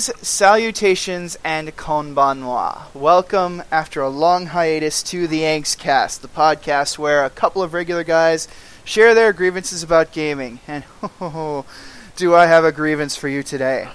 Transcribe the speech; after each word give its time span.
Greetings, 0.00 0.26
salutations, 0.26 1.38
and 1.44 1.76
konbanwa. 1.76 2.84
Welcome 2.94 3.62
after 3.70 4.00
a 4.00 4.08
long 4.08 4.46
hiatus 4.46 5.02
to 5.02 5.26
the 5.26 5.42
Angstcast, 5.42 6.22
the 6.22 6.28
podcast 6.28 6.96
where 6.96 7.22
a 7.22 7.28
couple 7.28 7.62
of 7.62 7.74
regular 7.74 8.02
guys 8.02 8.48
share 8.82 9.14
their 9.14 9.34
grievances 9.34 9.82
about 9.82 10.10
gaming. 10.10 10.60
And 10.66 10.84
oh, 11.20 11.66
do 12.16 12.34
I 12.34 12.46
have 12.46 12.64
a 12.64 12.72
grievance 12.72 13.14
for 13.14 13.28
you 13.28 13.42
today? 13.42 13.88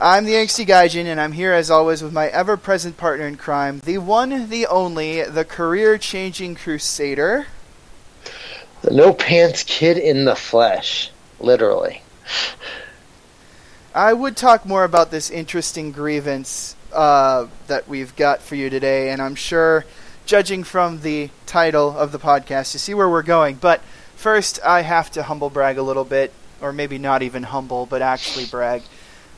I'm 0.00 0.24
the 0.24 0.32
Angsty 0.32 0.64
Gaijin, 0.64 1.04
and 1.04 1.20
I'm 1.20 1.32
here 1.32 1.52
as 1.52 1.70
always 1.70 2.02
with 2.02 2.14
my 2.14 2.28
ever 2.28 2.56
present 2.56 2.96
partner 2.96 3.26
in 3.26 3.36
crime, 3.36 3.80
the 3.84 3.98
one, 3.98 4.48
the 4.48 4.66
only, 4.66 5.24
the 5.24 5.44
career 5.44 5.98
changing 5.98 6.54
crusader. 6.54 7.48
The 8.80 8.94
no 8.94 9.12
pants 9.12 9.62
kid 9.62 9.98
in 9.98 10.24
the 10.24 10.36
flesh. 10.36 11.10
Literally. 11.38 12.00
I 13.96 14.12
would 14.12 14.36
talk 14.36 14.66
more 14.66 14.82
about 14.82 15.12
this 15.12 15.30
interesting 15.30 15.92
grievance 15.92 16.74
uh, 16.92 17.46
that 17.68 17.86
we've 17.88 18.16
got 18.16 18.42
for 18.42 18.56
you 18.56 18.68
today, 18.68 19.10
and 19.10 19.22
I'm 19.22 19.36
sure, 19.36 19.84
judging 20.26 20.64
from 20.64 21.02
the 21.02 21.30
title 21.46 21.96
of 21.96 22.10
the 22.10 22.18
podcast, 22.18 22.74
you 22.74 22.80
see 22.80 22.92
where 22.92 23.08
we're 23.08 23.22
going. 23.22 23.54
But 23.54 23.80
first, 24.16 24.58
I 24.64 24.80
have 24.80 25.12
to 25.12 25.22
humble 25.22 25.48
brag 25.48 25.78
a 25.78 25.82
little 25.84 26.04
bit, 26.04 26.32
or 26.60 26.72
maybe 26.72 26.98
not 26.98 27.22
even 27.22 27.44
humble, 27.44 27.86
but 27.86 28.02
actually 28.02 28.46
brag. 28.46 28.82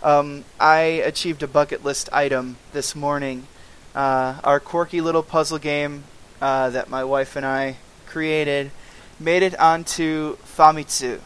Um, 0.03 0.47
I 0.59 0.79
achieved 1.05 1.43
a 1.43 1.47
bucket 1.47 1.85
list 1.85 2.09
item 2.11 2.57
this 2.73 2.97
morning. 2.97 3.49
Uh, 3.95 4.41
our 4.43 4.59
quirky 4.59 5.03
little 5.03 5.23
puzzle 5.23 5.59
game 5.59 6.05
uh, 6.41 6.71
that 6.71 6.89
my 6.89 7.05
wife 7.05 7.37
and 7.37 7.45
I 7.45 7.77
created 8.07 8.71
made 9.21 9.43
it 9.43 9.59
onto 9.59 10.37
Famitsu, 10.39 11.21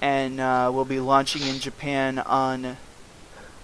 and 0.00 0.40
uh, 0.40 0.70
will 0.72 0.84
be 0.84 1.00
launching 1.00 1.42
in 1.42 1.58
Japan 1.58 2.18
on 2.18 2.76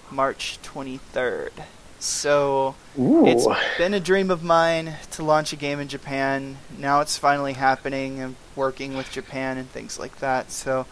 March 0.09 0.59
23rd. 0.63 1.51
So 1.99 2.75
Ooh. 2.99 3.25
it's 3.25 3.47
been 3.77 3.93
a 3.93 3.99
dream 3.99 4.29
of 4.29 4.43
mine 4.43 4.95
to 5.11 5.23
launch 5.23 5.53
a 5.53 5.55
game 5.55 5.79
in 5.79 5.87
Japan. 5.87 6.57
Now 6.77 6.99
it's 6.99 7.17
finally 7.17 7.53
happening. 7.53 8.21
I'm 8.21 8.35
working 8.57 8.97
with 8.97 9.09
Japan 9.09 9.57
and 9.57 9.69
things 9.69 9.97
like 9.97 10.17
that. 10.19 10.51
So 10.51 10.85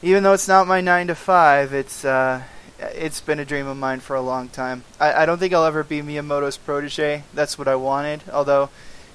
even 0.00 0.22
though 0.22 0.34
it's 0.34 0.46
not 0.46 0.68
my 0.68 0.80
nine 0.80 1.08
to 1.08 1.16
five, 1.16 1.72
it's 1.72 2.04
uh, 2.04 2.42
it's 2.78 3.20
been 3.20 3.40
a 3.40 3.44
dream 3.44 3.66
of 3.66 3.76
mine 3.76 3.98
for 3.98 4.14
a 4.14 4.20
long 4.20 4.48
time. 4.48 4.84
I, 5.00 5.22
I 5.22 5.26
don't 5.26 5.38
think 5.38 5.52
I'll 5.52 5.64
ever 5.64 5.82
be 5.82 6.02
Miyamoto's 6.02 6.56
protege. 6.56 7.24
That's 7.34 7.58
what 7.58 7.66
I 7.66 7.74
wanted. 7.74 8.22
Although 8.32 8.70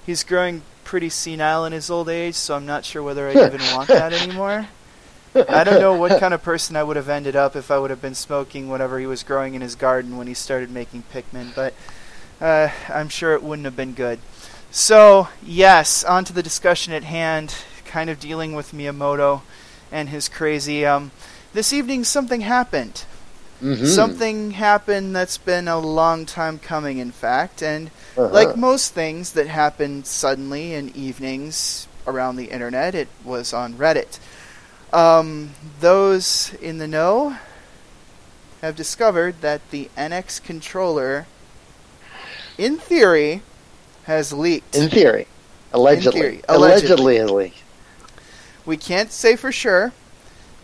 he's 0.06 0.26
growing 0.26 0.62
pretty 0.84 1.10
senile 1.10 1.64
in 1.64 1.72
his 1.72 1.90
old 1.90 2.10
age, 2.10 2.36
so 2.36 2.56
I'm 2.56 2.66
not 2.66 2.84
sure 2.84 3.02
whether 3.02 3.30
I 3.30 3.32
even 3.32 3.62
want 3.74 3.88
that 3.88 4.12
anymore. 4.12 4.68
I 5.50 5.64
don't 5.64 5.80
know 5.82 5.96
what 5.96 6.20
kind 6.20 6.34
of 6.34 6.44
person 6.52 6.76
I 6.76 6.84
would 6.84 6.96
have 6.96 7.10
ended 7.10 7.36
up 7.36 7.56
if 7.56 7.72
I 7.72 7.78
would 7.80 7.90
have 7.90 8.02
been 8.02 8.16
smoking 8.16 8.70
whatever 8.70 9.00
he 9.00 9.06
was 9.06 9.24
growing 9.24 9.56
in 9.56 9.62
his 9.62 9.76
garden 9.76 10.18
when 10.18 10.28
he 10.28 10.34
started 10.34 10.70
making 10.72 11.04
Pikmin, 11.14 11.54
but 11.56 11.74
uh, 12.42 12.70
I'm 12.90 13.10
sure 13.10 13.34
it 13.34 13.44
wouldn't 13.44 13.66
have 13.66 13.76
been 13.76 13.94
good. 13.94 14.20
So, 14.72 15.28
yes, 15.44 16.04
on 16.04 16.26
to 16.26 16.34
the 16.34 16.44
discussion 16.44 16.94
at 16.94 17.04
hand, 17.04 17.56
kind 17.86 18.10
of 18.10 18.20
dealing 18.20 18.54
with 18.54 18.72
Miyamoto 18.72 19.42
and 19.92 20.10
his 20.10 20.28
crazy. 20.28 20.86
Um, 20.86 21.12
this 21.54 21.72
evening, 21.72 22.04
something 22.04 22.42
happened. 22.42 23.06
Mhm. 23.62 23.86
Something 23.88 24.52
happened 24.52 25.16
that's 25.16 25.38
been 25.38 25.68
a 25.68 25.80
long 25.80 26.26
time 26.26 26.60
coming, 26.60 26.98
in 26.98 27.12
fact, 27.12 27.62
and 27.62 27.92
Uh-huh. 28.18 28.28
like 28.34 28.58
most 28.58 28.94
things 28.94 29.32
that 29.34 29.48
happen 29.48 30.04
suddenly 30.04 30.74
in 30.74 30.92
evenings 30.96 31.88
around 32.06 32.36
the 32.36 32.50
internet, 32.52 32.94
it 32.94 33.08
was 33.24 33.54
on 33.54 33.74
Reddit. 33.76 34.20
Um, 34.94 35.52
those 35.80 36.54
in 36.62 36.78
the 36.78 36.88
know 36.88 37.38
have 38.62 38.76
discovered 38.76 39.42
that 39.42 39.72
the 39.72 39.90
NX 39.98 40.42
controller, 40.44 41.26
in 42.60 42.78
theory, 42.78 43.42
has 44.04 44.32
leaked. 44.32 44.76
In 44.76 44.92
theory. 44.92 45.28
Allegedly. 45.74 46.22
theory. 46.22 46.42
Allegedly 46.48 47.22
leaked. 47.24 47.64
we 48.68 48.78
can't 48.78 49.12
say 49.12 49.36
for 49.36 49.52
sure, 49.52 49.94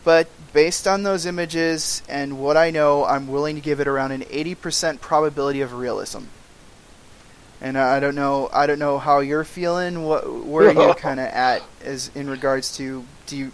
but 0.04 0.28
based 0.54 0.88
on 0.88 1.02
those 1.02 1.26
images 1.26 2.04
and 2.08 2.40
what 2.40 2.56
I 2.56 2.70
know, 2.70 3.06
I'm 3.06 3.28
willing 3.28 3.56
to 3.56 3.62
give 3.62 3.80
it 3.80 3.88
around 3.88 4.12
an 4.12 4.22
80% 4.22 5.02
probability 5.02 5.62
of 5.62 5.74
realism. 5.74 6.26
And 7.62 7.78
I 7.78 7.98
I 7.98 8.00
don't 8.00 8.16
know. 8.16 8.50
I 8.54 8.68
don't 8.68 8.80
know 8.80 9.00
how 9.00 9.20
you're 9.20 9.44
feeling. 9.44 10.04
What 10.04 10.46
where 10.46 10.70
are 10.70 10.88
you 10.88 10.94
kind 10.98 11.20
of 11.20 11.26
at 11.26 11.64
as 11.84 12.10
in 12.16 12.30
regards 12.30 12.78
to 12.78 13.04
do 13.26 13.36
you 13.36 13.52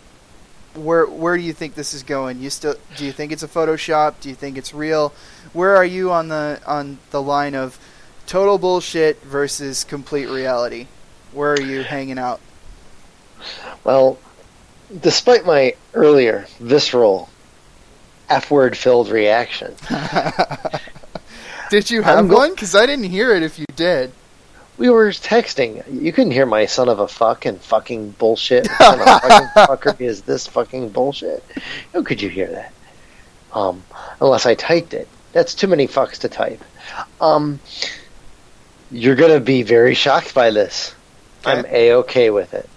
where 0.75 1.05
where 1.05 1.37
do 1.37 1.43
you 1.43 1.53
think 1.53 1.75
this 1.75 1.93
is 1.93 2.03
going? 2.03 2.39
You 2.39 2.49
still 2.49 2.75
do 2.95 3.05
you 3.05 3.11
think 3.11 3.31
it's 3.31 3.43
a 3.43 3.47
Photoshop? 3.47 4.15
Do 4.21 4.29
you 4.29 4.35
think 4.35 4.57
it's 4.57 4.73
real? 4.73 5.13
Where 5.53 5.75
are 5.75 5.85
you 5.85 6.11
on 6.11 6.27
the 6.27 6.61
on 6.65 6.99
the 7.11 7.21
line 7.21 7.55
of 7.55 7.79
total 8.27 8.57
bullshit 8.57 9.21
versus 9.23 9.83
complete 9.83 10.27
reality? 10.27 10.87
Where 11.31 11.53
are 11.53 11.61
you 11.61 11.83
hanging 11.83 12.17
out? 12.17 12.39
Well, 13.83 14.17
despite 15.01 15.45
my 15.45 15.75
earlier 15.93 16.47
visceral 16.59 17.29
F 18.29 18.49
word 18.49 18.77
filled 18.77 19.09
reaction, 19.09 19.75
did 21.69 21.89
you 21.89 21.99
I'm 21.99 22.03
have 22.03 22.31
one? 22.31 22.51
Because 22.51 22.75
I 22.75 22.85
didn't 22.85 23.05
hear 23.05 23.33
it. 23.35 23.43
If 23.43 23.59
you 23.59 23.65
did, 23.75 24.11
we 24.77 24.89
were 24.89 25.09
texting. 25.09 25.83
You 26.01 26.11
couldn't 26.11 26.31
hear 26.31 26.45
my 26.45 26.65
son 26.65 26.89
of 26.89 26.99
a 26.99 27.07
fuck 27.07 27.45
and 27.45 27.59
fucking 27.61 28.11
bullshit. 28.11 28.65
Son 28.77 28.99
of 28.99 29.05
fucking 29.05 29.47
fucker 29.55 30.01
is 30.01 30.21
this 30.21 30.47
fucking 30.47 30.89
bullshit. 30.89 31.43
How 31.93 32.03
could 32.03 32.21
you 32.21 32.29
hear 32.29 32.51
that? 32.51 32.73
Um, 33.53 33.83
unless 34.19 34.45
I 34.45 34.55
typed 34.55 34.93
it. 34.93 35.07
That's 35.31 35.55
too 35.55 35.67
many 35.67 35.87
fucks 35.87 36.19
to 36.19 36.29
type. 36.29 36.61
Um, 37.21 37.59
you're 38.91 39.15
gonna 39.15 39.39
be 39.39 39.63
very 39.63 39.93
shocked 39.93 40.33
by 40.33 40.51
this. 40.51 40.93
I'm 41.45 41.65
a 41.67 41.93
okay 41.93 42.29
with 42.29 42.53
it. 42.53 42.69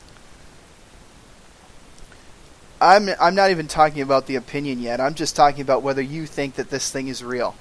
I'm 2.80 3.08
I'm 3.20 3.34
not 3.34 3.50
even 3.50 3.66
talking 3.66 4.02
about 4.02 4.26
the 4.26 4.36
opinion 4.36 4.80
yet. 4.80 5.00
I'm 5.00 5.14
just 5.14 5.34
talking 5.34 5.60
about 5.60 5.82
whether 5.82 6.02
you 6.02 6.26
think 6.26 6.54
that 6.54 6.70
this 6.70 6.90
thing 6.90 7.08
is 7.08 7.24
real. 7.24 7.56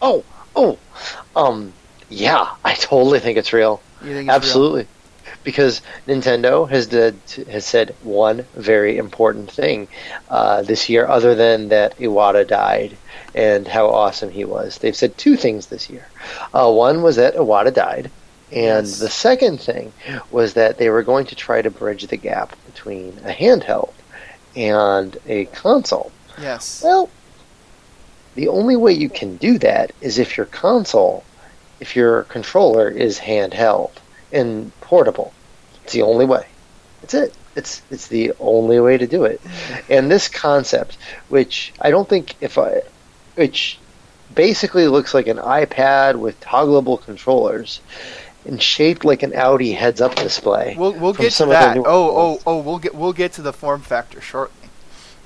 Oh, 0.00 0.24
oh, 0.54 0.78
um, 1.34 1.72
yeah, 2.08 2.48
I 2.64 2.74
totally 2.74 3.20
think 3.20 3.38
it's 3.38 3.52
real. 3.52 3.80
You 4.02 4.08
think 4.14 4.18
it's 4.18 4.26
real? 4.28 4.30
Absolutely, 4.36 4.86
because 5.42 5.80
Nintendo 6.06 6.68
has 6.68 6.86
did, 6.86 7.16
has 7.50 7.64
said 7.64 7.94
one 8.02 8.44
very 8.54 8.96
important 8.98 9.50
thing 9.50 9.88
uh, 10.28 10.62
this 10.62 10.88
year, 10.88 11.06
other 11.06 11.34
than 11.34 11.68
that 11.68 11.96
Iwata 11.98 12.46
died 12.46 12.96
and 13.34 13.66
how 13.66 13.88
awesome 13.88 14.30
he 14.30 14.44
was. 14.44 14.78
They've 14.78 14.94
said 14.94 15.16
two 15.18 15.36
things 15.36 15.66
this 15.66 15.90
year. 15.90 16.06
Uh, 16.52 16.70
one 16.70 17.02
was 17.02 17.16
that 17.16 17.34
Iwata 17.34 17.74
died, 17.74 18.10
and 18.52 18.86
Yes. 18.86 18.98
the 19.00 19.08
second 19.10 19.60
thing 19.60 19.92
was 20.30 20.54
that 20.54 20.78
they 20.78 20.88
were 20.90 21.02
going 21.02 21.26
to 21.26 21.34
try 21.34 21.60
to 21.62 21.70
bridge 21.70 22.06
the 22.06 22.16
gap 22.16 22.54
between 22.66 23.18
a 23.24 23.32
handheld 23.32 23.92
and 24.54 25.16
a 25.26 25.46
console. 25.46 26.12
Yes. 26.40 26.80
Well, 26.84 27.10
the 28.36 28.48
only 28.48 28.76
way 28.76 28.92
you 28.92 29.08
can 29.08 29.36
do 29.36 29.58
that 29.58 29.92
is 30.00 30.18
if 30.18 30.36
your 30.36 30.46
console, 30.46 31.24
if 31.80 31.96
your 31.96 32.24
controller 32.24 32.88
is 32.88 33.18
handheld 33.18 33.92
and 34.32 34.72
portable. 34.80 35.32
It's 35.84 35.92
the 35.92 36.02
only 36.02 36.24
way. 36.24 36.46
That's 37.00 37.14
it. 37.14 37.34
It's 37.56 37.82
it's 37.90 38.08
the 38.08 38.32
only 38.40 38.80
way 38.80 38.98
to 38.98 39.06
do 39.06 39.24
it. 39.24 39.40
And 39.88 40.10
this 40.10 40.28
concept, 40.28 40.96
which 41.28 41.72
I 41.80 41.90
don't 41.90 42.08
think 42.08 42.34
if 42.40 42.58
I, 42.58 42.82
which 43.34 43.78
basically 44.34 44.88
looks 44.88 45.14
like 45.14 45.28
an 45.28 45.36
iPad 45.36 46.16
with 46.16 46.40
toggleable 46.40 47.00
controllers, 47.00 47.80
and 48.44 48.60
shaped 48.60 49.04
like 49.04 49.22
an 49.22 49.34
Audi 49.34 49.72
heads-up 49.72 50.16
display. 50.16 50.74
We'll 50.76 50.92
we'll 50.94 51.12
get 51.12 51.32
to 51.34 51.46
that. 51.46 51.76
Oh 51.78 51.84
oh 51.86 52.40
oh. 52.46 52.58
We'll 52.58 52.78
get 52.78 52.94
we'll 52.94 53.12
get 53.12 53.32
to 53.34 53.42
the 53.42 53.52
form 53.52 53.82
factor 53.82 54.20
shortly. 54.20 54.68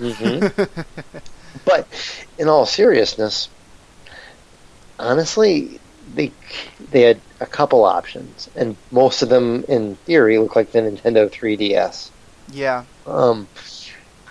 Mhm. 0.01 0.69
But 1.65 1.89
in 2.39 2.49
all 2.49 2.67
seriousness, 2.67 3.49
honestly, 4.99 5.81
they 6.15 6.33
they 6.91 7.03
had 7.03 7.21
a 7.41 7.47
couple 7.47 7.85
options, 7.85 8.49
and 8.57 8.77
most 8.91 9.23
of 9.23 9.29
them, 9.29 9.65
in 9.69 9.97
theory, 9.97 10.39
look 10.39 10.57
like 10.57 10.73
the 10.73 10.81
Nintendo 10.81 11.31
3DS. 11.31 12.11
yeah. 12.53 12.85
Um, 13.07 13.47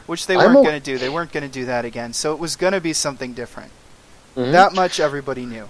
Which 0.07 0.27
they 0.27 0.37
weren't 0.37 0.55
o- 0.57 0.63
going 0.63 0.79
to 0.79 0.83
do. 0.83 0.97
They 0.97 1.09
weren't 1.09 1.31
going 1.31 1.43
to 1.43 1.49
do 1.51 1.65
that 1.65 1.85
again. 1.85 2.13
So 2.13 2.33
it 2.33 2.39
was 2.39 2.55
going 2.55 2.73
to 2.73 2.81
be 2.81 2.93
something 2.93 3.33
different. 3.33 3.71
mhm. 4.35 4.51
That 4.51 4.73
much 4.73 4.99
everybody 4.99 5.45
knew. 5.45 5.67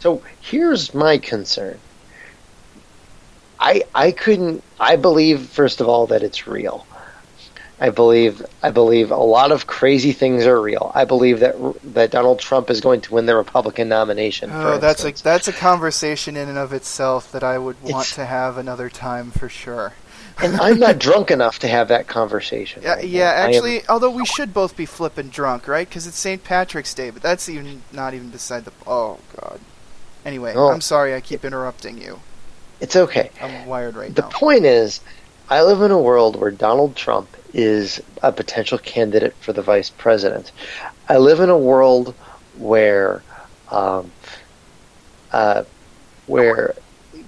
So 0.00 0.22
here's 0.40 0.92
my 0.94 1.18
concern. 1.18 1.78
I 3.60 3.82
I 3.94 4.10
couldn't. 4.10 4.62
I 4.78 4.96
believe 4.96 5.40
first 5.48 5.80
of 5.80 5.88
all 5.88 6.06
that 6.08 6.22
it's 6.22 6.46
real. 6.46 6.86
I 7.80 7.90
believe 7.90 8.40
I 8.62 8.70
believe 8.70 9.10
a 9.10 9.16
lot 9.16 9.50
of 9.50 9.66
crazy 9.66 10.12
things 10.12 10.46
are 10.46 10.60
real. 10.60 10.92
I 10.94 11.04
believe 11.04 11.40
that 11.40 11.56
that 11.94 12.10
Donald 12.12 12.38
Trump 12.38 12.70
is 12.70 12.80
going 12.80 13.00
to 13.02 13.14
win 13.14 13.26
the 13.26 13.34
Republican 13.34 13.88
nomination. 13.88 14.50
Oh, 14.52 14.78
that's 14.78 15.04
a 15.04 15.10
that's 15.12 15.48
a 15.48 15.52
conversation 15.52 16.36
in 16.36 16.48
and 16.48 16.56
of 16.58 16.72
itself 16.72 17.32
that 17.32 17.42
I 17.42 17.58
would 17.58 17.76
want 17.82 17.90
It's- 18.06 18.14
to 18.14 18.24
have 18.26 18.58
another 18.58 18.88
time 18.88 19.30
for 19.32 19.48
sure. 19.48 19.92
and 20.42 20.56
I'm 20.60 20.78
not 20.78 20.98
drunk 21.06 21.30
enough 21.32 21.58
to 21.60 21.68
have 21.68 21.88
that 21.88 22.06
conversation. 22.06 22.82
Yeah, 22.82 22.94
right 22.94 23.04
yeah. 23.04 23.24
now. 23.24 23.30
I 23.30 23.32
am- 23.42 23.48
Actually, 23.54 23.88
although 23.88 24.10
we 24.10 24.24
should 24.24 24.54
both 24.54 24.76
be 24.76 24.86
flipping 24.86 25.28
drunk, 25.28 25.66
right? 25.68 25.88
Because 25.88 26.06
it's 26.06 26.18
St. 26.18 26.42
Patrick's 26.44 26.94
Day, 26.94 27.10
but 27.10 27.22
that's 27.22 27.48
even 27.48 27.82
not 27.92 28.14
even 28.14 28.30
beside 28.30 28.64
the. 28.64 28.72
Oh 28.86 29.18
God. 29.40 29.58
Anyway, 30.24 30.54
Oh. 30.56 30.68
I'm 30.70 30.80
sorry. 30.80 31.12
I 31.14 31.20
keep 31.20 31.44
interrupting 31.44 31.98
you. 31.98 32.20
it's 32.80 32.94
okay. 32.96 33.30
I'm 33.42 33.66
wired 33.66 33.96
right 33.96 34.14
The 34.14 34.22
now. 34.22 34.28
The 34.28 34.34
point 34.34 34.64
is, 34.64 35.00
I 35.50 35.62
live 35.62 35.82
in 35.82 35.90
a 35.90 35.98
world 35.98 36.36
where 36.36 36.50
Donald 36.52 36.94
Trump 36.96 37.28
is 37.54 38.02
a 38.22 38.32
potential 38.32 38.78
candidate 38.78 39.34
for 39.40 39.52
the 39.52 39.62
vice 39.62 39.88
president. 39.88 40.52
I 41.08 41.18
live 41.18 41.40
in 41.40 41.48
a 41.48 41.56
world 41.56 42.14
where, 42.58 43.22
um, 43.70 44.10
uh, 45.32 45.64
where 46.26 46.74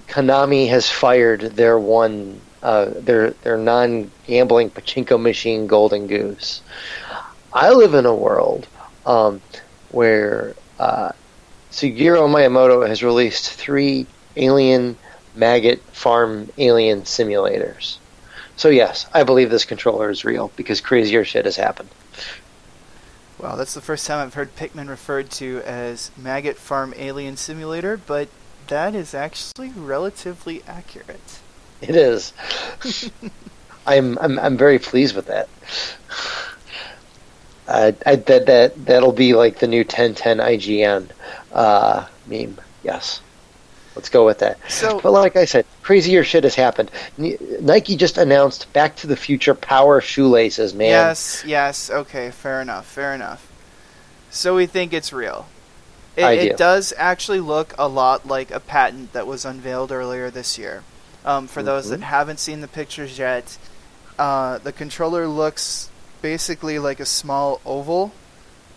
Konami 0.07 0.69
has 0.69 0.89
fired 0.89 1.41
their 1.41 1.79
one, 1.79 2.41
uh, 2.61 2.91
their 2.95 3.31
their 3.43 3.57
non-gambling 3.57 4.69
pachinko 4.71 5.19
machine 5.19 5.67
Golden 5.67 6.07
Goose. 6.07 6.61
I 7.53 7.71
live 7.71 7.93
in 7.93 8.05
a 8.05 8.15
world 8.15 8.67
um, 9.05 9.41
where 9.91 10.55
uh, 10.79 11.11
Shigeru 11.71 12.27
Miyamoto 12.27 12.87
has 12.87 13.03
released 13.03 13.51
three 13.51 14.05
alien 14.35 14.97
maggot 15.35 15.81
farm 15.93 16.49
alien 16.57 17.03
simulators. 17.03 17.97
So 18.57 18.69
yes, 18.69 19.05
I 19.13 19.23
believe 19.23 19.49
this 19.49 19.65
controller 19.65 20.09
is 20.09 20.25
real 20.25 20.51
because 20.55 20.81
crazier 20.81 21.23
shit 21.23 21.45
has 21.45 21.55
happened. 21.55 21.89
Wow, 23.39 23.55
that's 23.55 23.75
the 23.75 23.81
first 23.81 24.07
time 24.07 24.25
I've 24.25 24.33
heard 24.33 24.55
Pikmin 24.55 24.89
referred 24.89 25.29
to 25.31 25.61
as 25.63 26.09
Maggot 26.17 26.57
Farm 26.57 26.91
Alien 26.97 27.37
Simulator, 27.37 27.97
but 27.97 28.29
that 28.67 28.95
is 28.95 29.13
actually 29.13 29.69
relatively 29.69 30.63
accurate. 30.67 31.39
It 31.81 31.95
is. 31.95 32.33
I'm, 33.85 34.17
I'm 34.17 34.39
I'm 34.39 34.57
very 34.57 34.79
pleased 34.79 35.15
with 35.15 35.27
that. 35.27 35.47
Uh, 37.67 37.91
I, 38.05 38.15
that 38.15 38.47
that 38.47 38.85
that'll 38.85 39.11
be 39.11 39.33
like 39.35 39.59
the 39.59 39.67
new 39.67 39.81
1010 39.81 40.39
IGN 40.39 41.09
uh, 41.53 42.07
meme. 42.25 42.57
Yes, 42.83 43.21
let's 43.97 44.09
go 44.09 44.25
with 44.25 44.37
that. 44.39 44.59
So, 44.69 44.99
But 45.01 45.11
like 45.11 45.35
I 45.35 45.45
said, 45.45 45.65
crazier 45.81 46.23
shit 46.23 46.43
has 46.43 46.53
happened. 46.53 46.91
Nike 47.17 47.95
just 47.95 48.17
announced 48.19 48.71
Back 48.71 48.95
to 48.97 49.07
the 49.07 49.15
Future 49.15 49.55
Power 49.55 50.01
shoelaces, 50.01 50.75
man. 50.75 50.89
yes, 50.89 51.43
yes, 51.45 51.89
okay, 51.89 52.29
fair 52.29 52.61
enough, 52.61 52.85
fair 52.85 53.15
enough. 53.15 53.45
So 54.29 54.55
we 54.55 54.67
think 54.67 54.93
it's 54.93 55.11
real. 55.11 55.47
It, 56.15 56.23
I 56.23 56.31
it 56.33 56.57
does 56.57 56.93
actually 56.95 57.39
look 57.39 57.73
a 57.79 57.87
lot 57.87 58.27
like 58.27 58.51
a 58.51 58.59
patent 58.59 59.13
that 59.13 59.25
was 59.25 59.45
unveiled 59.45 59.91
earlier 59.91 60.29
this 60.29 60.57
year. 60.59 60.83
Um, 61.25 61.47
for 61.47 61.63
those 61.63 61.89
that 61.89 61.99
Mhm. 61.99 62.03
haven't 62.03 62.39
seen 62.39 62.61
the 62.61 62.67
pictures 62.67 63.17
yet, 63.17 63.57
uh, 64.19 64.59
the 64.59 64.71
controller 64.71 65.27
looks 65.27 65.89
basically 66.21 66.77
like 66.77 66.99
a 66.99 67.05
small 67.05 67.61
oval 67.65 68.11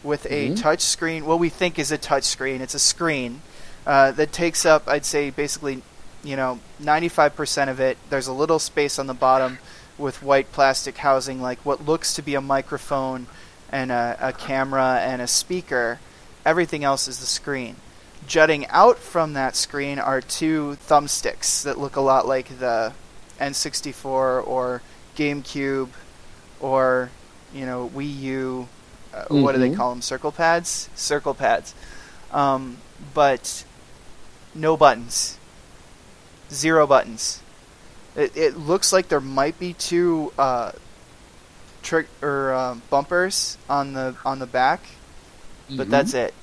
with 0.02 0.24
a 0.30 0.48
Mhm. 0.50 0.60
touch 0.62 0.80
screen. 0.80 1.26
What 1.26 1.38
we 1.38 1.50
think 1.50 1.78
is 1.78 1.92
a 1.92 1.98
touch 1.98 2.24
screen. 2.24 2.60
It's 2.62 2.74
a 2.74 2.78
screen 2.78 3.42
uh, 3.86 4.12
that 4.12 4.32
takes 4.32 4.64
up, 4.66 4.86
I'd 4.88 5.04
say, 5.04 5.30
basically, 5.30 5.82
you 6.22 6.36
know, 6.36 6.58
95% 6.82 7.68
of 7.68 7.80
it. 7.80 7.96
There's 8.10 8.26
a 8.26 8.32
little 8.32 8.58
space 8.58 8.98
on 8.98 9.06
the 9.06 9.14
bottom 9.14 9.58
with 9.98 10.22
white 10.22 10.52
plastic 10.52 10.98
housing, 10.98 11.40
like 11.42 11.58
what 11.64 11.84
looks 11.84 12.14
to 12.14 12.22
be 12.22 12.34
a 12.34 12.40
microphone 12.40 13.26
and 13.70 13.90
a, 13.92 14.16
a 14.20 14.32
camera 14.32 15.00
and 15.02 15.20
a 15.22 15.26
speaker. 15.26 15.98
Everything 16.44 16.84
else 16.84 17.06
is 17.08 17.20
the 17.20 17.26
screen. 17.26 17.76
Jutting 18.26 18.66
out 18.68 18.98
from 18.98 19.32
that 19.34 19.56
screen 19.56 19.98
are 19.98 20.20
two 20.20 20.76
thumbsticks 20.86 21.62
that 21.62 21.78
look 21.78 21.96
a 21.96 22.00
lot 22.00 22.26
like 22.26 22.58
the 22.58 22.92
N64 23.40 24.04
or 24.46 24.82
GameCube 25.16 25.88
or 26.60 27.10
you 27.54 27.66
know 27.66 27.90
Wii 27.94 28.20
U. 28.20 28.68
Uh, 29.12 29.24
What 29.28 29.52
do 29.52 29.58
they 29.58 29.70
Mhm. 29.70 29.76
call 29.76 29.90
them? 29.90 30.02
Circle 30.02 30.32
pads. 30.32 30.88
Circle 30.94 31.34
pads. 31.34 31.74
Um, 32.30 32.76
but 33.14 33.64
no 34.54 34.76
buttons. 34.76 35.38
Zero 36.50 36.86
buttons. 36.86 37.42
It, 38.16 38.36
it 38.36 38.56
looks 38.56 38.92
like 38.92 39.08
there 39.08 39.20
might 39.20 39.58
be 39.58 39.72
two 39.74 40.32
uh, 40.38 40.72
trick 41.82 42.08
or 42.22 42.52
um, 42.52 42.82
bumpers 42.90 43.56
on 43.68 43.92
the 43.92 44.16
on 44.24 44.38
the 44.40 44.46
back, 44.46 44.80
but 45.70 45.86
Mhm. 45.86 45.90
that's 45.90 46.14
it. 46.14 46.34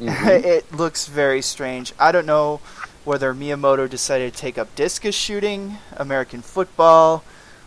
Mhm. 0.00 0.26
it 0.44 0.72
looks 0.72 1.06
very 1.06 1.42
strange. 1.42 1.92
I 1.98 2.10
don't 2.12 2.26
know 2.26 2.60
whether 3.04 3.32
Miyamoto 3.34 3.88
decided 3.88 4.32
to 4.32 4.38
take 4.38 4.58
up 4.58 4.74
discus 4.74 5.14
shooting, 5.14 5.78
American 5.96 6.42
football, 6.42 7.22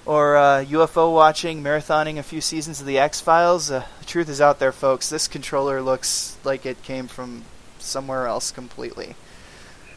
or 0.05 0.35
uh, 0.37 0.63
UFO 0.65 1.13
watching, 1.13 1.63
marathoning 1.63 2.17
a 2.17 2.23
few 2.23 2.41
seasons 2.41 2.79
of 2.81 2.87
the 2.87 2.97
X 2.99 3.21
Files. 3.21 3.71
Uh, 3.71 3.85
the 3.99 4.05
truth 4.05 4.27
is 4.29 4.41
out 4.41 4.59
there, 4.59 4.71
folks. 4.73 5.09
This 5.09 5.27
controller 5.27 5.81
looks 5.81 6.37
like 6.43 6.65
it 6.65 6.83
came 6.83 7.07
from 7.07 7.43
somewhere 7.85 8.27
else 8.27 8.51
completely. 8.51 9.15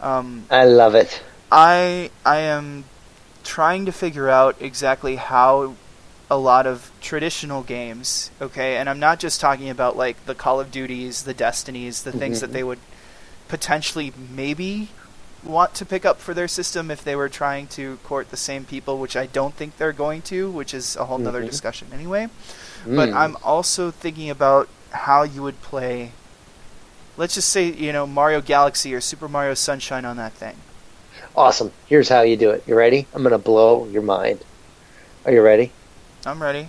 Um, 0.01 0.45
I 0.51 0.65
love 0.65 0.95
it. 0.95 1.23
I 1.51 2.11
I 2.25 2.39
am 2.39 2.85
trying 3.45 3.87
to 3.87 3.93
figure 3.93 4.29
out 4.29 4.57
exactly 4.61 5.17
how 5.17 5.75
a 6.31 6.37
lot 6.37 6.67
of 6.67 6.91
traditional 7.01 7.63
games, 7.63 8.31
okay, 8.41 8.77
and 8.77 8.89
I'm 8.89 9.01
not 9.01 9.19
just 9.19 9.41
talking 9.41 9.71
about 9.71 9.97
like 9.97 10.27
the 10.27 10.35
Call 10.35 10.61
of 10.61 10.71
Duties, 10.71 11.23
the 11.23 11.33
Destinies, 11.35 12.03
the 12.03 12.13
things 12.13 12.41
that 12.41 12.51
Mhm. 12.51 12.53
they 12.53 12.63
would 12.65 12.79
potentially 13.49 14.13
maybe 14.37 14.89
want 15.43 15.73
to 15.75 15.87
pick 15.87 16.05
up 16.05 16.21
for 16.21 16.35
their 16.35 16.49
system 16.49 16.91
if 16.91 17.03
they 17.03 17.17
were 17.17 17.29
trying 17.31 17.67
to 17.69 17.97
court 18.05 18.31
the 18.31 18.37
same 18.37 18.65
people, 18.65 18.99
which 18.99 19.17
I 19.17 19.25
don't 19.27 19.55
think 19.55 19.79
they're 19.79 19.93
going 19.93 20.21
to, 20.23 20.51
which 20.51 20.75
is 20.75 20.97
a 20.97 21.07
whole 21.07 21.17
nother 21.17 21.43
Mhm. 21.43 21.47
discussion 21.47 21.89
anyway. 21.95 22.29
But 22.85 23.09
Mm. 23.09 23.15
I'm 23.17 23.37
also 23.43 23.91
thinking 23.91 24.29
about 24.29 24.69
how 24.91 25.23
you 25.23 25.43
would 25.43 25.63
play 25.63 26.13
let's 27.19 27.35
just 27.35 27.51
say, 27.51 27.67
you 27.71 27.93
know, 27.93 28.07
Mario 28.07 28.41
Galaxy 28.41 28.95
or 28.95 29.01
Super 29.01 29.29
Mario 29.29 29.53
Sunshine 29.55 30.05
on 30.05 30.17
that 30.17 30.33
thing. 30.33 30.57
awesome. 31.37 31.71
Here's 31.87 32.09
how 32.09 32.23
you 32.23 32.37
do 32.37 32.51
it. 32.51 32.65
You 32.67 32.75
ready? 32.75 33.07
I'm 33.15 33.23
gonna 33.23 33.39
blow 33.39 33.87
your 33.89 34.03
mind. 34.03 34.41
Are 35.27 35.33
you 35.33 35.43
ready? 35.43 35.73
I'm 36.25 36.43
ready. 36.43 36.69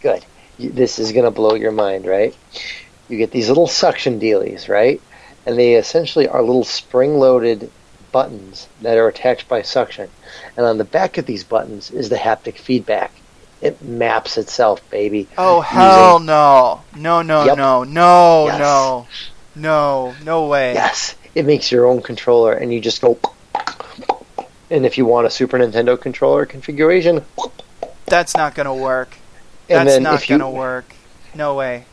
Good. 0.00 0.24
You, 0.58 0.70
this 0.70 0.98
is 0.98 1.12
gonna 1.12 1.30
blow 1.30 1.54
your 1.54 1.72
mind, 1.72 2.06
right? 2.06 2.36
You 3.08 3.16
get 3.18 3.30
these 3.30 3.48
little 3.48 3.66
suction 3.68 4.18
dealies, 4.18 4.68
right? 4.68 5.00
And 5.46 5.56
they 5.58 5.74
essentially 5.76 6.26
are 6.26 6.42
little 6.42 6.64
spring-loaded 6.64 7.70
buttons 8.12 8.68
that 8.82 8.98
are 8.98 9.08
attached 9.08 9.48
by 9.48 9.62
suction. 9.62 10.08
And 10.56 10.66
on 10.66 10.78
the 10.78 10.84
back 10.84 11.18
of 11.18 11.26
these 11.26 11.44
buttons 11.44 11.90
is 11.90 12.08
the 12.08 12.16
haptic 12.16 12.56
feedback. 12.58 13.12
It 13.62 13.80
maps 13.82 14.36
itself, 14.36 14.88
baby. 14.90 15.28
Oh 15.38 15.58
using- 15.62 15.76
hell 15.78 16.18
no. 16.18 16.82
No 16.96 17.22
no 17.22 17.44
Yep. 17.44 17.56
no 17.56 17.84
no 17.84 18.46
Yes. 18.46 18.58
no. 18.58 19.06
No, 19.56 20.14
no 20.22 20.46
way. 20.46 20.74
Yes, 20.74 21.16
it 21.34 21.44
makes 21.46 21.72
your 21.72 21.86
own 21.86 22.02
controller, 22.02 22.52
and 22.52 22.72
you 22.72 22.80
just 22.80 23.00
go. 23.00 23.18
And 24.70 24.84
if 24.84 24.98
you 24.98 25.06
want 25.06 25.26
a 25.26 25.30
Super 25.30 25.58
Nintendo 25.58 25.98
controller 26.00 26.44
configuration, 26.44 27.24
That's 28.04 28.36
not 28.36 28.54
gonna 28.54 28.74
work. 28.74 29.16
and 29.68 29.88
That's 29.88 30.00
not 30.02 30.26
gonna 30.28 30.50
work. 30.50 30.92
No 31.34 31.54
way. 31.54 31.84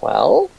well, 0.00 0.50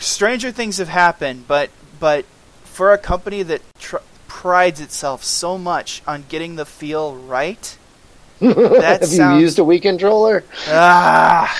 Stranger 0.00 0.50
things 0.52 0.78
have 0.78 0.88
happened, 0.88 1.46
but 1.48 1.70
but 1.98 2.24
for 2.64 2.92
a 2.92 2.98
company 2.98 3.42
that 3.44 3.62
tr- 3.78 3.96
prides 4.28 4.80
itself 4.80 5.24
so 5.24 5.56
much 5.56 6.02
on 6.06 6.24
getting 6.28 6.56
the 6.56 6.66
feel 6.66 7.14
right, 7.16 7.78
have 8.40 9.04
sounds- 9.04 9.10
you 9.12 9.40
used 9.40 9.58
a 9.58 9.62
Wii 9.62 9.80
controller? 9.80 10.44
ah, 10.68 11.56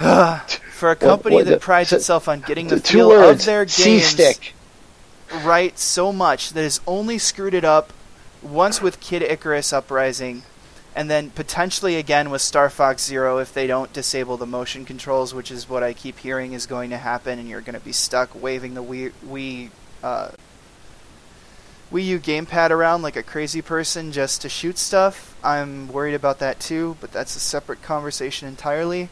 for 0.78 0.90
a 0.90 0.96
company 0.96 1.42
that 1.42 1.50
the- 1.50 1.58
prides 1.58 1.90
so- 1.90 1.96
itself 1.96 2.28
on 2.28 2.40
getting 2.40 2.68
the 2.68 2.80
feel 2.80 3.08
words: 3.08 3.40
of 3.42 3.46
their 3.46 3.64
games 3.64 4.06
stick. 4.06 4.54
right 5.44 5.78
so 5.78 6.12
much 6.12 6.50
that 6.50 6.62
has 6.62 6.80
only 6.86 7.18
screwed 7.18 7.54
it 7.54 7.64
up 7.64 7.92
once 8.42 8.80
with 8.80 9.00
Kid 9.00 9.22
Icarus 9.22 9.72
Uprising, 9.72 10.42
and 10.94 11.10
then 11.10 11.30
potentially 11.30 11.96
again 11.96 12.30
with 12.30 12.40
Star 12.40 12.70
Fox 12.70 13.04
Zero 13.04 13.38
if 13.38 13.52
they 13.52 13.66
don't 13.66 13.92
disable 13.92 14.36
the 14.36 14.46
motion 14.46 14.84
controls, 14.84 15.34
which 15.34 15.50
is 15.50 15.68
what 15.68 15.82
I 15.82 15.92
keep 15.92 16.18
hearing 16.20 16.52
is 16.52 16.64
going 16.66 16.90
to 16.90 16.98
happen, 16.98 17.38
and 17.38 17.48
you're 17.48 17.60
going 17.60 17.74
to 17.78 17.84
be 17.84 17.92
stuck 17.92 18.30
waving 18.40 18.74
the 18.74 18.82
Wii 18.82 19.12
Wii, 19.28 19.70
uh, 20.02 20.28
Wii 21.92 22.04
U 22.06 22.18
gamepad 22.20 22.70
around 22.70 23.02
like 23.02 23.16
a 23.16 23.22
crazy 23.22 23.62
person 23.62 24.12
just 24.12 24.42
to 24.42 24.48
shoot 24.48 24.78
stuff. 24.78 25.34
I'm 25.42 25.88
worried 25.88 26.14
about 26.14 26.38
that 26.38 26.60
too, 26.60 26.96
but 27.00 27.12
that's 27.12 27.34
a 27.34 27.40
separate 27.40 27.82
conversation 27.82 28.46
entirely. 28.46 29.08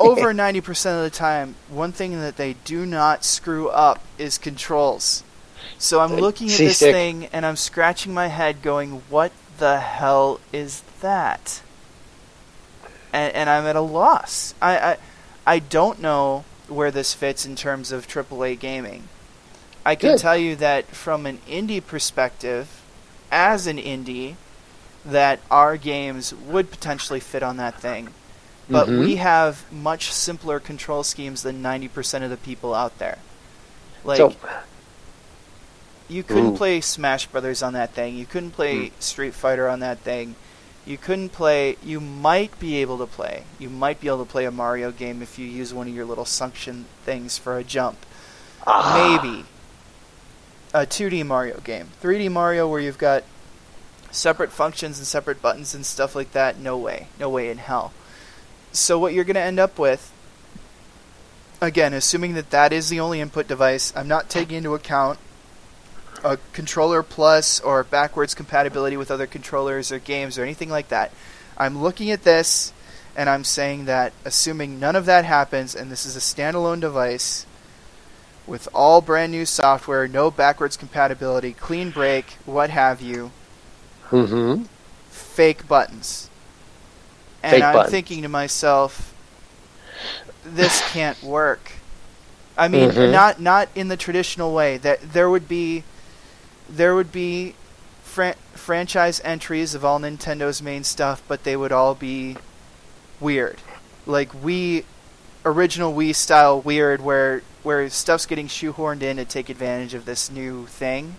Over 0.00 0.32
90% 0.32 0.96
of 0.96 1.02
the 1.02 1.10
time, 1.10 1.54
one 1.68 1.92
thing 1.92 2.18
that 2.20 2.36
they 2.36 2.54
do 2.64 2.86
not 2.86 3.24
screw 3.24 3.68
up 3.68 4.02
is 4.18 4.38
controls. 4.38 5.24
So 5.78 6.00
I'm 6.00 6.14
looking 6.14 6.50
at 6.50 6.58
this 6.58 6.76
stick. 6.76 6.92
thing 6.92 7.26
and 7.32 7.44
I'm 7.44 7.56
scratching 7.56 8.12
my 8.12 8.28
head 8.28 8.62
going, 8.62 9.02
what 9.08 9.32
the 9.58 9.80
hell 9.80 10.40
is 10.52 10.82
that? 11.00 11.62
And, 13.12 13.34
and 13.34 13.50
I'm 13.50 13.66
at 13.66 13.76
a 13.76 13.80
loss. 13.80 14.54
I, 14.60 14.78
I, 14.78 14.96
I 15.46 15.58
don't 15.58 16.00
know 16.00 16.44
where 16.68 16.90
this 16.90 17.14
fits 17.14 17.44
in 17.44 17.56
terms 17.56 17.92
of 17.92 18.06
AAA 18.06 18.58
gaming. 18.58 19.08
I 19.84 19.94
can 19.94 20.12
Good. 20.12 20.20
tell 20.20 20.36
you 20.36 20.56
that 20.56 20.86
from 20.86 21.26
an 21.26 21.38
indie 21.48 21.84
perspective, 21.84 22.82
as 23.30 23.66
an 23.66 23.78
indie 23.78 24.36
that 25.04 25.40
our 25.50 25.76
games 25.76 26.34
would 26.34 26.70
potentially 26.70 27.20
fit 27.20 27.42
on 27.42 27.56
that 27.56 27.80
thing. 27.80 28.08
But 28.70 28.88
Mhm. 28.88 29.00
we 29.00 29.16
have 29.16 29.64
much 29.72 30.12
simpler 30.12 30.60
control 30.60 31.02
schemes 31.02 31.42
than 31.42 31.60
90% 31.60 32.22
of 32.24 32.30
the 32.30 32.36
people 32.36 32.72
out 32.74 32.98
there. 32.98 33.18
Like 34.04 34.18
so 34.18 34.34
you 36.08 36.22
couldn't 36.22 36.54
Ooh. 36.54 36.56
play 36.56 36.80
Smash 36.80 37.26
Brothers 37.26 37.62
on 37.62 37.72
that 37.74 37.92
thing. 37.94 38.16
You 38.16 38.26
couldn't 38.26 38.52
play 38.52 38.92
Street 38.98 39.34
Fighter 39.34 39.68
on 39.68 39.80
that 39.80 39.98
thing. 40.00 40.34
You 40.86 40.96
couldn't 40.98 41.28
play. 41.30 41.76
You 41.84 42.00
might 42.00 42.58
be 42.58 42.76
able 42.80 42.98
to 42.98 43.06
play. 43.06 43.44
You 43.58 43.68
might 43.70 44.00
be 44.00 44.08
able 44.08 44.24
to 44.24 44.30
play 44.30 44.44
a 44.44 44.50
Mario 44.50 44.90
game 44.90 45.22
if 45.22 45.38
you 45.38 45.46
use 45.46 45.72
one 45.74 45.86
of 45.88 45.94
your 45.94 46.04
little 46.06 46.24
suction 46.24 46.86
things 47.04 47.38
for 47.38 47.56
a 47.58 47.64
jump. 47.64 47.98
ah, 48.66 49.18
Maybe 49.22 49.44
a 50.72 50.86
2D 50.86 51.22
Mario 51.24 51.60
game. 51.60 51.90
3D 52.02 52.28
Mario 52.30 52.66
where 52.68 52.80
you've 52.80 52.98
got 52.98 53.24
separate 54.10 54.50
functions 54.52 54.98
and 54.98 55.06
separate 55.06 55.40
buttons 55.42 55.74
and 55.74 55.84
stuff 55.86 56.14
like 56.16 56.32
that. 56.32 56.58
No 56.58 56.76
way. 56.76 57.06
No 57.18 57.28
way 57.28 57.50
in 57.50 57.58
hell. 57.58 57.92
So 58.72 58.98
what 58.98 59.12
you're 59.14 59.24
going 59.24 59.34
to 59.34 59.40
end 59.40 59.58
up 59.58 59.78
with 59.78 60.12
again, 61.60 61.92
assuming 61.92 62.34
that 62.34 62.50
that 62.50 62.72
is 62.72 62.88
the 62.88 63.00
only 63.00 63.20
input 63.20 63.46
device, 63.46 63.92
I'm 63.94 64.08
not 64.08 64.30
taking 64.30 64.56
into 64.56 64.74
account 64.74 65.18
a 66.24 66.38
controller 66.52 67.02
plus 67.02 67.60
or 67.60 67.84
backwards 67.84 68.34
compatibility 68.34 68.96
with 68.96 69.10
other 69.10 69.26
controllers 69.26 69.92
or 69.92 69.98
games 69.98 70.38
or 70.38 70.42
anything 70.42 70.70
like 70.70 70.88
that. 70.88 71.12
I'm 71.56 71.82
looking 71.82 72.10
at 72.10 72.24
this 72.24 72.72
and 73.16 73.28
I'm 73.28 73.44
saying 73.44 73.86
that 73.86 74.12
assuming 74.24 74.78
none 74.80 74.96
of 74.96 75.06
that 75.06 75.24
happens 75.24 75.74
and 75.74 75.90
this 75.90 76.06
is 76.06 76.16
a 76.16 76.20
standalone 76.20 76.80
device 76.80 77.46
with 78.46 78.68
all 78.74 79.00
brand 79.00 79.32
new 79.32 79.46
software, 79.46 80.08
no 80.08 80.30
backwards 80.30 80.76
compatibility, 80.76 81.52
clean 81.52 81.90
break, 81.90 82.36
what 82.46 82.70
have 82.70 83.00
you, 83.00 83.30
hmm 84.08 84.62
fake 85.08 85.68
buttons. 85.68 86.29
And 87.42 87.52
Fake 87.52 87.62
I'm 87.62 87.74
buttons. 87.74 87.90
thinking 87.92 88.22
to 88.22 88.28
myself, 88.28 89.14
this 90.44 90.82
can't 90.92 91.22
work. 91.22 91.72
I 92.56 92.68
mean, 92.68 92.90
Mhm. 92.90 93.10
not 93.12 93.40
not 93.40 93.68
in 93.74 93.88
the 93.88 93.96
traditional 93.96 94.52
way. 94.52 94.76
That 94.76 95.12
there 95.12 95.30
would 95.30 95.48
be, 95.48 95.84
there 96.68 96.94
would 96.94 97.10
be, 97.12 97.54
fran- 98.04 98.34
franchise 98.54 99.20
entries 99.24 99.74
of 99.74 99.84
all 99.84 99.98
Nintendo's 99.98 100.60
main 100.60 100.84
stuff, 100.84 101.22
but 101.28 101.44
they 101.44 101.56
would 101.56 101.72
all 101.72 101.94
be 101.94 102.36
weird, 103.18 103.58
like 104.06 104.30
we, 104.42 104.84
original 105.44 105.94
Wii 105.94 106.14
style 106.14 106.60
weird, 106.60 107.00
where 107.00 107.42
where 107.62 107.88
stuff's 107.90 108.24
getting 108.26 108.48
shoehorned 108.48 109.02
in 109.02 109.16
to 109.18 109.24
take 109.24 109.48
advantage 109.50 109.92
of 109.94 110.04
this 110.06 110.30
new 110.30 110.66
thing 110.66 111.16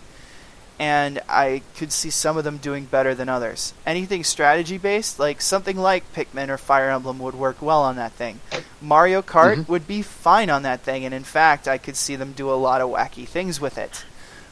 and 0.78 1.20
I 1.28 1.62
could 1.76 1.92
see 1.92 2.10
some 2.10 2.36
of 2.36 2.44
them 2.44 2.56
doing 2.56 2.86
better 2.86 3.14
than 3.14 3.28
others. 3.28 3.72
Anything 3.86 4.24
strategy 4.24 4.78
based, 4.78 5.18
like 5.18 5.40
something 5.40 5.76
like 5.76 6.12
Pikmin 6.14 6.48
or 6.48 6.58
Fire 6.58 6.90
Emblem, 6.90 7.18
would 7.20 7.34
work 7.34 7.60
well 7.60 7.82
on 7.82 7.96
that 7.96 8.12
thing. 8.12 8.40
Mario 8.80 9.22
Kart 9.22 9.56
Mhm. 9.64 9.68
would 9.68 9.86
be 9.86 10.02
fine 10.02 10.50
on 10.50 10.62
that 10.62 10.80
thing, 10.80 11.04
and 11.04 11.14
in 11.14 11.24
fact, 11.24 11.68
I 11.68 11.78
could 11.78 11.96
see 11.96 12.16
them 12.16 12.32
do 12.32 12.50
a 12.50 12.54
lot 12.54 12.80
of 12.80 12.90
wacky 12.90 13.26
things 13.28 13.60
with 13.60 13.78
it. 13.78 14.04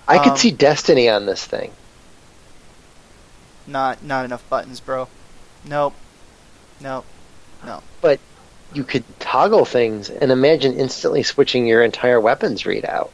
I 0.06 0.18
could 0.18 0.32
Um, 0.32 0.36
see 0.38 0.50
Destiny 0.50 1.08
on 1.08 1.26
this 1.26 1.44
thing. 1.44 1.72
Not 3.66 4.02
not 4.02 4.24
enough 4.24 4.48
buttons, 4.48 4.80
bro. 4.80 5.08
Nope. 5.64 5.94
Nope. 6.80 7.04
No. 7.64 7.82
But 8.00 8.18
you 8.72 8.84
could 8.84 9.04
toggle 9.20 9.64
things 9.64 10.08
and 10.10 10.32
imagine 10.32 10.78
instantly 10.78 11.22
switching 11.22 11.66
your 11.66 11.82
entire 11.82 12.20
weapons 12.20 12.62
readout. 12.62 13.10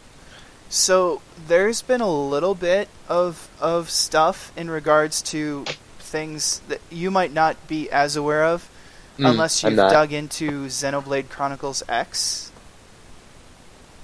So 0.68 1.22
there's 1.46 1.82
been 1.82 2.00
a 2.00 2.10
little 2.10 2.54
bit 2.54 2.88
of 3.08 3.48
of 3.60 3.90
stuff 3.90 4.52
in 4.56 4.70
regards 4.70 5.22
to 5.22 5.64
things 5.98 6.60
that 6.68 6.80
you 6.90 7.10
might 7.10 7.32
not 7.32 7.56
be 7.68 7.90
as 7.90 8.16
aware 8.16 8.44
of 8.44 8.68
Mm, 9.18 9.30
unless 9.30 9.62
you've 9.62 9.76
dug 9.76 10.12
into 10.12 10.66
Xenoblade 10.66 11.30
Chronicles 11.30 11.82
X, 11.88 12.50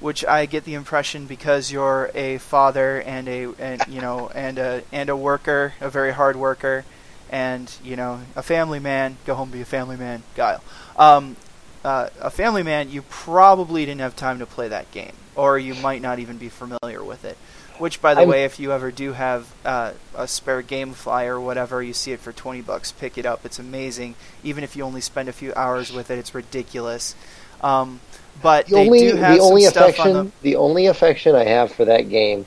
which 0.01 0.25
I 0.25 0.47
get 0.47 0.65
the 0.65 0.75
impression 0.75 1.27
because 1.27 1.71
you're 1.71 2.11
a 2.15 2.39
father 2.39 3.01
and 3.03 3.29
a 3.29 3.53
and 3.59 3.83
you 3.89 4.01
know 4.01 4.31
and 4.35 4.59
a 4.59 4.83
and 4.91 5.11
a 5.11 5.17
worker, 5.17 5.75
a 5.81 5.91
very 5.91 6.13
hard 6.13 6.37
worker, 6.37 6.85
and 7.31 7.71
you 7.85 7.95
know 7.97 8.23
a 8.35 8.43
family 8.43 8.79
man. 8.79 9.19
Go 9.27 9.35
home, 9.35 9.51
be 9.51 9.61
a 9.61 9.67
family 9.67 9.97
man, 9.97 10.23
Guile. 10.35 10.63
Um, 10.97 11.37
uh, 11.85 12.09
a 12.21 12.31
family 12.31 12.63
man, 12.63 12.91
you 12.91 13.03
probably 13.03 13.85
didn't 13.85 14.01
have 14.01 14.17
time 14.17 14.39
to 14.39 14.47
play 14.47 14.69
that 14.69 14.91
game, 14.93 15.13
or 15.37 15.59
you 15.59 15.75
might 15.75 16.03
not 16.03 16.19
even 16.19 16.37
be 16.39 16.49
familiar 16.49 17.03
with 17.03 17.25
it. 17.25 17.37
Which, 17.79 18.01
by 18.03 18.15
the 18.15 18.21
I'm- 18.21 18.29
way, 18.29 18.45
if 18.45 18.61
you 18.61 18.71
ever 18.73 18.91
do 18.91 19.13
have 19.15 19.53
uh, 19.65 19.93
a 20.15 20.29
spare 20.29 20.63
GameFly 20.63 21.27
or 21.27 21.41
whatever, 21.41 21.83
you 21.83 21.93
see 21.95 22.13
it 22.13 22.21
for 22.21 22.33
twenty 22.33 22.61
bucks, 22.61 22.93
pick 22.93 23.17
it 23.19 23.27
up. 23.27 23.45
It's 23.45 23.59
amazing. 23.59 24.15
Even 24.45 24.63
if 24.63 24.77
you 24.77 24.85
only 24.85 25.01
spend 25.01 25.29
a 25.29 25.33
few 25.33 25.53
hours 25.55 25.93
with 25.93 26.11
it, 26.11 26.19
it's 26.19 26.35
ridiculous. 26.35 27.15
Um, 27.63 28.01
but 28.43 28.67
The 28.67 28.75
they 28.77 28.87
only 28.87 28.99
do 29.01 29.17
have 29.17 29.37
the 29.37 29.43
only 29.43 29.65
affection 29.65 30.17
on 30.17 30.33
the 30.43 30.57
only 30.57 30.87
affection 30.87 31.35
I 31.35 31.45
have 31.45 31.73
for 31.73 31.85
that 31.87 32.09
game 32.09 32.47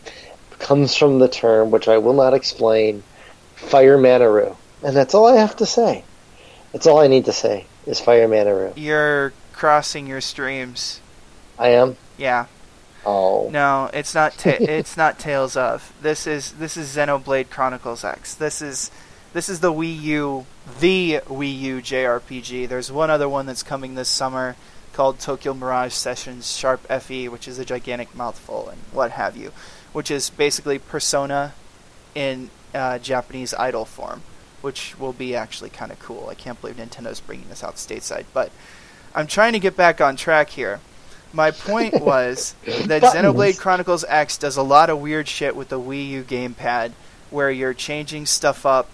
comes 0.60 0.96
from 0.96 1.20
the 1.20 1.28
term, 1.28 1.72
which 1.72 1.88
I 1.88 1.98
will 1.98 2.14
not 2.14 2.34
explain, 2.34 3.04
Fire 3.56 3.98
Manaru. 3.98 4.56
And 4.84 4.96
that's 4.96 5.14
all 5.14 5.26
I 5.26 5.38
have 5.38 5.56
to 5.58 5.66
say. 5.66 6.04
That's 6.72 6.88
all 6.88 7.00
I 7.00 7.08
need 7.08 7.26
to 7.26 7.34
say 7.34 7.66
is 7.86 8.00
Fire 8.00 8.28
Manaru. 8.28 8.74
You're 8.76 9.34
crossing 9.54 10.08
your 10.08 10.22
streams. 10.22 11.02
I 11.58 11.70
am. 11.70 11.98
Yeah. 12.18 12.46
Oh. 13.06 13.50
No, 13.52 13.90
it's 13.94 14.16
not. 14.16 14.34
Ta- 14.38 14.58
it's 14.60 14.98
not 14.98 15.20
Tales 15.20 15.56
of. 15.56 15.94
This 16.02 16.26
is 16.26 16.54
this 16.54 16.76
is 16.76 16.96
Xenoblade 16.96 17.50
Chronicles 17.50 18.04
X. 18.04 18.34
This 18.34 18.62
is 18.62 18.90
this 19.34 19.50
is 19.50 19.60
the 19.60 19.72
Wii 19.72 20.02
U, 20.02 20.46
the 20.80 21.22
Wii 21.26 21.60
U 21.60 21.78
JRPG. 21.82 22.68
There's 22.68 22.92
one 22.92 23.10
other 23.10 23.30
one 23.30 23.46
that's 23.46 23.64
coming 23.64 23.96
this 23.96 24.10
summer 24.10 24.56
called 24.94 25.20
Tokyo 25.20 25.54
Mirage 25.54 25.94
Sessions 25.94 26.56
Sharp 26.56 26.88
FE, 26.88 27.28
which 27.28 27.48
is 27.48 27.60
a 27.60 27.66
gigantic 27.66 28.16
mouthful 28.16 28.70
and 28.70 28.80
what 28.94 29.12
have 29.12 29.36
you, 29.36 29.52
which 29.92 30.10
is 30.10 30.30
basically 30.30 30.80
Persona 30.80 31.54
in 32.16 32.50
uh, 32.74 32.98
Japanese 33.00 33.54
idol 33.56 33.84
form, 33.84 34.22
which 34.62 34.98
will 34.98 35.12
be 35.12 35.36
actually 35.36 35.70
kind 35.70 35.92
of 35.92 36.00
cool. 36.00 36.30
I 36.30 36.34
can't 36.34 36.60
believe 36.62 36.78
Nintendo's 36.78 37.20
bringing 37.20 37.50
this 37.50 37.62
out 37.62 37.76
stateside, 37.76 38.24
but 38.34 38.52
I'm 39.14 39.28
trying 39.28 39.52
to 39.52 39.60
get 39.60 39.76
back 39.76 40.00
on 40.00 40.16
track 40.16 40.50
here. 40.52 40.80
My 41.36 41.52
point 41.52 41.94
was 42.02 42.56
that. 42.66 43.02
Xenoblade 43.04 43.60
Chronicles 43.60 44.04
X 44.08 44.38
does 44.38 44.58
a 44.58 44.64
lot 44.64 44.90
of 44.90 45.00
weird 45.00 45.28
shit 45.28 45.56
with 45.56 45.70
the 45.70 45.80
Wii 45.80 46.10
U 46.10 46.24
gamepad, 46.24 46.92
where 47.30 47.52
you're 47.52 47.74
changing 47.74 48.26
stuff 48.26 48.66
up 48.66 48.90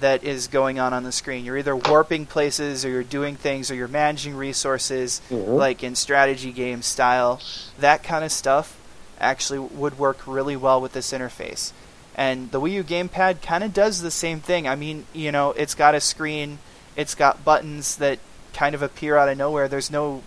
that 0.00 0.22
is 0.22 0.46
going 0.46 0.78
on 0.78 0.92
on 0.92 1.04
the 1.04 1.12
screen. 1.12 1.44
You're 1.44 1.56
either 1.56 1.74
warping 1.74 2.26
places, 2.26 2.84
or 2.84 2.90
you're 2.90 3.02
doing 3.02 3.34
things, 3.34 3.70
or 3.70 3.74
you're 3.74 3.88
managing 3.88 4.36
resources, 4.36 5.22
Mhm. 5.30 5.56
like 5.56 5.82
in 5.82 5.94
strategy 5.94 6.52
game 6.52 6.82
style. 6.82 7.40
That 7.78 8.02
kind 8.02 8.22
of 8.22 8.30
stuff 8.30 8.76
actually 9.18 9.58
would 9.58 9.98
work 9.98 10.18
really 10.26 10.54
well 10.56 10.80
with 10.82 10.92
this 10.92 11.12
interface. 11.12 11.72
And 12.14 12.50
the 12.50 12.60
Wii 12.60 12.72
U 12.72 12.84
gamepad 12.84 13.40
kind 13.40 13.64
of 13.64 13.72
does 13.72 14.02
the 14.02 14.10
same 14.10 14.40
thing. 14.40 14.68
I 14.68 14.74
mean, 14.76 15.06
you 15.14 15.32
know, 15.32 15.52
it's 15.52 15.74
got 15.74 15.94
a 15.94 16.00
screen, 16.00 16.58
it's 16.94 17.14
got 17.14 17.42
buttons 17.44 17.96
that 17.96 18.18
kind 18.52 18.74
of 18.74 18.82
appear 18.82 19.16
out 19.16 19.30
of 19.30 19.38
nowhere. 19.38 19.66
There's 19.68 19.90
no 19.90 20.22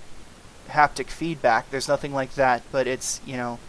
haptic 0.70 1.08
feedback. 1.08 1.70
There's 1.70 1.88
nothing 1.88 2.14
like 2.14 2.36
that, 2.36 2.64
but 2.72 2.88
it's, 2.88 3.22
you 3.26 3.38
know, 3.38 3.60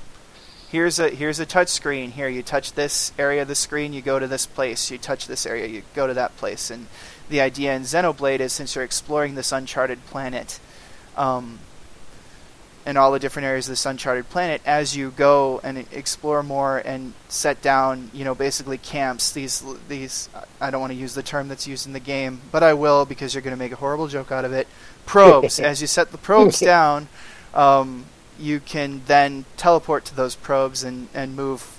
here's 0.70 0.98
a 0.98 1.10
here's 1.10 1.40
a 1.40 1.46
touch 1.46 1.68
screen. 1.68 2.12
Here 2.12 2.28
you 2.28 2.42
touch 2.42 2.72
this 2.74 3.12
area 3.18 3.42
of 3.42 3.48
the 3.48 3.54
screen, 3.54 3.92
you 3.92 4.02
go 4.02 4.18
to 4.18 4.26
this 4.26 4.46
place. 4.46 4.90
You 4.90 4.98
touch 4.98 5.26
this 5.26 5.46
area, 5.46 5.66
you 5.66 5.82
go 5.94 6.06
to 6.06 6.14
that 6.14 6.36
place. 6.36 6.70
And 6.70 6.86
the 7.28 7.40
idea 7.40 7.74
in 7.74 7.82
Xenoblade 7.82 8.40
is 8.40 8.52
since 8.52 8.74
you're 8.74 8.84
exploring 8.84 9.34
this 9.34 9.52
uncharted 9.52 10.04
planet, 10.06 10.60
um, 11.16 11.58
and 12.90 12.98
all 12.98 13.12
the 13.12 13.20
different 13.20 13.46
areas 13.46 13.68
of 13.68 13.70
this 13.70 13.86
uncharted 13.86 14.28
planet, 14.30 14.60
as 14.66 14.96
you 14.96 15.12
go 15.12 15.60
and 15.62 15.78
explore 15.92 16.42
more 16.42 16.78
and 16.78 17.12
set 17.28 17.62
down, 17.62 18.10
you 18.12 18.24
know, 18.24 18.34
basically 18.34 18.78
camps. 18.78 19.30
These 19.30 19.62
these 19.86 20.28
I 20.60 20.72
don't 20.72 20.80
want 20.80 20.92
to 20.92 20.98
use 20.98 21.14
the 21.14 21.22
term 21.22 21.46
that's 21.46 21.68
used 21.68 21.86
in 21.86 21.92
the 21.92 22.00
game, 22.00 22.40
but 22.50 22.64
I 22.64 22.74
will 22.74 23.04
because 23.04 23.32
you're 23.32 23.42
going 23.42 23.54
to 23.54 23.58
make 23.58 23.70
a 23.70 23.76
horrible 23.76 24.08
joke 24.08 24.32
out 24.32 24.44
of 24.44 24.52
it. 24.52 24.66
Probes. 25.06 25.60
as 25.60 25.80
you 25.80 25.86
set 25.86 26.10
the 26.10 26.18
probes 26.18 26.58
down, 26.74 27.06
um, 27.54 28.06
you 28.40 28.58
can 28.58 29.02
then 29.06 29.44
teleport 29.56 30.04
to 30.06 30.16
those 30.16 30.34
probes 30.34 30.82
and 30.82 31.06
and 31.14 31.36
move 31.36 31.78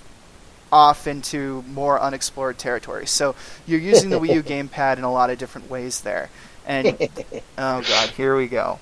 off 0.71 1.07
into 1.07 1.61
more 1.63 1.99
unexplored 1.99 2.57
territory. 2.57 3.05
So 3.05 3.35
you're 3.67 3.81
using 3.81 4.11
the 4.11 4.19
Wii 4.19 4.35
U 4.35 4.43
gamepad 4.53 4.97
in 4.97 5.03
a 5.03 5.11
lot 5.11 5.29
of 5.29 5.37
different 5.37 5.69
ways 5.69 5.99
there. 5.99 6.29
And 6.65 6.95
oh 7.57 7.81
god, 7.81 8.09
here 8.11 8.37
we 8.37 8.47
go. 8.47 8.79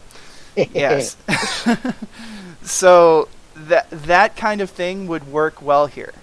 Yes. 0.56 1.16
so 2.64 3.28
that 3.56 3.90
that 3.90 4.36
kind 4.36 4.62
of 4.62 4.70
thing 4.70 5.08
would 5.08 5.28
work 5.28 5.62
well 5.62 5.88
here. 5.88 6.14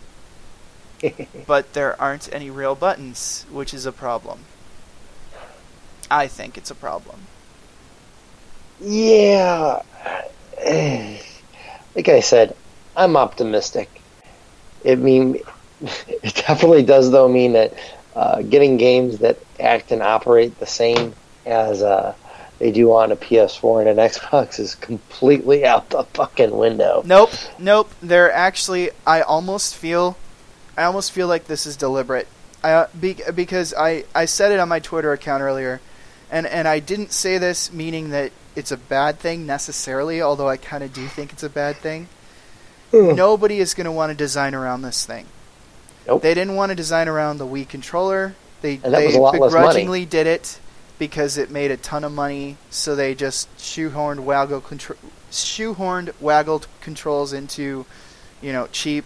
But 1.46 1.72
there 1.74 2.00
aren't 2.00 2.32
any 2.32 2.50
real 2.50 2.74
buttons, 2.74 3.46
which 3.50 3.72
is 3.72 3.86
a 3.86 3.92
problem. 3.92 4.40
I 6.10 6.26
think 6.26 6.56
it's 6.56 6.70
a 6.70 6.74
problem. 6.74 7.20
Yeah. 8.80 9.82
Like 11.94 12.08
I 12.08 12.20
said, 12.20 12.56
I'm 12.96 13.16
optimistic. 13.16 13.88
I 14.86 14.94
mean, 14.94 15.40
it 15.80 16.34
definitely 16.34 16.82
does, 16.82 17.10
though, 17.10 17.28
mean 17.28 17.52
that 17.52 17.74
uh, 18.14 18.42
getting 18.42 18.76
games 18.76 19.18
that 19.18 19.38
act 19.60 19.92
and 19.92 20.02
operate 20.02 20.58
the 20.58 20.66
same 20.66 21.14
as 21.44 21.82
uh, 21.82 22.14
they 22.58 22.72
do 22.72 22.92
on 22.92 23.12
a 23.12 23.16
PS4 23.16 23.86
and 23.86 23.98
an 23.98 24.08
Xbox 24.08 24.58
is 24.58 24.74
completely 24.74 25.64
out 25.64 25.90
the 25.90 26.04
fucking 26.04 26.56
window. 26.56 27.02
Nope, 27.04 27.30
nope. 27.58 27.90
They're 28.02 28.32
actually. 28.32 28.90
I 29.06 29.20
almost 29.20 29.76
feel, 29.76 30.16
I 30.76 30.84
almost 30.84 31.12
feel 31.12 31.28
like 31.28 31.46
this 31.46 31.66
is 31.66 31.76
deliberate. 31.76 32.28
I 32.62 32.72
uh, 32.72 32.88
be, 32.98 33.18
because 33.34 33.74
I 33.74 34.04
I 34.14 34.24
said 34.24 34.52
it 34.52 34.58
on 34.58 34.68
my 34.68 34.80
Twitter 34.80 35.12
account 35.12 35.42
earlier, 35.42 35.80
and 36.30 36.46
and 36.46 36.66
I 36.66 36.78
didn't 36.78 37.12
say 37.12 37.38
this 37.38 37.72
meaning 37.72 38.10
that 38.10 38.32
it's 38.54 38.72
a 38.72 38.78
bad 38.78 39.18
thing 39.18 39.44
necessarily, 39.46 40.22
although 40.22 40.48
I 40.48 40.56
kind 40.56 40.82
of 40.82 40.92
do 40.92 41.06
think 41.08 41.32
it's 41.32 41.42
a 41.42 41.50
bad 41.50 41.76
thing. 41.76 42.08
Nobody 42.92 43.58
is 43.58 43.74
going 43.74 43.84
to 43.84 43.92
want 43.92 44.10
to 44.10 44.16
design 44.16 44.54
around 44.54 44.80
this 44.80 45.04
thing. 45.04 45.26
Nope. 46.06 46.22
They 46.22 46.32
didn't 46.32 46.54
want 46.54 46.70
to 46.70 46.74
design 46.74 47.08
around 47.08 47.36
the 47.36 47.46
Wii 47.46 47.68
controller. 47.68 48.34
They 48.62 48.76
they 48.76 49.06
was 49.06 49.14
a 49.16 49.20
lot 49.20 49.38
less 49.38 49.52
begrudgingly 49.52 50.06
did 50.06 50.26
it 50.26 50.58
because 50.98 51.36
it 51.36 51.50
made 51.50 51.70
a 51.70 51.76
ton 51.76 52.04
of 52.04 52.12
money. 52.12 52.56
So 52.70 52.94
they 52.96 53.14
just 53.14 53.54
shoehorned 53.58 54.20
waggle 54.20 54.60
contro- 54.60 54.96
shoehorned 55.30 56.12
waggled 56.20 56.66
controls 56.80 57.32
into, 57.32 57.86
you 58.40 58.52
know, 58.52 58.68
cheap 58.72 59.04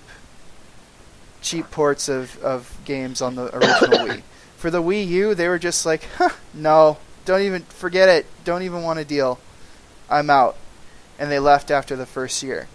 cheap 1.43 1.71
ports 1.71 2.09
of, 2.09 2.39
of 2.43 2.79
games 2.85 3.23
on 3.23 3.35
the 3.35 3.55
original 3.57 3.99
Wii. 4.07 4.23
For 4.57 4.71
the 4.71 4.83
Wii 4.83 5.07
U, 5.07 5.35
they 5.35 5.49
were 5.49 5.59
just 5.59 5.87
like, 5.87 6.05
huh, 6.17 6.31
no, 6.53 6.99
don't 7.25 7.41
even 7.41 7.63
forget 7.63 8.09
it. 8.09 8.27
Don't 8.45 8.63
even 8.63 8.83
want 8.83 8.99
to 8.99 9.05
deal. 9.05 9.39
I'm 10.11 10.29
out. 10.29 10.57
And 11.19 11.31
they 11.31 11.39
left 11.39 11.71
after 11.71 11.97
the 11.97 12.07
first 12.07 12.43
year. 12.43 12.69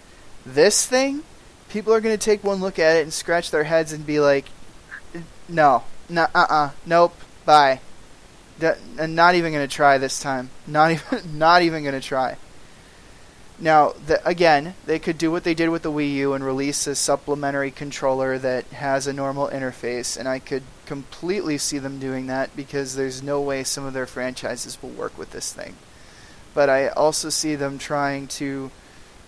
This 0.44 0.84
thing, 0.86 1.22
people 1.68 1.92
are 1.92 2.00
going 2.00 2.16
to 2.16 2.24
take 2.24 2.42
one 2.42 2.60
look 2.60 2.78
at 2.78 2.96
it 2.96 3.02
and 3.02 3.12
scratch 3.12 3.50
their 3.50 3.64
heads 3.64 3.92
and 3.92 4.06
be 4.06 4.20
like, 4.20 4.46
no, 5.48 5.84
no, 6.08 6.26
uh-uh, 6.34 6.70
nope, 6.84 7.14
bye. 7.44 7.80
And 8.60 9.14
not 9.14 9.34
even 9.34 9.52
going 9.52 9.66
to 9.66 9.74
try 9.74 9.98
this 9.98 10.20
time. 10.20 10.50
Not 10.66 10.92
even, 10.92 11.20
not 11.38 11.62
even 11.62 11.82
going 11.82 12.00
to 12.00 12.06
try. 12.06 12.36
Now, 13.58 13.92
the, 13.92 14.26
again, 14.28 14.74
they 14.84 14.98
could 14.98 15.16
do 15.16 15.30
what 15.30 15.44
they 15.44 15.54
did 15.54 15.70
with 15.70 15.82
the 15.82 15.90
Wii 15.90 16.12
U 16.16 16.34
and 16.34 16.44
release 16.44 16.86
a 16.86 16.94
supplementary 16.94 17.70
controller 17.70 18.36
that 18.38 18.66
has 18.66 19.06
a 19.06 19.14
normal 19.14 19.48
interface, 19.48 20.18
and 20.18 20.28
I 20.28 20.40
could 20.40 20.62
completely 20.84 21.56
see 21.56 21.78
them 21.78 21.98
doing 21.98 22.26
that 22.26 22.54
because 22.54 22.96
there's 22.96 23.22
no 23.22 23.40
way 23.40 23.64
some 23.64 23.84
of 23.86 23.94
their 23.94 24.06
franchises 24.06 24.82
will 24.82 24.90
work 24.90 25.16
with 25.16 25.30
this 25.30 25.54
thing. 25.54 25.76
But 26.52 26.68
I 26.68 26.88
also 26.88 27.30
see 27.30 27.54
them 27.54 27.78
trying 27.78 28.26
to 28.28 28.70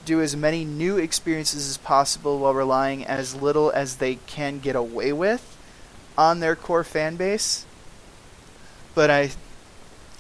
do 0.05 0.21
as 0.21 0.37
many 0.37 0.65
new 0.65 0.99
experiences 0.99 1.69
as 1.69 1.79
possible 1.79 2.39
while 2.39 2.55
relying 2.55 3.07
as 3.07 3.35
little 3.35 3.71
as 3.71 3.97
they 3.97 4.17
can 4.27 4.59
get 4.59 4.77
away 4.77 5.13
with 5.13 5.57
on 6.19 6.41
their 6.41 6.57
core 6.57 6.85
fan 6.85 7.17
base. 7.17 7.65
But 8.99 9.13
I 9.13 9.31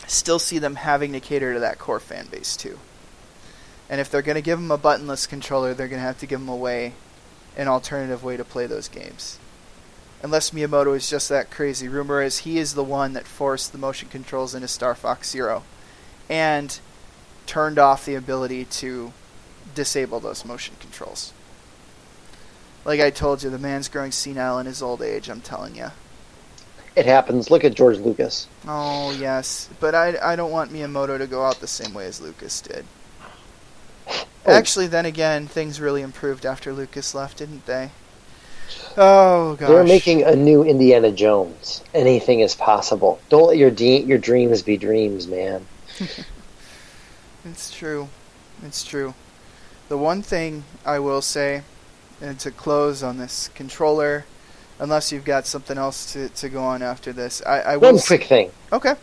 still 0.06 0.38
see 0.38 0.61
them 0.61 0.76
having 0.76 1.12
to 1.12 1.18
cater 1.18 1.52
to 1.52 1.58
that 1.58 1.80
core 1.80 1.99
fan 1.99 2.28
base 2.30 2.56
too. 2.56 2.78
And 3.90 4.00
if 4.00 4.08
they're 4.08 4.23
going 4.23 4.37
to 4.37 4.40
give 4.40 4.61
them 4.61 4.70
a 4.70 4.78
buttonless 4.78 5.28
controller, 5.28 5.75
they're 5.75 5.88
going 5.88 5.99
to 5.99 6.06
have 6.06 6.20
to 6.20 6.28
give 6.28 6.38
them 6.38 6.49
away 6.49 6.92
an 7.56 7.66
alternative 7.66 8.23
way 8.23 8.37
to 8.37 8.44
play 8.44 8.66
those 8.66 8.87
games. 8.87 9.40
Unless 10.23 10.52
Miyamoto 10.52 10.94
is 10.94 11.11
just 11.11 11.28
that 11.28 11.50
crazy. 11.50 11.88
Rumor 11.88 12.23
is 12.23 12.38
he 12.38 12.56
is 12.58 12.75
the 12.75 12.85
one 12.85 13.14
that 13.14 13.26
forced 13.26 13.73
the 13.73 13.78
motion 13.78 14.08
controls 14.11 14.54
into 14.54 14.68
Star 14.68 14.94
Fox 14.94 15.28
Zero 15.28 15.64
and 16.28 16.78
turned 17.47 17.80
off 17.80 18.04
the 18.04 18.14
ability 18.14 18.64
to 18.64 19.12
disable 19.75 20.20
those 20.20 20.44
motion 20.44 20.76
controls. 20.78 21.32
Like 22.85 23.00
I 23.00 23.11
told 23.11 23.42
you, 23.42 23.50
the 23.50 23.58
man's 23.58 23.88
growing 23.88 24.12
senile 24.12 24.61
in 24.61 24.66
his 24.66 24.82
old 24.82 25.02
age, 25.02 25.28
I'm 25.28 25.40
telling 25.40 25.74
you. 25.74 25.90
It 26.96 27.07
happens. 27.07 27.51
Look 27.51 27.64
at 27.64 27.74
George 27.74 27.98
Lucas. 27.98 28.48
Oh, 28.66 29.12
yes. 29.18 29.68
But 29.81 29.94
I, 29.94 30.16
I 30.22 30.37
don't 30.37 30.51
want 30.51 30.72
Miyamoto 30.72 31.18
to 31.18 31.27
go 31.27 31.44
out 31.44 31.61
the 31.61 31.66
same 31.66 31.94
way 31.94 32.07
as 32.07 32.20
Lucas 32.20 32.61
did. 32.61 32.85
Oh. 34.09 34.27
Actually, 34.46 34.87
then 34.87 35.07
again, 35.07 35.46
things 35.46 35.81
really 35.81 36.03
improved 36.03 36.44
after 36.46 36.72
Lucas 36.72 37.14
left, 37.14 37.38
didn't 37.38 37.66
they? 37.66 37.90
Oh, 38.96 39.57
gosh. 39.57 39.68
They're 39.68 39.85
making 39.85 40.24
a 40.24 40.35
new 40.35 40.64
Indiana 40.64 41.12
Jones. 41.12 41.85
Anything 41.94 42.40
is 42.40 42.55
possible. 42.55 43.20
Don't 43.29 43.48
let 43.48 43.57
your 43.57 43.70
de- 43.70 44.03
your 44.03 44.18
dreams 44.18 44.62
be 44.62 44.77
dreams, 44.77 45.27
man. 45.27 45.66
It's 47.44 47.70
true. 47.70 48.09
It's 48.62 48.85
true. 48.85 49.14
The 49.88 49.96
one 49.96 50.22
thing 50.22 50.64
I 50.85 50.98
will 50.98 51.22
say, 51.22 51.62
and 52.20 52.38
to 52.40 52.51
close 52.51 53.03
on 53.03 53.16
this 53.16 53.48
controller, 53.55 54.27
unless 54.78 55.12
you've 55.12 55.24
got 55.24 55.46
something 55.46 55.76
else 55.78 56.12
to, 56.12 56.28
to 56.30 56.48
go 56.48 56.62
on 56.62 56.82
after 56.82 57.12
this, 57.12 57.42
I, 57.46 57.60
I. 57.60 57.76
One 57.76 57.96
s- 57.96 58.06
quick 58.06 58.24
thing. 58.24 58.50
Okay, 58.72 58.94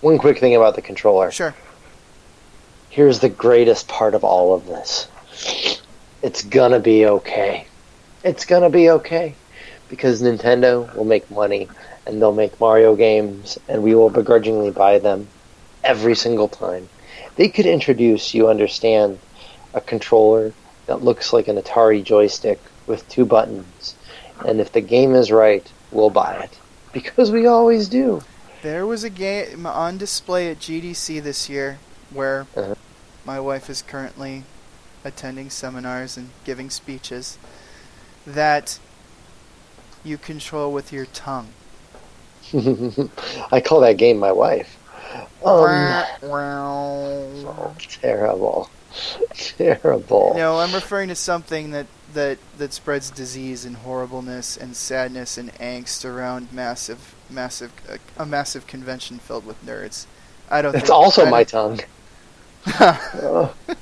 One 0.00 0.18
quick 0.18 0.38
thing 0.38 0.54
about 0.56 0.74
the 0.74 0.82
controller. 0.82 1.30
sure. 1.30 1.54
Here's 2.90 3.20
the 3.20 3.28
greatest 3.30 3.88
part 3.88 4.14
of 4.14 4.22
all 4.24 4.54
of 4.54 4.66
this. 4.66 5.08
It's 6.22 6.42
gonna 6.44 6.78
be 6.80 7.06
okay. 7.06 7.66
It's 8.22 8.44
gonna 8.44 8.68
be 8.70 8.90
okay. 8.90 9.34
Because 9.88 10.22
Nintendo 10.22 10.94
will 10.94 11.04
make 11.04 11.30
money 11.30 11.68
and 12.06 12.20
they'll 12.20 12.34
make 12.34 12.58
Mario 12.60 12.94
games 12.96 13.58
and 13.68 13.82
we 13.82 13.94
will 13.94 14.10
begrudgingly 14.10 14.70
buy 14.70 14.98
them 14.98 15.26
every 15.84 16.14
single 16.14 16.48
time. 16.48 16.88
They 17.36 17.48
could 17.48 17.66
introduce, 17.66 18.34
you 18.34 18.48
understand, 18.48 19.18
a 19.74 19.80
controller 19.80 20.52
that 20.86 21.02
looks 21.02 21.32
like 21.32 21.48
an 21.48 21.56
Atari 21.56 22.02
joystick 22.04 22.60
with 22.86 23.08
two 23.08 23.24
buttons. 23.24 23.94
And 24.46 24.60
if 24.60 24.72
the 24.72 24.80
game 24.80 25.14
is 25.14 25.30
right, 25.30 25.70
we'll 25.90 26.10
buy 26.10 26.34
it. 26.36 26.58
Because 26.92 27.30
we 27.30 27.46
always 27.46 27.88
do. 27.88 28.22
There 28.62 28.86
was 28.86 29.02
a 29.02 29.10
game 29.10 29.66
on 29.66 29.98
display 29.98 30.50
at 30.50 30.58
GDC 30.60 31.22
this 31.22 31.48
year 31.48 31.78
where 32.10 32.46
Uh-huh. 32.56 32.74
my 33.24 33.40
wife 33.40 33.68
is 33.70 33.82
currently 33.82 34.44
attending 35.04 35.50
seminars 35.50 36.16
and 36.16 36.30
giving 36.44 36.70
speeches 36.70 37.38
that 38.26 38.78
you 40.04 40.16
control 40.18 40.72
with 40.72 40.92
your 40.92 41.06
tongue. 41.06 41.48
I 43.52 43.60
call 43.60 43.80
that 43.80 43.96
game 43.96 44.18
my 44.18 44.32
wife. 44.32 44.76
Um, 45.44 45.64
no, 46.22 47.28
Oh, 47.46 47.74
terrible. 48.00 48.70
Terrible. 49.34 50.34
No, 50.36 50.58
I'm 50.58 50.72
referring 50.72 51.08
to 51.08 51.14
something 51.14 51.70
that, 51.70 51.86
that, 52.14 52.38
that 52.58 52.72
spreads 52.72 53.10
disease 53.10 53.64
and 53.64 53.76
horribleness 53.76 54.56
and 54.56 54.76
sadness 54.76 55.38
and 55.38 55.52
angst 55.54 56.04
around 56.04 56.52
massive, 56.52 57.14
massive, 57.30 57.72
uh, 57.88 57.96
a 58.18 58.26
massive 58.26 58.66
convention 58.66 59.18
filled 59.18 59.46
with 59.46 59.64
nerds. 59.64 60.06
I 60.50 60.60
don't. 60.62 60.72
That's 60.72 60.84
think, 60.84 60.94
also 60.94 61.26
my 61.26 61.44
tongue. 61.44 61.80
Oh, 62.78 63.54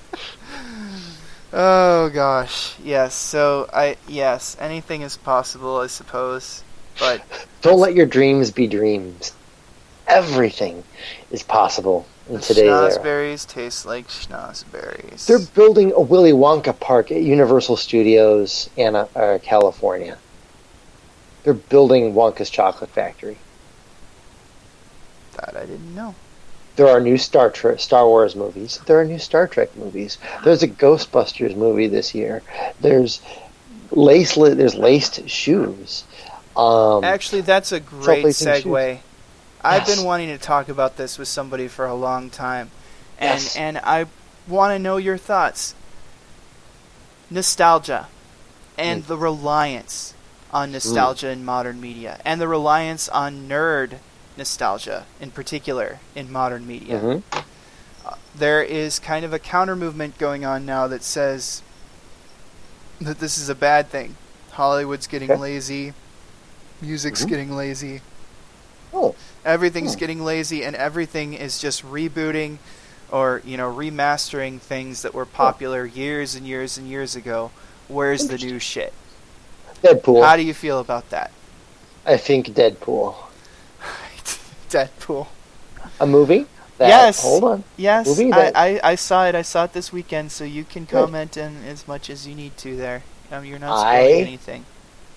Oh 1.52 2.10
gosh, 2.10 2.78
yes. 2.78 3.14
So 3.14 3.68
I 3.72 3.96
yes, 4.06 4.56
anything 4.60 5.02
is 5.02 5.16
possible, 5.16 5.78
I 5.78 5.88
suppose. 5.88 6.62
But 6.98 7.22
don't 7.60 7.80
let 7.80 7.94
your 7.94 8.06
dreams 8.06 8.52
be 8.52 8.68
dreams. 8.68 9.32
Everything 10.06 10.84
is 11.30 11.42
possible 11.42 12.06
in 12.28 12.34
the 12.34 12.40
today's 12.40 12.96
era. 12.96 13.36
taste 13.38 13.86
like 13.86 14.08
schnozberries. 14.08 15.26
They're 15.26 15.38
building 15.38 15.92
a 15.92 16.00
Willy 16.00 16.32
Wonka 16.32 16.78
park 16.78 17.10
at 17.10 17.22
Universal 17.22 17.76
Studios 17.76 18.70
in 18.76 18.94
uh, 18.96 19.38
California. 19.42 20.18
They're 21.42 21.54
building 21.54 22.14
Wonka's 22.14 22.50
chocolate 22.50 22.90
factory. 22.90 23.38
that 25.36 25.56
I 25.56 25.60
didn't 25.60 25.94
know. 25.94 26.14
There 26.76 26.88
are 26.88 27.00
new 27.00 27.18
Star 27.18 27.50
Trek, 27.50 27.80
Star 27.80 28.06
Wars 28.06 28.36
movies. 28.36 28.80
There 28.86 28.98
are 29.00 29.04
new 29.04 29.18
Star 29.18 29.46
Trek 29.46 29.76
movies. 29.76 30.18
There's 30.44 30.62
a 30.62 30.68
Ghostbusters 30.68 31.56
movie 31.56 31.88
this 31.88 32.14
year. 32.14 32.42
There's 32.80 33.20
lace. 33.90 34.36
There's 34.36 34.74
laced 34.74 35.28
shoes. 35.28 36.04
Um, 36.56 37.04
Actually, 37.04 37.42
that's 37.42 37.72
a 37.72 37.80
great 37.80 38.24
segue. 38.26 39.00
I've 39.62 39.86
Yes. 39.86 39.96
been 39.96 40.04
wanting 40.04 40.28
to 40.28 40.38
talk 40.38 40.68
about 40.68 40.96
this 40.96 41.18
with 41.18 41.28
somebody 41.28 41.68
for 41.68 41.86
a 41.86 41.94
long 41.94 42.30
time, 42.30 42.70
and 43.18 43.42
Yes. 43.42 43.56
and 43.56 43.78
I 43.78 44.06
want 44.48 44.74
to 44.74 44.78
know 44.78 44.96
your 44.96 45.18
thoughts. 45.18 45.74
Nostalgia, 47.30 48.08
and 48.78 49.04
Mm. 49.04 49.06
the 49.06 49.16
reliance 49.16 50.14
on 50.52 50.72
nostalgia 50.72 51.28
in 51.28 51.44
modern 51.44 51.80
media, 51.80 52.18
and 52.24 52.40
the 52.40 52.48
reliance 52.48 53.08
on 53.08 53.48
nerd 53.48 53.98
nostalgia 54.36 55.04
in 55.20 55.30
particular 55.30 55.98
in 56.14 56.32
modern 56.32 56.66
media. 56.66 56.98
mhm. 56.98 57.22
there 58.34 58.62
is 58.62 58.98
kind 58.98 59.24
of 59.24 59.32
a 59.32 59.38
counter 59.38 59.76
movement 59.76 60.16
going 60.18 60.44
on 60.44 60.64
now 60.64 60.86
that 60.86 61.02
says 61.02 61.62
that 63.00 63.18
this 63.20 63.36
is 63.36 63.48
a 63.48 63.54
bad 63.54 63.88
thing. 63.90 64.16
Hollywood's 64.52 65.06
getting 65.06 65.30
Okay. 65.30 65.40
lazy, 65.40 65.92
music's 66.80 67.24
Mhm. 67.24 67.28
getting 67.28 67.56
lazy, 67.56 68.00
Oh, 68.92 69.14
everything's 69.44 69.94
Hmm. 69.94 70.00
getting 70.00 70.24
lazy, 70.24 70.62
and 70.64 70.74
everything 70.76 71.34
is 71.34 71.58
just 71.58 71.84
rebooting 71.84 72.58
or 73.10 73.42
you 73.44 73.56
know 73.56 73.72
remastering 73.72 74.60
things 74.60 75.02
that 75.02 75.12
were 75.14 75.26
popular 75.26 75.84
years 75.86 76.34
and 76.34 76.46
years 76.46 76.76
and 76.78 76.86
years 76.88 77.16
ago. 77.16 77.50
Where's 77.88 78.28
the 78.28 78.38
new 78.38 78.58
shit? 78.58 78.92
Deadpool. 79.82 80.24
How 80.24 80.36
do 80.36 80.42
you 80.42 80.54
feel 80.54 80.78
about 80.78 81.10
that? 81.10 81.30
I 82.06 82.16
think 82.16 82.48
Deadpool. 82.48 83.14
Deadpool. 84.70 85.26
A 86.00 86.06
movie? 86.06 86.46
That, 86.78 86.88
Yes. 86.88 87.22
Hold 87.22 87.44
on. 87.44 87.64
Yes, 87.76 88.06
Movie 88.06 88.32
I, 88.32 88.36
that- 88.36 88.56
I, 88.56 88.80
I 88.82 88.94
saw 88.94 89.26
it. 89.26 89.34
I 89.34 89.42
saw 89.42 89.64
it 89.64 89.72
this 89.74 89.92
weekend, 89.92 90.32
so 90.32 90.44
you 90.44 90.64
can 90.64 90.86
comment 90.86 91.36
in 91.36 91.64
as 91.64 91.86
much 91.86 92.08
as 92.08 92.26
you 92.26 92.34
need 92.34 92.56
to 92.58 92.76
there. 92.76 93.02
Um, 93.30 93.44
you're 93.44 93.58
not 93.58 93.84
I- 93.84 94.02
spoiling 94.04 94.22
anything. 94.22 94.64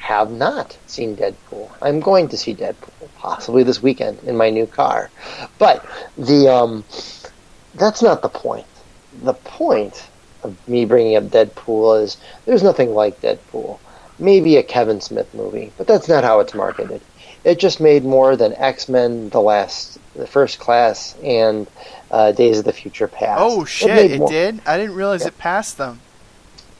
Have 0.04 0.32
not 0.32 0.78
seen 0.86 1.16
Deadpool. 1.16 1.72
I'm 1.82 2.02
going 2.02 2.28
to 2.28 2.38
see 2.38 2.54
Deadpool 2.54 3.08
possibly 3.18 3.64
this 3.64 3.82
weekend 3.82 4.20
in 4.26 4.36
my 4.36 4.50
new 4.50 4.68
car. 4.68 5.10
But 5.58 5.86
the 6.18 6.50
um, 6.54 6.84
that's 7.76 8.02
not 8.02 8.22
the 8.22 8.28
point. 8.28 8.68
The 9.24 9.34
point 9.34 10.06
of 10.44 10.58
me 10.68 10.84
bringing 10.84 11.16
up 11.16 11.24
Deadpool 11.26 12.04
is 12.04 12.18
there's 12.46 12.64
nothing 12.64 12.94
like 12.94 13.22
Deadpool. 13.22 13.80
Maybe 14.20 14.58
a 14.58 14.64
Kevin 14.64 15.00
Smith 15.00 15.34
movie, 15.34 15.72
but 15.78 15.88
that's 15.88 16.10
not 16.10 16.26
how 16.26 16.42
it's 16.42 16.54
marketed. 16.54 17.00
It 17.46 17.58
just 17.58 17.80
made 17.80 18.04
more 18.04 18.36
than 18.36 18.54
X 18.56 18.90
Men: 18.90 19.30
The 19.30 19.40
Last, 19.40 19.98
The 20.16 20.28
First 20.28 20.60
Class, 20.60 21.16
and 21.24 21.66
uh, 22.12 22.34
Days 22.34 22.60
of 22.60 22.66
the 22.66 22.74
Future 22.74 23.08
Past. 23.08 23.40
Oh 23.42 23.64
shit! 23.64 23.88
made 23.90 24.12
It, 24.12 24.28
did. 24.28 24.62
I 24.66 24.78
didn't 24.78 24.96
realize 24.96 25.22
Yeah. 25.22 25.30
it 25.30 25.38
passed 25.38 25.78
them. 25.78 26.02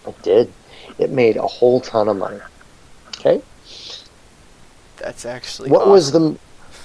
It 0.06 0.22
did. 0.24 0.52
It 1.00 1.10
made 1.10 1.38
a 1.38 1.48
whole 1.48 1.80
ton 1.80 2.10
of 2.10 2.18
money. 2.18 2.42
Okay. 3.26 3.42
That's 4.98 5.26
actually 5.26 5.70
What 5.70 5.82
awesome. 5.82 5.92
was 5.92 6.12
the 6.12 6.38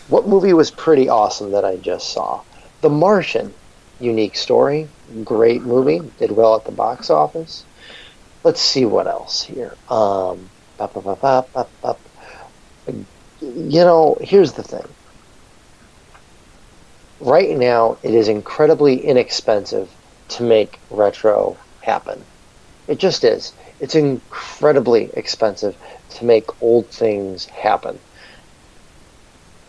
what 0.08 0.26
movie 0.26 0.52
was 0.54 0.70
pretty 0.70 1.08
awesome 1.08 1.50
that 1.52 1.64
I 1.64 1.76
just 1.76 2.10
saw? 2.12 2.40
The 2.80 2.88
Martian. 2.88 3.52
Unique 4.00 4.36
story, 4.36 4.88
great 5.24 5.62
movie, 5.62 6.00
did 6.20 6.30
well 6.30 6.54
at 6.54 6.64
the 6.64 6.70
box 6.70 7.10
office. 7.10 7.64
Let's 8.44 8.60
see 8.60 8.84
what 8.84 9.08
else 9.08 9.42
here. 9.42 9.74
Um, 9.90 10.48
bop, 10.76 10.94
bop, 10.94 11.20
bop, 11.20 12.00
you 13.40 13.80
know, 13.80 14.16
here's 14.20 14.52
the 14.52 14.62
thing. 14.62 14.86
Right 17.18 17.56
now, 17.56 17.98
it 18.04 18.14
is 18.14 18.28
incredibly 18.28 19.04
inexpensive 19.04 19.90
to 20.28 20.44
make 20.44 20.78
retro 20.90 21.56
happen. 21.80 22.24
It 22.86 22.98
just 22.98 23.24
is. 23.24 23.52
It's 23.80 23.94
incredibly 23.94 25.10
expensive 25.14 25.76
to 26.10 26.24
make 26.24 26.62
old 26.62 26.86
things 26.88 27.46
happen 27.46 27.98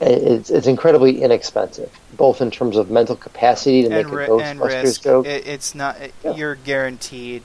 it's, 0.02 0.50
it's 0.50 0.67
incredibly 0.67 1.22
inexpensive, 1.22 1.91
both 2.15 2.41
in 2.41 2.52
terms 2.52 2.78
of 2.78 2.89
mental 2.89 3.15
capacity 3.15 3.84
to 3.84 3.89
make 3.89 4.06
and, 4.06 4.13
a 4.13 4.17
ri- 4.17 4.28
Ghostbusters 4.28 4.84
and 4.86 5.02
joke. 5.02 5.26
It, 5.26 5.45
it's 5.48 5.76
not. 5.76 6.00
It, 6.00 6.13
Yeah. 6.24 6.36
You're 6.36 6.56
guaranteed 6.56 7.43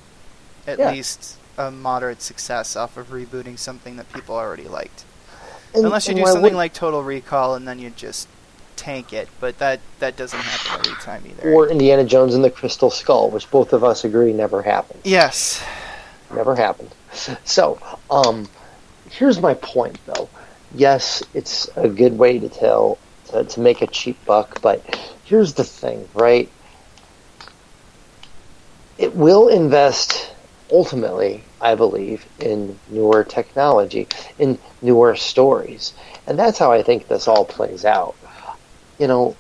at 0.66 0.78
Yeah. 0.78 0.92
least 0.92 1.36
a 1.58 1.70
moderate 1.70 2.22
success 2.22 2.76
off 2.76 2.96
of 2.96 3.08
rebooting 3.08 3.58
something 3.58 3.96
that 3.96 4.12
people 4.12 4.36
already 4.36 4.68
liked. 4.68 5.04
And- 5.74 5.84
Unless 5.84 6.08
you 6.08 6.14
do 6.14 6.24
something 6.24 6.42
wouldn't- 6.42 6.56
like 6.56 6.72
Total 6.74 7.02
Recall 7.02 7.54
and 7.56 7.66
then 7.66 7.78
you 7.80 7.90
just 7.90 8.28
tank 8.76 9.12
it, 9.12 9.28
but 9.40 9.58
that 9.58 9.80
that 9.98 10.16
doesn't 10.16 10.38
happen 10.40 10.86
every 10.86 11.02
time 11.02 11.24
either. 11.26 11.52
or 11.52 11.68
Indiana 11.68 12.04
Jones 12.04 12.34
and 12.36 12.44
the 12.44 12.50
Crystal 12.50 12.90
Skull, 12.90 13.30
which 13.30 13.50
both 13.50 13.72
of 13.72 13.82
us 13.82 14.04
agree 14.04 14.32
never 14.32 14.62
happened. 14.62 15.00
yes, 15.04 15.60
Never 16.34 16.54
happened. 16.54 16.90
So, 17.44 17.78
um, 18.10 18.48
here's 19.10 19.40
my 19.40 19.54
point, 19.54 19.98
though. 20.06 20.28
Yes, 20.74 21.22
it's 21.34 21.68
a 21.76 21.88
good 21.88 22.18
way 22.18 22.38
to 22.38 22.48
tell 22.48 22.98
to, 23.30 23.44
to 23.44 23.60
make 23.60 23.82
a 23.82 23.86
cheap 23.86 24.24
buck, 24.24 24.60
but 24.60 24.82
here's 25.24 25.54
the 25.54 25.64
thing, 25.64 26.08
right? 26.14 26.48
It 28.98 29.14
will 29.14 29.48
invest 29.48 30.32
ultimately, 30.70 31.42
I 31.60 31.74
believe, 31.74 32.26
in 32.40 32.78
newer 32.90 33.24
technology, 33.24 34.08
in 34.38 34.58
newer 34.82 35.14
stories, 35.14 35.92
and 36.26 36.38
that's 36.38 36.58
how 36.58 36.72
I 36.72 36.82
think 36.82 37.08
this 37.08 37.28
all 37.28 37.44
plays 37.44 37.84
out. 37.84 38.16
You 38.98 39.08
know, 39.08 39.36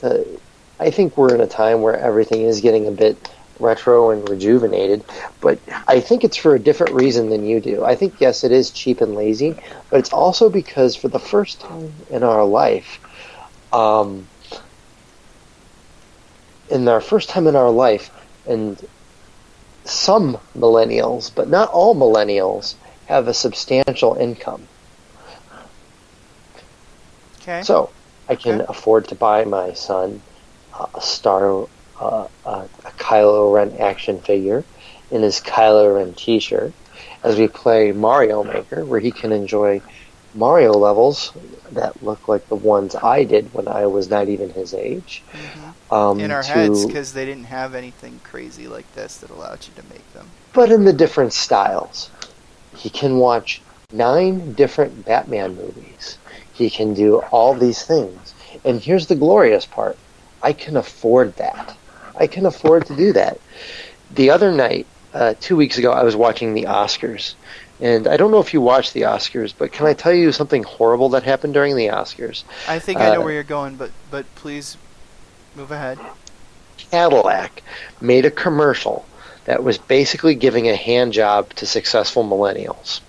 the, 0.00 0.40
I 0.78 0.90
think 0.90 1.16
we're 1.16 1.34
in 1.34 1.40
a 1.40 1.46
time 1.46 1.82
where 1.82 1.96
everything 1.96 2.42
is 2.42 2.60
getting 2.60 2.86
a 2.86 2.92
bit 2.92 3.30
retro 3.58 4.10
and 4.10 4.28
rejuvenated, 4.28 5.04
but 5.40 5.62
I 5.86 6.00
think 6.00 6.24
it's 6.24 6.36
for 6.36 6.54
a 6.54 6.62
different 6.62 6.94
reason 6.94 7.28
than 7.30 7.44
you 7.44 7.60
do. 7.60 7.84
I 7.84 7.94
think 7.94 8.20
yes, 8.20 8.44
it 8.44 8.52
is 8.52 8.70
cheap 8.72 9.00
and 9.00 9.14
lazy, 9.14 9.58
but 9.90 10.00
it's 10.00 10.12
also 10.12 10.50
because 10.50 10.96
for 10.96 11.08
the 11.08 11.18
first 11.18 11.60
time 11.60 12.02
in 12.10 12.22
our 12.22 12.44
life, 12.44 13.00
um, 13.72 14.28
in 16.68 16.88
our 16.88 17.00
first 17.00 17.28
time 17.30 17.46
in 17.46 17.56
our 17.56 17.70
life, 17.70 18.10
and 18.46 18.80
some 19.86 20.38
millennials, 20.54 21.34
but 21.34 21.48
not 21.48 21.68
all 21.70 21.94
millennials, 21.96 22.76
have 23.04 23.26
a 23.28 23.34
substantial 23.34 24.14
income. 24.14 24.68
okay. 27.40 27.62
So 27.62 27.94
I 28.28 28.36
can 28.36 28.60
Okay. 28.60 28.66
afford 28.68 29.08
to 29.08 29.14
buy 29.14 29.44
my 29.44 29.72
son 29.74 30.22
a 30.94 31.00
Star, 31.00 31.66
uh, 32.00 32.28
a, 32.44 32.50
a 32.50 32.90
Kylo 32.98 33.52
Ren 33.52 33.76
action 33.78 34.20
figure 34.20 34.64
in 35.10 35.22
his 35.22 35.40
Kylo 35.40 35.96
Ren 35.96 36.14
T-shirt 36.14 36.72
as 37.24 37.38
we 37.38 37.48
play 37.48 37.92
Mario 37.92 38.42
Maker, 38.44 38.84
where 38.84 39.00
he 39.00 39.10
can 39.10 39.32
enjoy 39.32 39.80
Mario 40.34 40.72
levels 40.72 41.32
that 41.72 42.02
look 42.02 42.28
like 42.28 42.46
the 42.48 42.54
ones 42.54 42.94
I 42.94 43.24
did 43.24 43.52
when 43.54 43.66
I 43.66 43.86
was 43.86 44.08
not 44.08 44.28
even 44.28 44.50
his 44.50 44.74
age. 44.74 45.22
Mhm. 45.32 45.92
Um, 45.92 46.20
in 46.20 46.30
our 46.30 46.42
to- 46.42 46.48
heads 46.48 46.84
because 46.84 47.12
they 47.14 47.24
didn't 47.24 47.46
have 47.46 47.74
anything 47.74 48.20
crazy 48.22 48.68
like 48.68 48.92
this 48.94 49.16
that 49.18 49.30
allowed 49.30 49.60
you 49.66 49.82
to 49.82 49.88
make 49.88 50.12
them. 50.14 50.28
but 50.52 50.70
in 50.70 50.84
the 50.84 50.92
different 50.92 51.32
styles. 51.32 52.10
He 52.76 52.90
can 52.90 53.18
watch 53.18 53.60
nine 53.92 54.52
different 54.52 55.04
Batman 55.04 55.56
movies. 55.56 56.18
He 56.52 56.68
can 56.70 56.94
do 56.94 57.18
all 57.32 57.54
these 57.54 57.82
things. 57.82 58.34
And 58.64 58.80
here's 58.80 59.06
the 59.06 59.14
glorious 59.16 59.66
part 59.66 59.96
I 60.42 60.52
can 60.52 60.76
afford 60.76 61.36
that. 61.36 61.76
I 62.18 62.26
can 62.26 62.46
afford 62.46 62.86
to 62.86 62.96
do 62.96 63.12
that. 63.14 63.40
The 64.10 64.30
other 64.30 64.52
night, 64.52 64.86
uh, 65.14 65.34
two 65.40 65.56
weeks 65.56 65.78
ago, 65.78 65.92
I 65.92 66.02
was 66.02 66.16
watching 66.16 66.54
the 66.54 66.64
Oscars. 66.64 67.34
And 67.80 68.08
I 68.08 68.16
don't 68.16 68.32
know 68.32 68.40
if 68.40 68.52
you 68.52 68.60
watched 68.60 68.92
the 68.92 69.02
Oscars, 69.02 69.54
but 69.56 69.70
can 69.70 69.86
I 69.86 69.94
tell 69.94 70.12
you 70.12 70.32
something 70.32 70.64
horrible 70.64 71.10
that 71.10 71.22
happened 71.22 71.54
during 71.54 71.76
the 71.76 71.86
Oscars? 71.86 72.42
I 72.66 72.80
think 72.80 72.98
I 73.00 73.14
know 73.14 73.20
Uh, 73.20 73.24
where 73.24 73.32
you're 73.32 73.42
going, 73.44 73.76
but 73.76 73.90
but 74.10 74.26
please 74.34 74.76
move 75.54 75.70
ahead. 75.70 75.98
Cadillac 76.90 77.62
made 78.00 78.24
a 78.24 78.30
commercial 78.30 79.04
that 79.44 79.62
was 79.62 79.78
basically 79.78 80.34
giving 80.34 80.68
a 80.68 80.74
hand 80.74 81.12
job 81.12 81.54
to 81.54 81.66
successful 81.66 82.24
millennials. 82.24 83.00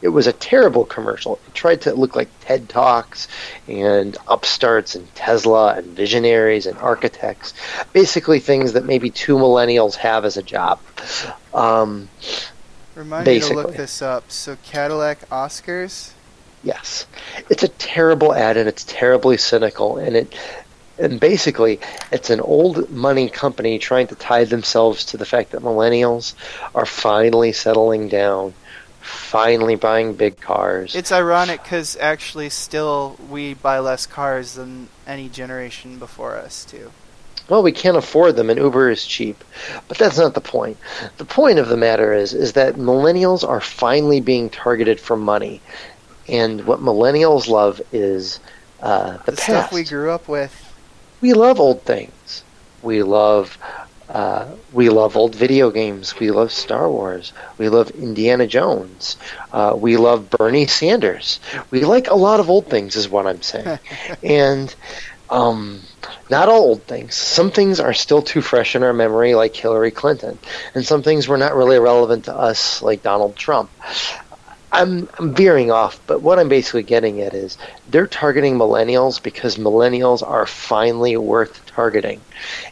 It 0.00 0.08
was 0.08 0.26
a 0.26 0.32
terrible 0.32 0.84
commercial. 0.84 1.38
It 1.46 1.54
tried 1.54 1.80
to 1.82 1.94
look 1.94 2.16
like 2.16 2.28
TED 2.40 2.68
Talks 2.68 3.28
and 3.68 4.16
upstarts 4.28 4.94
and 4.94 5.12
Tesla 5.14 5.74
and 5.74 5.86
visionaries 5.86 6.66
and 6.66 6.78
architects. 6.78 7.54
Basically, 7.92 8.40
things 8.40 8.72
that 8.72 8.84
maybe 8.84 9.10
two 9.10 9.36
millennials 9.36 9.94
have 9.96 10.24
as 10.24 10.36
a 10.36 10.42
job. 10.42 10.80
Um, 11.54 12.08
Remind 12.94 13.26
me 13.26 13.40
to 13.40 13.54
look 13.54 13.76
this 13.76 14.02
up. 14.02 14.30
So 14.30 14.56
Cadillac 14.64 15.28
Oscars. 15.30 16.12
Yes, 16.64 17.06
it's 17.50 17.64
a 17.64 17.68
terrible 17.68 18.34
ad, 18.34 18.56
and 18.56 18.68
it's 18.68 18.84
terribly 18.84 19.36
cynical, 19.36 19.98
and 19.98 20.14
it 20.14 20.34
and 20.98 21.18
basically 21.18 21.80
it's 22.12 22.30
an 22.30 22.40
old 22.40 22.88
money 22.90 23.28
company 23.28 23.78
trying 23.78 24.06
to 24.06 24.14
tie 24.14 24.44
themselves 24.44 25.04
to 25.06 25.16
the 25.16 25.24
fact 25.24 25.50
that 25.50 25.62
millennials 25.62 26.34
are 26.74 26.86
finally 26.86 27.52
settling 27.52 28.08
down, 28.08 28.54
finally 29.02 29.76
buying 29.76 30.14
big 30.14 30.40
cars. 30.40 30.94
It's 30.94 31.12
ironic 31.12 31.62
because 31.62 31.96
actually, 32.00 32.48
still 32.50 33.16
we 33.28 33.54
buy 33.54 33.78
less 33.80 34.06
cars 34.06 34.54
than 34.54 34.88
any 35.06 35.28
generation 35.28 35.98
before 35.98 36.36
us 36.36 36.64
too. 36.64 36.90
well, 37.48 37.62
we 37.62 37.72
can't 37.72 37.96
afford 37.96 38.36
them, 38.36 38.48
and 38.50 38.58
Uber 38.58 38.88
is 38.90 39.04
cheap, 39.04 39.42
but 39.88 39.98
that's 39.98 40.16
not 40.16 40.34
the 40.34 40.40
point. 40.40 40.78
The 41.18 41.24
point 41.24 41.58
of 41.58 41.68
the 41.68 41.76
matter 41.76 42.12
is 42.12 42.32
is 42.32 42.52
that 42.54 42.76
millennials 42.76 43.46
are 43.46 43.60
finally 43.60 44.20
being 44.20 44.48
targeted 44.48 44.98
for 45.00 45.16
money, 45.16 45.60
and 46.28 46.64
what 46.66 46.80
millennials 46.80 47.48
love 47.48 47.80
is 47.92 48.38
uh, 48.80 49.18
the, 49.24 49.32
The 49.32 49.36
stuff 49.36 49.72
we 49.72 49.84
grew 49.84 50.10
up 50.10 50.28
with. 50.28 50.52
we 51.20 51.34
love 51.34 51.60
old 51.60 51.82
things. 51.82 52.42
We 52.82 53.02
love 53.02 53.58
uh, 54.08 54.56
we 54.70 54.88
love 54.88 55.16
old 55.16 55.34
video 55.34 55.70
games. 55.70 56.18
We 56.18 56.30
love 56.30 56.52
Star 56.52 56.90
Wars. 56.90 57.32
We 57.58 57.68
love 57.68 57.90
Indiana 57.90 58.46
Jones. 58.46 59.16
Uh, 59.50 59.74
we 59.76 59.96
love 59.96 60.30
Bernie 60.30 60.66
Sanders. 60.66 61.40
We 61.70 61.84
like 61.84 62.08
a 62.08 62.14
lot 62.16 62.40
of 62.40 62.50
old 62.50 62.68
things, 62.70 62.96
is 62.96 63.08
what 63.08 63.26
I'm 63.26 63.42
saying. 63.42 63.78
and 64.22 64.74
um, 65.30 65.82
not 66.30 66.48
all 66.48 66.62
old 66.62 66.86
things. 66.86 67.16
Some 67.16 67.50
things 67.50 67.80
are 67.80 67.94
still 67.94 68.22
too 68.22 68.42
fresh 68.42 68.76
in 68.76 68.82
our 68.82 68.92
memory, 68.92 69.34
like 69.34 69.56
Hillary 69.56 69.90
Clinton, 69.90 70.38
and 70.74 70.84
some 70.84 71.02
things 71.02 71.26
were 71.26 71.38
not 71.38 71.54
really 71.54 71.78
relevant 71.78 72.26
to 72.26 72.36
us, 72.36 72.82
like 72.82 73.02
Donald 73.02 73.36
Trump. 73.36 73.70
I'm, 74.72 75.06
I'm 75.18 75.34
veering 75.34 75.70
off, 75.70 76.00
but 76.06 76.22
what 76.22 76.38
I'm 76.38 76.48
basically 76.48 76.82
getting 76.82 77.20
at 77.20 77.34
is 77.34 77.58
they're 77.90 78.06
targeting 78.06 78.56
millennials 78.56 79.22
because 79.22 79.56
millennials 79.56 80.26
are 80.26 80.46
finally 80.46 81.16
worth 81.18 81.64
targeting. 81.66 82.22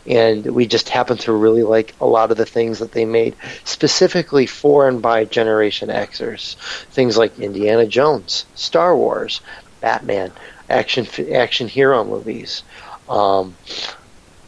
And 0.06 0.46
we 0.46 0.66
just 0.66 0.88
happen 0.88 1.18
to 1.18 1.32
really 1.32 1.62
like 1.62 1.94
a 2.00 2.06
lot 2.06 2.30
of 2.30 2.38
the 2.38 2.46
things 2.46 2.78
that 2.78 2.92
they 2.92 3.04
made 3.04 3.36
specifically 3.64 4.46
for 4.46 4.88
and 4.88 5.02
by 5.02 5.26
Generation 5.26 5.90
Xers. 5.90 6.56
Things 6.86 7.18
like 7.18 7.38
Indiana 7.38 7.86
Jones, 7.86 8.46
Star 8.54 8.96
Wars, 8.96 9.42
Batman, 9.82 10.32
action 10.70 11.06
action 11.34 11.68
hero 11.68 12.02
movies, 12.04 12.62
um, 13.08 13.54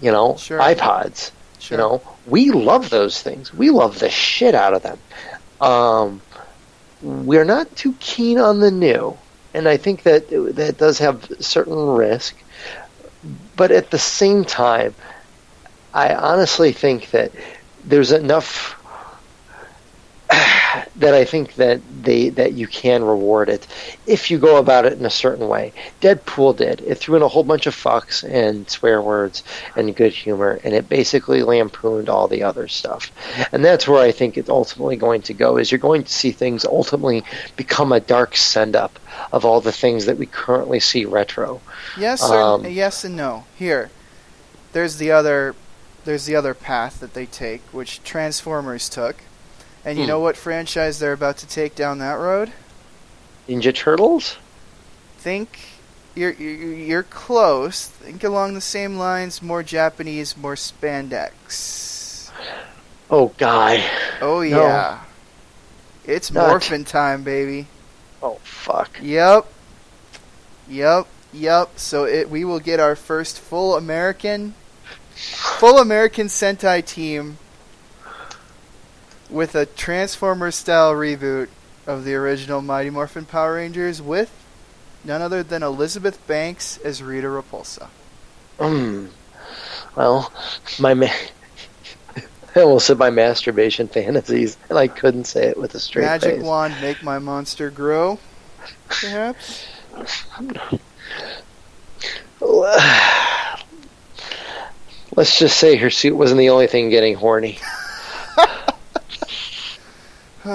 you 0.01 0.11
know, 0.11 0.37
Sure. 0.37 0.59
iPods. 0.59 1.33
Sure. 1.59 1.77
You 1.77 1.83
know, 1.83 2.03
we 2.27 2.51
love 2.51 2.91
those 2.91 3.21
things. 3.23 3.53
We 3.53 3.71
love 3.71 3.99
the 3.99 4.11
shit 4.11 4.55
out 4.55 4.75
of 4.75 4.83
them. 4.83 4.99
Um, 5.61 6.21
we're 7.03 7.45
not 7.45 7.77
too 7.77 7.95
keen 8.01 8.38
on 8.38 8.61
the 8.61 8.71
new, 8.71 9.19
and 9.55 9.69
I 9.69 9.77
think 9.77 10.05
that 10.05 10.29
that 10.31 10.79
does 10.79 10.99
have 10.99 11.29
certain 11.41 11.77
risk. 11.91 12.37
But 13.57 13.71
at 13.73 13.91
the 13.91 13.99
same 13.99 14.45
time, 14.45 14.95
I 15.95 16.15
honestly 16.15 16.73
think 16.73 17.11
that 17.12 17.33
there's 17.85 18.12
enough 18.12 18.82
that 20.96 21.14
I 21.14 21.24
think 21.24 21.54
that 21.56 21.80
they 22.02 22.30
that 22.30 22.52
you 22.54 22.66
can 22.66 23.04
reward 23.04 23.48
it 23.48 23.66
if 24.06 24.30
you 24.30 24.38
go 24.38 24.56
about 24.56 24.87
it 24.87 24.94
in 24.94 25.04
a 25.04 25.11
certain 25.11 25.48
way. 25.48 25.72
Deadpool 26.00 26.56
did. 26.56 26.80
It 26.82 26.96
threw 26.98 27.16
in 27.16 27.22
a 27.22 27.28
whole 27.28 27.44
bunch 27.44 27.66
of 27.66 27.74
fucks 27.74 28.22
and 28.28 28.68
swear 28.68 29.00
words 29.02 29.42
and 29.76 29.94
good 29.94 30.12
humor, 30.12 30.61
and 30.64 30.74
it 30.74 30.88
basically 30.88 31.42
lampooned 31.42 32.08
all 32.08 32.28
the 32.28 32.42
other 32.42 32.68
stuff. 32.68 33.11
And 33.52 33.64
that's 33.64 33.87
where 33.87 34.02
I 34.02 34.12
think 34.12 34.37
it's 34.37 34.48
ultimately 34.48 34.96
going 34.96 35.22
to 35.22 35.35
go. 35.35 35.56
Is 35.58 35.70
you're 35.70 35.78
going 35.78 36.04
to 36.04 36.12
see 36.12 36.30
things 36.32 36.64
ultimately 36.64 37.24
become 37.56 37.92
a 37.92 38.00
dark 38.00 38.37
send 38.37 38.76
up 38.76 38.98
of 39.32 39.44
all 39.44 39.61
the 39.61 39.72
things 39.72 40.06
that 40.06 40.18
we 40.18 40.26
currently 40.26 40.80
see 40.80 41.04
retro. 41.04 41.61
Yes 41.98 42.22
or 42.22 42.40
Um, 42.40 42.66
yes 42.66 43.04
and 43.04 43.16
no. 43.16 43.44
Here, 43.58 43.90
there's 44.72 44.96
the 44.96 45.11
other, 45.11 45.54
there's 46.04 46.24
the 46.24 46.35
other 46.37 46.54
path 46.54 47.00
that 47.00 47.14
they 47.14 47.26
take, 47.26 47.62
which 47.72 48.02
Transformers 48.02 48.88
took, 48.88 49.16
and 49.85 49.99
you 49.99 50.05
Hmm. 50.05 50.09
know 50.09 50.21
what 50.21 50.37
franchise 50.37 50.99
they're 50.99 51.12
about 51.12 51.37
to 51.38 51.47
take 51.47 51.75
down 51.75 51.99
that 51.99 52.14
road? 52.18 52.53
Ninja 53.49 53.75
Turtles. 53.75 54.37
Think 55.18 55.59
you're 56.14 56.33
you're 56.33 56.75
you're 56.75 57.03
close. 57.03 57.87
Think 57.87 58.23
along 58.25 58.55
the 58.55 58.61
same 58.61 58.97
lines. 58.99 59.40
More 59.42 59.62
Japanese, 59.62 60.37
more 60.37 60.55
spandex. 60.57 62.31
Oh 63.11 63.29
God. 63.38 63.83
Oh 64.21 64.40
No. 64.40 64.42
yeah, 64.42 64.99
it's 66.05 66.31
Not- 66.31 66.49
morphin' 66.49 66.85
time, 66.85 67.23
baby. 67.23 67.66
Oh 68.23 68.38
fuck. 68.45 68.90
Yep. 69.03 69.47
Yep. 70.68 71.07
Yep. 71.33 71.71
So 71.77 72.05
it 72.05 72.31
we 72.31 72.45
will 72.45 72.61
get 72.61 72.79
our 72.81 72.95
first 72.97 73.38
full 73.38 73.77
American 73.77 74.55
full 75.14 75.79
American 75.79 76.27
Sentai 76.29 76.85
team 76.85 77.38
with 79.33 79.55
a 79.55 79.66
Transformers 79.66 80.55
style 80.55 80.92
reboot 80.95 81.49
of 81.87 82.05
the 82.05 82.14
original 82.14 82.61
Mighty 82.62 82.90
Morphin 82.90 83.25
Power 83.25 83.55
Rangers 83.55 84.01
with 84.01 84.31
none 85.05 85.23
other 85.23 85.42
than 85.42 85.62
Elizabeth 85.62 86.25
Banks 86.27 86.79
as 86.79 87.03
Rita 87.03 87.27
Repulsa. 87.27 87.88
Hmm. 88.59 89.07
Well, 89.97 90.33
my 90.79 90.95
ma- 90.95 91.07
I 92.55 92.61
almost 92.61 92.87
said 92.87 92.99
my 92.99 93.11
masturbation 93.11 93.88
fantasies, 93.88 94.57
and 94.68 94.79
I 94.79 94.87
couldn't 94.87 95.25
say 95.25 95.47
it 95.47 95.57
with 95.57 95.75
a 95.75 95.81
straight 95.81 96.05
Magic 96.05 96.37
face. 96.37 96.42
wand 96.45 96.75
make 96.81 97.03
my 97.03 97.18
monster 97.18 97.71
grow. 97.71 98.18
Perhaps? 98.88 99.66
Let's 105.14 105.38
just 105.38 105.59
say 105.59 105.77
her 105.77 105.90
suit 105.90 106.16
wasn't 106.16 106.38
the 106.38 106.51
only 106.51 106.66
thing 106.66 106.90
getting 106.90 107.14
horny. 107.14 107.59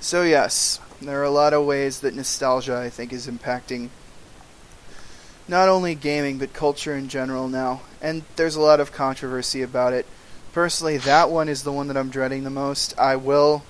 so 0.00 0.22
yes, 0.22 0.80
there 1.02 1.20
are 1.20 1.24
a 1.24 1.30
lot 1.30 1.52
of 1.52 1.64
ways 1.66 2.00
that 2.00 2.14
nostalgia 2.14 2.76
I 2.78 2.88
think 2.90 3.12
is 3.12 3.26
impacting 3.26 3.88
not 5.48 5.68
only 5.68 5.94
gaming 5.96 6.38
but 6.38 6.52
culture 6.52 6.94
in 6.94 7.08
general 7.08 7.48
now, 7.48 7.80
and 8.00 8.22
there's 8.36 8.54
a 8.54 8.60
lot 8.60 8.78
of 8.78 8.92
controversy 8.92 9.62
about 9.62 9.92
it. 9.92 10.06
Personally, 10.52 10.96
that 10.98 11.30
one 11.30 11.48
is 11.48 11.64
the 11.64 11.72
one 11.72 11.88
that 11.88 11.96
I'm 11.96 12.10
dreading 12.10 12.44
the 12.44 12.50
most. 12.50 12.96
I 12.98 13.16
will 13.16 13.64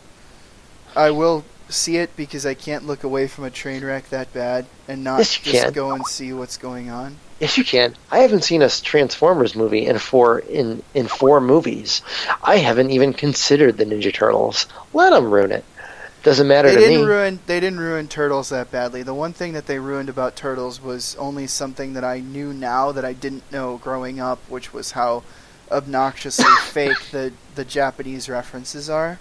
I 0.94 1.11
will 1.11 1.44
see 1.70 1.96
it 1.96 2.14
because 2.16 2.44
I 2.44 2.55
can't 2.55 2.87
look 2.87 3.05
away 3.05 3.27
from 3.29 3.44
a 3.44 3.51
train 3.51 3.85
wreck 3.85 4.11
that 4.11 4.35
bad 4.35 4.66
and 4.88 5.03
not 5.05 5.18
Yes, 5.20 5.38
just 5.38 5.64
can. 5.64 5.73
go 5.73 5.92
and 5.92 6.07
see 6.07 6.33
what's 6.33 6.57
going 6.57 6.90
on. 6.90 7.16
Yes, 7.40 7.57
you 7.57 7.64
can. 7.64 7.96
I 8.11 8.18
haven't 8.18 8.44
seen 8.44 8.61
a 8.61 8.68
Transformers 8.68 9.57
movie 9.57 9.87
in 9.87 9.98
four 9.98 10.40
in 10.40 10.83
in 10.94 11.09
four 11.09 11.40
movies. 11.40 12.03
I 12.42 12.59
haven't 12.59 12.90
even 12.90 13.14
considered 13.14 13.79
the 13.79 13.87
Ninja 13.87 14.12
Turtles. 14.12 14.66
Let 14.92 15.11
them 15.11 15.31
ruin 15.31 15.50
it. 15.53 15.64
Doesn't 16.22 16.46
matter 16.48 16.68
They 16.68 16.74
to 16.74 16.81
didn't 16.81 17.00
me. 17.00 17.07
ruin 17.07 17.38
they 17.46 17.59
didn't 17.61 17.81
ruin 17.81 18.07
turtles 18.07 18.50
that 18.50 18.70
badly. 18.70 19.03
The 19.03 19.14
one 19.14 19.33
thing 19.33 19.55
that 19.55 19.66
they 19.66 19.79
ruined 19.79 20.11
about 20.11 20.37
turtles 20.37 20.83
was 20.83 21.16
only 21.16 21.46
something 21.46 21.94
that 21.94 22.05
I 22.05 22.20
knew 22.20 22.53
now 22.53 22.92
that 22.92 23.07
I 23.07 23.14
didn't 23.14 23.50
know 23.50 23.79
growing 23.79 24.20
up, 24.20 24.38
which 24.50 24.74
was 24.74 24.92
how 24.92 25.22
obnoxiously 25.70 26.44
fake 26.64 26.98
the 27.11 27.33
the 27.55 27.64
Japanese 27.64 28.29
references 28.29 28.90
are. 28.90 29.18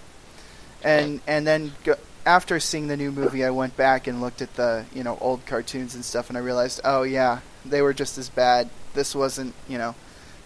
And 0.82 1.22
and 1.26 1.46
then 1.46 1.72
go, 1.84 1.94
after 2.26 2.60
seeing 2.60 2.88
the 2.88 2.98
new 2.98 3.10
movie, 3.12 3.46
I 3.46 3.50
went 3.50 3.78
back 3.78 4.06
and 4.06 4.20
looked 4.20 4.42
at 4.42 4.56
the 4.56 4.84
you 4.94 5.02
know 5.02 5.16
old 5.22 5.46
cartoons 5.46 5.94
and 5.94 6.04
stuff, 6.04 6.28
and 6.28 6.36
I 6.36 6.42
realized, 6.42 6.82
oh 6.84 7.02
yeah, 7.02 7.40
they 7.64 7.82
were 7.82 7.94
just 7.94 8.18
as 8.18 8.28
bad. 8.28 8.70
This 8.94 9.14
wasn't 9.14 9.54
you 9.68 9.78
know, 9.78 9.94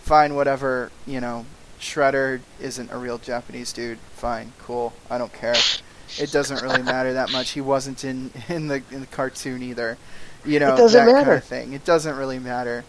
fine, 0.01 0.35
whatever. 0.35 0.91
You 1.07 1.21
know, 1.21 1.47
Shredder 1.81 2.41
isn't 2.61 2.93
a 2.93 2.99
real 2.99 3.19
Japanese 3.19 3.73
dude. 3.73 3.99
Fine, 4.15 4.53
cool. 4.59 4.93
I 5.11 5.19
don't 5.19 5.33
care 5.33 5.57
it 6.19 6.31
doesn't 6.31 6.63
really 6.63 6.83
matter 6.95 7.15
that 7.15 7.33
much. 7.33 7.51
He 7.51 7.61
wasn't 7.61 8.05
in 8.05 8.31
in 8.49 8.69
the 8.69 8.83
in 8.91 9.01
the 9.01 9.07
cartoon 9.07 9.63
either. 9.63 9.97
You 10.45 10.61
know, 10.61 10.75
It 10.75 10.79
doesn't 10.79 11.07
that 11.07 11.13
matter. 11.13 11.25
kind 11.25 11.39
of 11.39 11.45
thing. 11.45 11.73
It 11.73 11.85
doesn't 11.85 12.17
really 12.17 12.39
matter. 12.39 12.85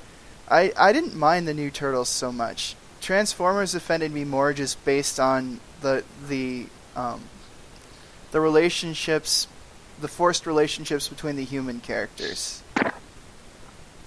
I 0.50 0.72
I 0.78 0.94
didn't 0.94 1.16
mind 1.16 1.48
the 1.48 1.54
new 1.54 1.72
turtles 1.72 2.10
so 2.10 2.32
much. 2.32 2.76
Transformers 3.02 3.76
offended 3.76 4.12
me 4.12 4.24
more 4.26 4.54
just 4.54 4.84
based 4.86 5.20
on 5.20 5.60
the 5.82 6.04
the 6.28 6.68
um, 6.96 7.22
the 8.32 8.42
relationships, 8.42 9.48
the 10.02 10.08
forced 10.08 10.46
relationships 10.46 11.08
between 11.08 11.36
the 11.36 11.44
human 11.44 11.80
characters. 11.80 12.62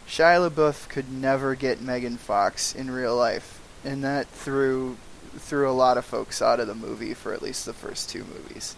Shia 0.08 0.48
LaBeouf 0.50 0.88
could 0.88 1.12
never 1.12 1.54
get 1.54 1.80
Megan 1.82 2.16
Fox 2.16 2.74
in 2.74 2.90
real 2.90 3.14
life, 3.14 3.60
and 3.84 4.02
that 4.04 4.26
threw 4.28 4.96
threw 5.36 5.70
a 5.70 5.72
lot 5.72 5.98
of 5.98 6.04
folks 6.04 6.40
out 6.42 6.58
of 6.58 6.66
the 6.66 6.74
movie 6.74 7.14
for 7.14 7.32
at 7.32 7.42
least 7.42 7.64
the 7.66 7.72
first 7.72 8.08
two 8.08 8.24
movies. 8.24 8.74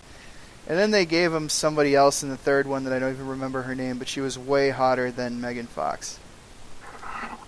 And 0.68 0.78
then 0.78 0.90
they 0.90 1.06
gave 1.06 1.32
him 1.32 1.48
somebody 1.48 1.94
else 1.94 2.22
in 2.22 2.28
the 2.28 2.36
third 2.36 2.66
one 2.66 2.84
that 2.84 2.92
I 2.92 2.98
don't 2.98 3.14
even 3.14 3.26
remember 3.28 3.62
her 3.62 3.74
name, 3.74 3.98
but 3.98 4.08
she 4.08 4.20
was 4.20 4.38
way 4.38 4.70
hotter 4.70 5.10
than 5.10 5.40
Megan 5.40 5.66
Fox. 5.66 6.18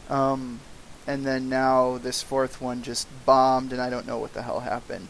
Um, 0.08 0.60
and 1.06 1.26
then 1.26 1.48
now 1.48 1.98
this 1.98 2.22
fourth 2.22 2.60
one 2.60 2.82
just 2.82 3.06
bombed, 3.26 3.72
and 3.72 3.82
I 3.82 3.90
don't 3.90 4.06
know 4.06 4.18
what 4.18 4.32
the 4.32 4.42
hell 4.42 4.60
happened. 4.60 5.08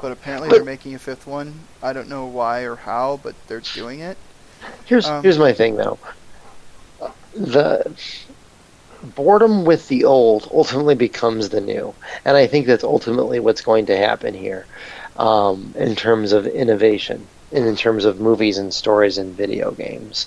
But 0.00 0.12
apparently 0.12 0.48
they're 0.48 0.64
making 0.64 0.94
a 0.94 0.98
fifth 0.98 1.26
one. 1.26 1.60
I 1.82 1.92
don't 1.92 2.08
know 2.08 2.26
why 2.26 2.60
or 2.62 2.76
how, 2.76 3.20
but 3.22 3.34
they're 3.48 3.60
doing 3.60 4.00
it. 4.00 4.16
Here's 4.86 5.06
Um, 5.06 5.22
here's 5.22 5.38
my 5.38 5.52
thing 5.52 5.76
though. 5.76 5.98
The 7.34 7.90
boredom 9.02 9.64
with 9.64 9.88
the 9.88 10.04
old 10.04 10.48
ultimately 10.52 10.94
becomes 10.94 11.48
the 11.48 11.60
new, 11.60 11.94
and 12.24 12.36
I 12.36 12.46
think 12.46 12.66
that's 12.66 12.84
ultimately 12.84 13.40
what's 13.40 13.60
going 13.60 13.86
to 13.86 13.96
happen 13.96 14.34
here, 14.34 14.66
um, 15.16 15.74
in 15.76 15.94
terms 15.96 16.32
of 16.32 16.46
innovation 16.46 17.26
and 17.52 17.66
in 17.66 17.76
terms 17.76 18.04
of 18.04 18.20
movies 18.20 18.58
and 18.58 18.72
stories 18.72 19.18
and 19.18 19.34
video 19.34 19.70
games. 19.70 20.26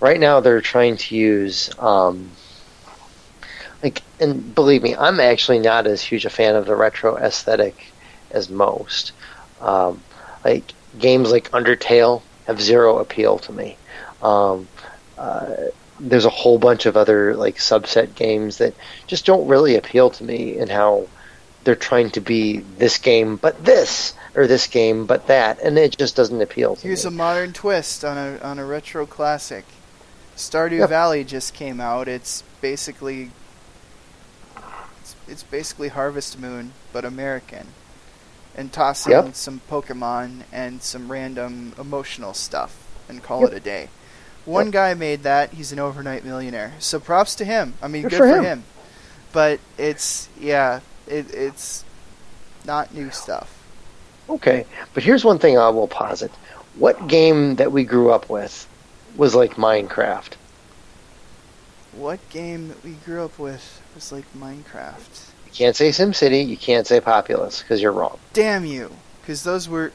Right 0.00 0.18
now, 0.18 0.40
they're 0.40 0.60
trying 0.60 0.96
to 0.96 1.16
use. 1.16 1.70
Um, 1.78 2.30
like, 3.82 4.02
and 4.18 4.54
believe 4.54 4.82
me, 4.82 4.94
I'm 4.94 5.20
actually 5.20 5.58
not 5.58 5.86
as 5.86 6.02
huge 6.02 6.26
a 6.26 6.30
fan 6.30 6.54
of 6.54 6.66
the 6.66 6.76
retro 6.76 7.16
aesthetic 7.16 7.76
as 8.30 8.50
most. 8.50 9.12
Um, 9.60 10.02
like 10.44 10.72
games 10.98 11.30
like 11.30 11.50
Undertale 11.50 12.22
have 12.46 12.60
zero 12.60 12.98
appeal 12.98 13.38
to 13.38 13.52
me. 13.52 13.76
Um, 14.22 14.68
uh, 15.16 15.54
there's 16.00 16.24
a 16.24 16.30
whole 16.30 16.58
bunch 16.58 16.86
of 16.86 16.96
other 16.96 17.34
like 17.34 17.56
subset 17.56 18.14
games 18.14 18.58
that 18.58 18.74
just 19.06 19.26
don't 19.26 19.46
really 19.46 19.76
appeal 19.76 20.10
to 20.10 20.24
me 20.24 20.56
in 20.58 20.68
how 20.68 21.06
they're 21.64 21.76
trying 21.76 22.10
to 22.10 22.20
be 22.20 22.58
this 22.78 22.96
game 22.98 23.36
but 23.36 23.64
this 23.64 24.14
or 24.34 24.46
this 24.46 24.66
game 24.66 25.04
but 25.06 25.26
that 25.26 25.60
and 25.60 25.78
it 25.78 25.96
just 25.98 26.16
doesn't 26.16 26.40
appeal 26.40 26.74
to 26.74 26.86
me. 26.86 26.88
Here's 26.88 27.04
a 27.04 27.10
modern 27.10 27.52
twist 27.52 28.04
on 28.04 28.16
a 28.16 28.38
on 28.38 28.58
a 28.58 28.64
retro 28.64 29.04
classic. 29.06 29.64
Stardew 30.36 30.78
Yeah. 30.78 30.86
Valley 30.86 31.22
just 31.22 31.52
came 31.52 31.80
out. 31.80 32.08
It's 32.08 32.42
basically 32.62 33.30
it's, 35.02 35.16
it's 35.28 35.42
basically 35.42 35.88
Harvest 35.88 36.38
Moon 36.38 36.72
but 36.92 37.04
American. 37.04 37.68
and 38.56 38.72
toss 38.72 39.06
in 39.06 39.12
Yep. 39.12 39.34
some 39.36 39.60
Pokemon 39.70 40.42
and 40.52 40.82
some 40.82 41.10
random 41.10 41.72
emotional 41.78 42.34
stuff 42.34 42.84
and 43.08 43.22
call 43.22 43.42
Yep. 43.42 43.52
it 43.52 43.56
a 43.56 43.60
day. 43.60 43.88
One 44.44 44.66
Yep. 44.66 44.72
guy 44.72 44.94
made 44.94 45.22
that. 45.24 45.50
He's 45.52 45.72
an 45.72 45.78
overnight 45.78 46.24
millionaire. 46.24 46.72
So 46.78 46.98
props 46.98 47.34
to 47.36 47.44
him. 47.44 47.74
I 47.82 47.88
mean, 47.88 48.02
Good 48.02 48.10
good, 48.12 48.18
for 48.18 48.26
him. 48.26 48.44
him. 48.44 48.64
But 49.32 49.60
it's 49.78 50.28
yeah, 50.38 50.80
it, 51.06 51.32
it's 51.32 51.84
not 52.64 52.92
new 52.94 53.10
stuff. 53.10 53.56
Okay, 54.28 54.64
but 54.94 55.02
here's 55.02 55.24
one 55.24 55.38
thing 55.38 55.58
I 55.58 55.68
will 55.68 55.88
posit: 55.88 56.30
what 56.76 57.06
game 57.08 57.56
that 57.56 57.70
we 57.72 57.84
grew 57.84 58.10
up 58.10 58.28
with 58.30 58.66
was 59.16 59.34
like 59.34 59.54
Minecraft? 59.54 60.32
What 61.92 62.20
game 62.30 62.68
that 62.68 62.82
we 62.84 62.92
grew 62.92 63.24
up 63.24 63.38
with 63.38 63.82
was 63.94 64.12
like 64.12 64.24
Minecraft? 64.36 65.26
You 65.46 65.52
can't 65.52 65.74
say 65.76 65.88
SimCity. 65.90 66.46
You 66.46 66.56
can't 66.56 66.86
say 66.86 67.00
Populous 67.00 67.60
because 67.62 67.82
you're 67.82 67.92
wrong. 67.92 68.18
Damn 68.32 68.64
you! 68.64 68.92
Because 69.20 69.42
those 69.42 69.68
were 69.68 69.92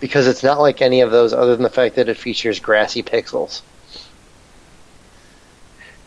Because 0.00 0.26
it's 0.26 0.42
not 0.42 0.58
like 0.60 0.80
any 0.82 1.02
of 1.02 1.10
those, 1.10 1.32
other 1.32 1.54
than 1.54 1.62
the 1.62 1.70
fact 1.70 1.94
that 1.96 2.08
it 2.08 2.16
features 2.16 2.58
grassy 2.58 3.02
pixels. 3.02 3.62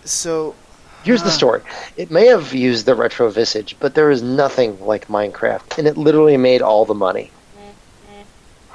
so. 0.04 0.56
Here's 1.04 1.22
the 1.24 1.32
story. 1.32 1.62
It 1.98 2.12
may 2.12 2.28
have 2.28 2.54
used 2.54 2.86
the 2.86 2.96
retro 2.96 3.30
visage, 3.30 3.76
but 3.82 3.94
there 3.94 4.10
is 4.10 4.22
nothing 4.22 4.80
like 4.80 5.10
Minecraft, 5.10 5.78
and 5.78 5.86
it 5.86 5.98
literally 5.98 6.38
made 6.38 6.62
all 6.62 6.86
the 6.86 6.94
money. 6.94 7.30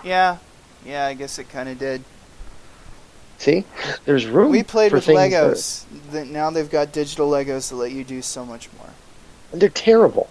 Yeah, 0.04 0.36
yeah. 0.84 1.06
I 1.06 1.14
guess 1.14 1.38
it 1.38 1.48
kind 1.48 1.70
of 1.70 1.78
did. 1.78 2.04
See, 3.38 3.64
there's 4.04 4.26
room. 4.26 4.50
We 4.50 4.62
played 4.62 4.90
for 4.90 4.96
with 4.96 5.06
Legos. 5.06 5.84
That 6.10 6.26
now 6.26 6.50
they've 6.50 6.68
got 6.68 6.92
digital 6.92 7.30
Legos 7.30 7.70
that 7.70 7.76
let 7.76 7.92
you 7.92 8.04
do 8.04 8.20
so 8.20 8.44
much 8.44 8.68
more. 8.76 8.90
and 9.52 9.62
they're 9.62 9.70
terrible. 9.70 10.28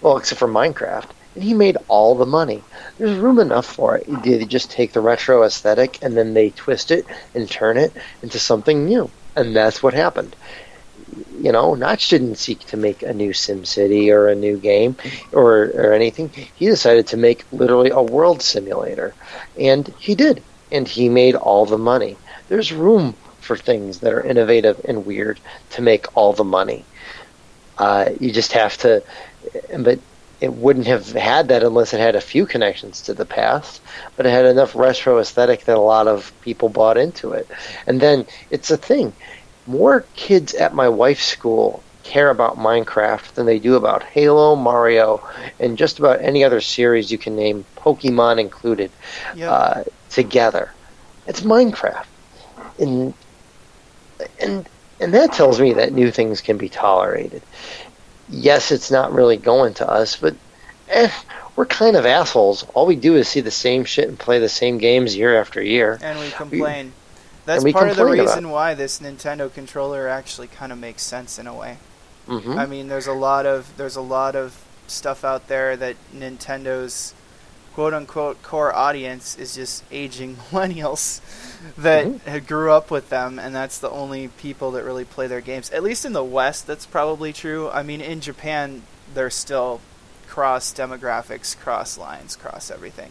Well, 0.00 0.16
except 0.16 0.38
for 0.38 0.48
Minecraft, 0.48 1.10
and 1.34 1.44
he 1.44 1.54
made 1.54 1.76
all 1.88 2.14
the 2.16 2.26
money. 2.26 2.66
There's 2.98 3.18
room 3.18 3.38
enough 3.38 3.66
for 3.66 3.96
it. 3.96 4.06
They 4.22 4.44
just 4.46 4.70
take 4.70 4.92
the 4.92 5.00
retro 5.00 5.44
aesthetic 5.44 5.98
and 6.02 6.16
then 6.16 6.34
they 6.34 6.50
twist 6.50 6.90
it 6.90 7.06
and 7.34 7.50
turn 7.50 7.76
it 7.78 7.96
into 8.22 8.38
something 8.38 8.84
new, 8.84 9.12
and 9.36 9.54
that's 9.56 9.82
what 9.82 9.94
happened. 9.94 10.36
You 10.96 11.52
know, 11.52 11.74
Notch 11.74 12.08
didn't 12.08 12.36
seek 12.36 12.60
to 12.66 12.76
make 12.76 13.02
a 13.02 13.12
new 13.12 13.30
SimCity 13.30 14.10
or 14.10 14.28
a 14.28 14.36
new 14.36 14.58
game 14.58 14.96
or 15.32 15.64
or 15.74 15.92
anything. 15.92 16.32
He 16.54 16.66
decided 16.66 17.08
to 17.08 17.16
make 17.16 17.44
literally 17.50 17.90
a 17.90 18.02
world 18.02 18.42
simulator, 18.42 19.16
and 19.58 19.92
he 19.98 20.14
did, 20.14 20.44
and 20.70 20.86
he 20.88 21.08
made 21.08 21.34
all 21.34 21.66
the 21.66 21.78
money. 21.78 22.20
There's 22.48 22.72
room 22.72 23.18
for 23.40 23.56
things 23.56 24.00
that 24.00 24.12
are 24.12 24.22
innovative 24.24 24.80
and 24.84 25.04
weird 25.04 25.40
to 25.70 25.82
make 25.82 26.06
all 26.14 26.32
the 26.32 26.44
money. 26.44 26.88
Uh, 27.76 28.10
you 28.20 28.32
just 28.32 28.52
have 28.52 28.76
to, 28.78 29.02
but 29.80 30.00
it 30.40 30.52
wouldn't 30.52 30.86
have 30.86 31.12
had 31.12 31.48
that 31.48 31.62
unless 31.62 31.94
it 31.94 32.00
had 32.00 32.16
a 32.16 32.20
few 32.20 32.46
connections 32.46 33.02
to 33.02 33.14
the 33.14 33.24
past. 33.26 33.80
But 34.16 34.26
it 34.26 34.30
had 34.30 34.46
enough 34.46 34.74
retro 34.74 35.18
aesthetic 35.18 35.64
that 35.64 35.76
a 35.76 35.80
lot 35.80 36.08
of 36.08 36.32
people 36.40 36.68
bought 36.68 36.98
into 36.98 37.32
it. 37.32 37.50
And 37.86 38.00
then 38.00 38.26
it's 38.50 38.70
a 38.70 38.76
thing. 38.76 39.14
More 39.66 40.06
kids 40.14 40.54
at 40.54 40.74
my 40.74 40.88
wife's 40.88 41.24
school 41.24 41.82
care 42.02 42.28
about 42.28 42.58
Minecraft 42.58 43.32
than 43.32 43.46
they 43.46 43.58
do 43.58 43.76
about 43.76 44.02
Halo, 44.02 44.54
Mario, 44.56 45.26
and 45.58 45.78
just 45.78 45.98
about 45.98 46.20
any 46.20 46.44
other 46.44 46.60
series 46.60 47.10
you 47.10 47.16
can 47.18 47.34
name, 47.34 47.64
Pokemon 47.76 48.38
included, 48.38 48.90
Yep. 49.34 49.50
uh, 49.50 49.84
together. 50.10 50.74
It's 51.26 51.40
Minecraft, 51.40 52.04
and 52.78 53.14
and 54.38 54.68
and 55.00 55.14
that 55.14 55.32
tells 55.32 55.60
me 55.60 55.72
that 55.74 55.92
new 55.92 56.10
things 56.10 56.40
can 56.42 56.58
be 56.58 56.68
tolerated. 56.68 57.42
Yes, 58.28 58.72
it's 58.72 58.90
not 58.90 59.12
really 59.12 59.36
going 59.36 59.74
to 59.74 59.88
us, 59.88 60.16
but 60.16 60.34
eh, 60.88 61.10
we're 61.56 61.66
kind 61.66 61.96
of 61.96 62.06
assholes. 62.06 62.64
All 62.74 62.86
we 62.86 62.96
do 62.96 63.16
is 63.16 63.28
see 63.28 63.40
the 63.40 63.50
same 63.50 63.84
shit 63.84 64.08
and 64.08 64.18
play 64.18 64.38
the 64.38 64.48
same 64.48 64.78
games 64.78 65.16
year 65.16 65.38
after 65.40 65.62
year. 65.62 65.98
and 66.02 66.18
we 66.18 66.30
complain. 66.30 66.92
That's 67.46 67.62
we 67.62 67.72
part 67.72 67.90
of 67.90 67.96
the 67.96 68.02
complain 68.02 68.20
reason 68.20 68.50
why 68.50 68.74
this 68.74 69.00
Nintendo 69.00 69.52
controller 69.52 70.08
actually 70.08 70.46
kind 70.48 70.72
of 70.72 70.78
makes 70.78 71.02
sense 71.02 71.38
in 71.38 71.46
a 71.46 71.54
way. 71.54 71.76
hmm 72.26 72.58
I 72.58 72.66
mean, 72.66 72.88
there's 72.88 73.06
a 73.06 73.12
lot 73.12 73.44
of 73.46 73.76
there's 73.76 73.96
a 73.96 74.00
lot 74.00 74.34
of 74.34 74.64
stuff 74.86 75.24
out 75.24 75.48
there 75.48 75.76
that 75.76 75.96
Nintendo's 76.14 77.14
quote 77.74 77.92
unquote 77.92 78.42
core 78.42 78.72
audience 78.74 79.36
is 79.36 79.54
just 79.56 79.82
aging 79.90 80.36
millennials 80.50 81.20
that 81.76 82.06
Mhm. 82.06 82.20
had 82.22 82.46
grew 82.46 82.72
up 82.72 82.90
with 82.90 83.08
them, 83.10 83.38
and 83.38 83.54
that's 83.54 83.78
the 83.78 83.90
only 83.90 84.28
people 84.28 84.70
that 84.72 84.84
really 84.84 85.04
play 85.04 85.26
their 85.26 85.40
games. 85.40 85.70
At 85.70 85.82
least 85.82 86.04
in 86.04 86.12
the 86.12 86.24
West, 86.24 86.66
that's 86.66 86.86
probably 86.86 87.32
true. 87.32 87.68
I 87.70 87.82
mean, 87.82 88.00
in 88.00 88.20
Japan, 88.20 88.82
they're 89.12 89.30
still 89.30 89.80
cross 90.28 90.72
demographics, 90.72 91.56
cross 91.58 91.98
lines, 91.98 92.36
cross 92.36 92.70
everything. 92.70 93.10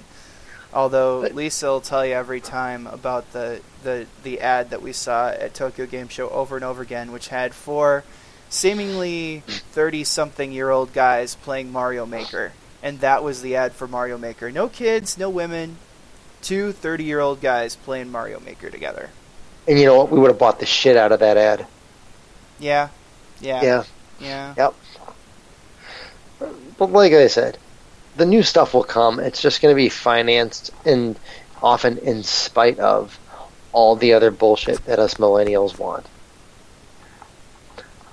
Although 0.73 1.19
Lisa 1.19 1.67
will 1.67 1.81
tell 1.81 2.03
you 2.05 2.13
every 2.15 2.41
time 2.41 2.87
about 2.87 3.31
the, 3.31 3.61
the, 3.83 4.07
the 4.23 4.39
ad 4.41 4.71
that 4.71 4.81
we 4.81 4.91
saw 4.91 5.29
at 5.29 5.53
Tokyo 5.53 5.85
Game 5.85 6.07
Show 6.07 6.29
over 6.29 6.55
and 6.55 6.65
over 6.65 6.81
again, 6.81 7.11
which 7.11 7.27
had 7.27 7.53
four 7.53 8.03
seemingly 8.49 9.43
30 9.71 10.03
something 10.03 10.51
year 10.51 10.69
old 10.71 10.93
guys 10.93 11.35
playing 11.35 11.71
Mario 11.71 12.05
Maker. 12.05 12.53
And 12.83 12.99
that 12.99 13.23
was 13.23 13.41
the 13.41 13.55
ad 13.55 13.71
for 13.71 13.87
Mario 13.87 14.17
Maker. 14.17 14.51
No 14.51 14.67
kids, 14.67 15.17
no 15.17 15.29
women, 15.29 15.77
two 16.41 16.73
30 16.73 17.05
year 17.05 17.21
old 17.21 17.41
guys 17.41 17.75
playing 17.75 18.11
Mario 18.11 18.39
Maker 18.41 18.69
together. 18.69 19.09
And 19.67 19.79
you 19.79 19.85
know 19.85 19.97
what? 19.97 20.11
We 20.11 20.19
would 20.19 20.29
have 20.29 20.37
bought 20.37 20.59
the 20.59 20.65
shit 20.65 20.97
out 20.97 21.13
of 21.13 21.21
that 21.21 21.37
ad. 21.37 21.65
Yeah. 22.59 22.89
Yeah. 23.39 23.63
Yeah. 23.63 23.83
Yeah. 24.19 24.53
Yep. 24.57 24.75
But 26.77 26.91
like 26.91 27.13
I 27.13 27.27
said, 27.27 27.57
the 28.17 28.25
new 28.25 28.43
stuff 28.43 28.73
will 28.73 28.83
come. 28.83 29.19
It's 29.19 29.41
just 29.41 29.61
going 29.61 29.73
to 29.73 29.81
be 29.81 29.89
financed 29.89 30.71
and 30.85 31.17
often 31.61 31.97
in 31.99 32.23
spite 32.23 32.79
of 32.79 33.17
all 33.71 33.95
the 33.95 34.13
other 34.13 34.29
bullshit 34.29 34.85
that 34.85 34.99
us 34.99 35.15
millennials 35.15 35.79
want. 35.79 36.05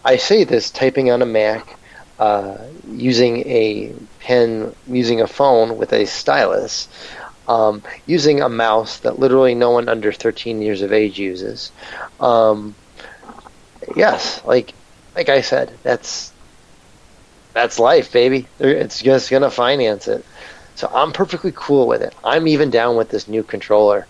I 0.04 0.16
say 0.16 0.44
this 0.44 0.70
typing 0.70 1.10
on 1.10 1.20
a 1.20 1.26
Mac, 1.26 1.76
uh, 2.20 2.58
using 2.84 3.38
a 3.48 3.96
pen, 4.20 4.76
using 4.86 5.22
a 5.22 5.28
phone 5.28 5.78
with 5.78 5.92
a 5.94 6.06
stylus, 6.06 6.88
um, 7.48 7.82
using 8.06 8.42
a 8.42 8.50
mouse 8.50 9.00
that 9.00 9.18
literally 9.20 9.54
no 9.56 9.72
one 9.72 9.88
under 9.88 10.12
13 10.12 10.62
years 10.62 10.82
of 10.82 10.92
age 10.92 11.18
uses. 11.18 11.72
Um, 12.20 12.76
yes, 13.96 14.40
like 14.44 14.74
like 15.14 15.28
I 15.28 15.40
said, 15.42 15.78
that's 15.82 16.34
that's 17.54 17.78
life, 17.78 18.12
baby. 18.12 18.50
It's 18.58 19.00
just 19.02 19.30
gonna 19.30 19.50
finance 19.50 20.08
it. 20.08 20.26
So 20.74 20.88
I'm 20.92 21.12
perfectly 21.12 21.52
cool 21.54 21.86
with 21.88 22.02
it. 22.02 22.14
I'm 22.24 22.48
even 22.48 22.70
down 22.70 22.96
with 22.96 23.10
this 23.10 23.28
new 23.28 23.44
controller. 23.44 24.08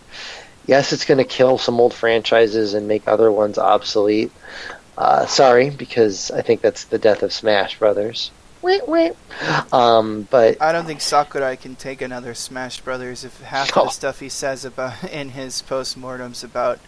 Yes, 0.65 0.93
it's 0.93 1.07
gonna 1.07 1.25
kill 1.25 1.59
some 1.59 1.81
old 1.81 1.95
franchises 1.95 2.75
and 2.75 2.89
make 2.89 3.09
other 3.09 3.33
ones 3.33 3.59
obsolete. 3.59 4.35
Uh, 5.01 5.25
sorry, 5.25 5.71
because 5.71 6.31
I 6.31 6.43
think 6.43 6.61
that's 6.61 6.85
the 6.85 6.99
death 6.99 7.23
of 7.23 7.33
Smash 7.33 7.79
Brothers. 7.79 8.31
Wait, 8.61 8.87
wait. 8.87 9.15
Um, 9.73 10.29
but 10.31 10.61
I 10.61 10.73
don't 10.73 10.85
think 10.85 11.01
Sakurai 11.01 11.57
can 11.57 11.75
take 11.75 12.03
another 12.03 12.35
Smash 12.35 12.83
Brothers 12.83 13.25
if 13.25 13.41
half 13.41 13.71
of 13.71 13.79
Oh. 13.79 13.85
the 13.87 13.91
stuff 13.91 14.21
he 14.21 14.29
says 14.29 14.67
about 14.67 15.03
in 15.11 15.31
his 15.31 15.63
postmortems 15.63 16.45
about 16.45 16.79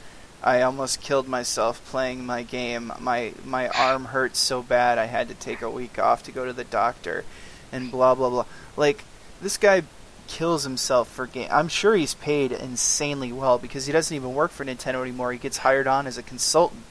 I 0.44 0.60
almost 0.60 1.00
killed 1.00 1.26
myself 1.26 1.82
playing 1.90 2.26
my 2.26 2.42
game. 2.42 2.92
My 3.00 3.32
my 3.46 3.68
arm 3.68 4.06
hurt 4.06 4.36
so 4.36 4.62
bad 4.62 4.98
I 4.98 5.06
had 5.06 5.28
to 5.28 5.34
take 5.34 5.62
a 5.62 5.70
week 5.70 5.98
off 5.98 6.22
to 6.24 6.32
go 6.32 6.44
to 6.44 6.52
the 6.52 6.64
doctor 6.64 7.24
and 7.72 7.90
blah 7.90 8.14
blah 8.14 8.28
blah. 8.28 8.44
Like 8.76 9.04
this 9.40 9.56
guy 9.56 9.84
kills 10.28 10.64
himself 10.64 11.08
for 11.08 11.26
game. 11.26 11.48
I'm 11.50 11.68
sure 11.68 11.94
he's 11.94 12.14
paid 12.14 12.52
insanely 12.52 13.32
well 13.32 13.56
because 13.56 13.86
he 13.86 13.92
doesn't 13.92 14.14
even 14.14 14.34
work 14.34 14.50
for 14.50 14.64
Nintendo 14.66 15.00
anymore. 15.00 15.32
He 15.32 15.38
gets 15.38 15.58
hired 15.58 15.86
on 15.86 16.06
as 16.06 16.18
a 16.18 16.22
consultant, 16.22 16.82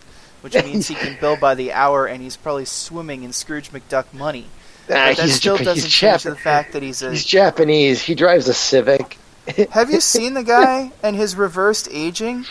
which 0.42 0.54
means 0.54 0.88
he 0.88 0.96
can 0.96 1.18
bill 1.20 1.38
by 1.38 1.56
the 1.56 1.72
hour 1.72 2.06
and 2.06 2.22
he's 2.22 2.38
probably 2.38 2.66
swimming 2.66 3.24
in 3.24 3.32
Scrooge 3.34 3.72
McDuck 3.72 4.14
money. 4.14 4.46
ah, 4.84 4.88
But 4.88 5.18
that 5.18 5.20
he's, 5.20 5.36
still 5.36 5.58
doesn't 5.58 5.90
change 5.90 6.24
Jap- 6.24 6.30
the 6.30 6.36
fact 6.36 6.74
that 6.74 6.84
he's 6.84 7.02
a. 7.02 7.12
he's 7.12 7.26
Japanese. 7.26 8.02
He 8.02 8.16
drives 8.16 8.48
a 8.48 8.54
Civic. 8.54 9.18
Have 9.72 9.90
you 9.90 10.00
seen 10.02 10.34
the 10.34 10.44
guy 10.44 10.92
and 11.02 11.16
his 11.16 11.36
reversed 11.36 11.88
aging? 11.92 12.46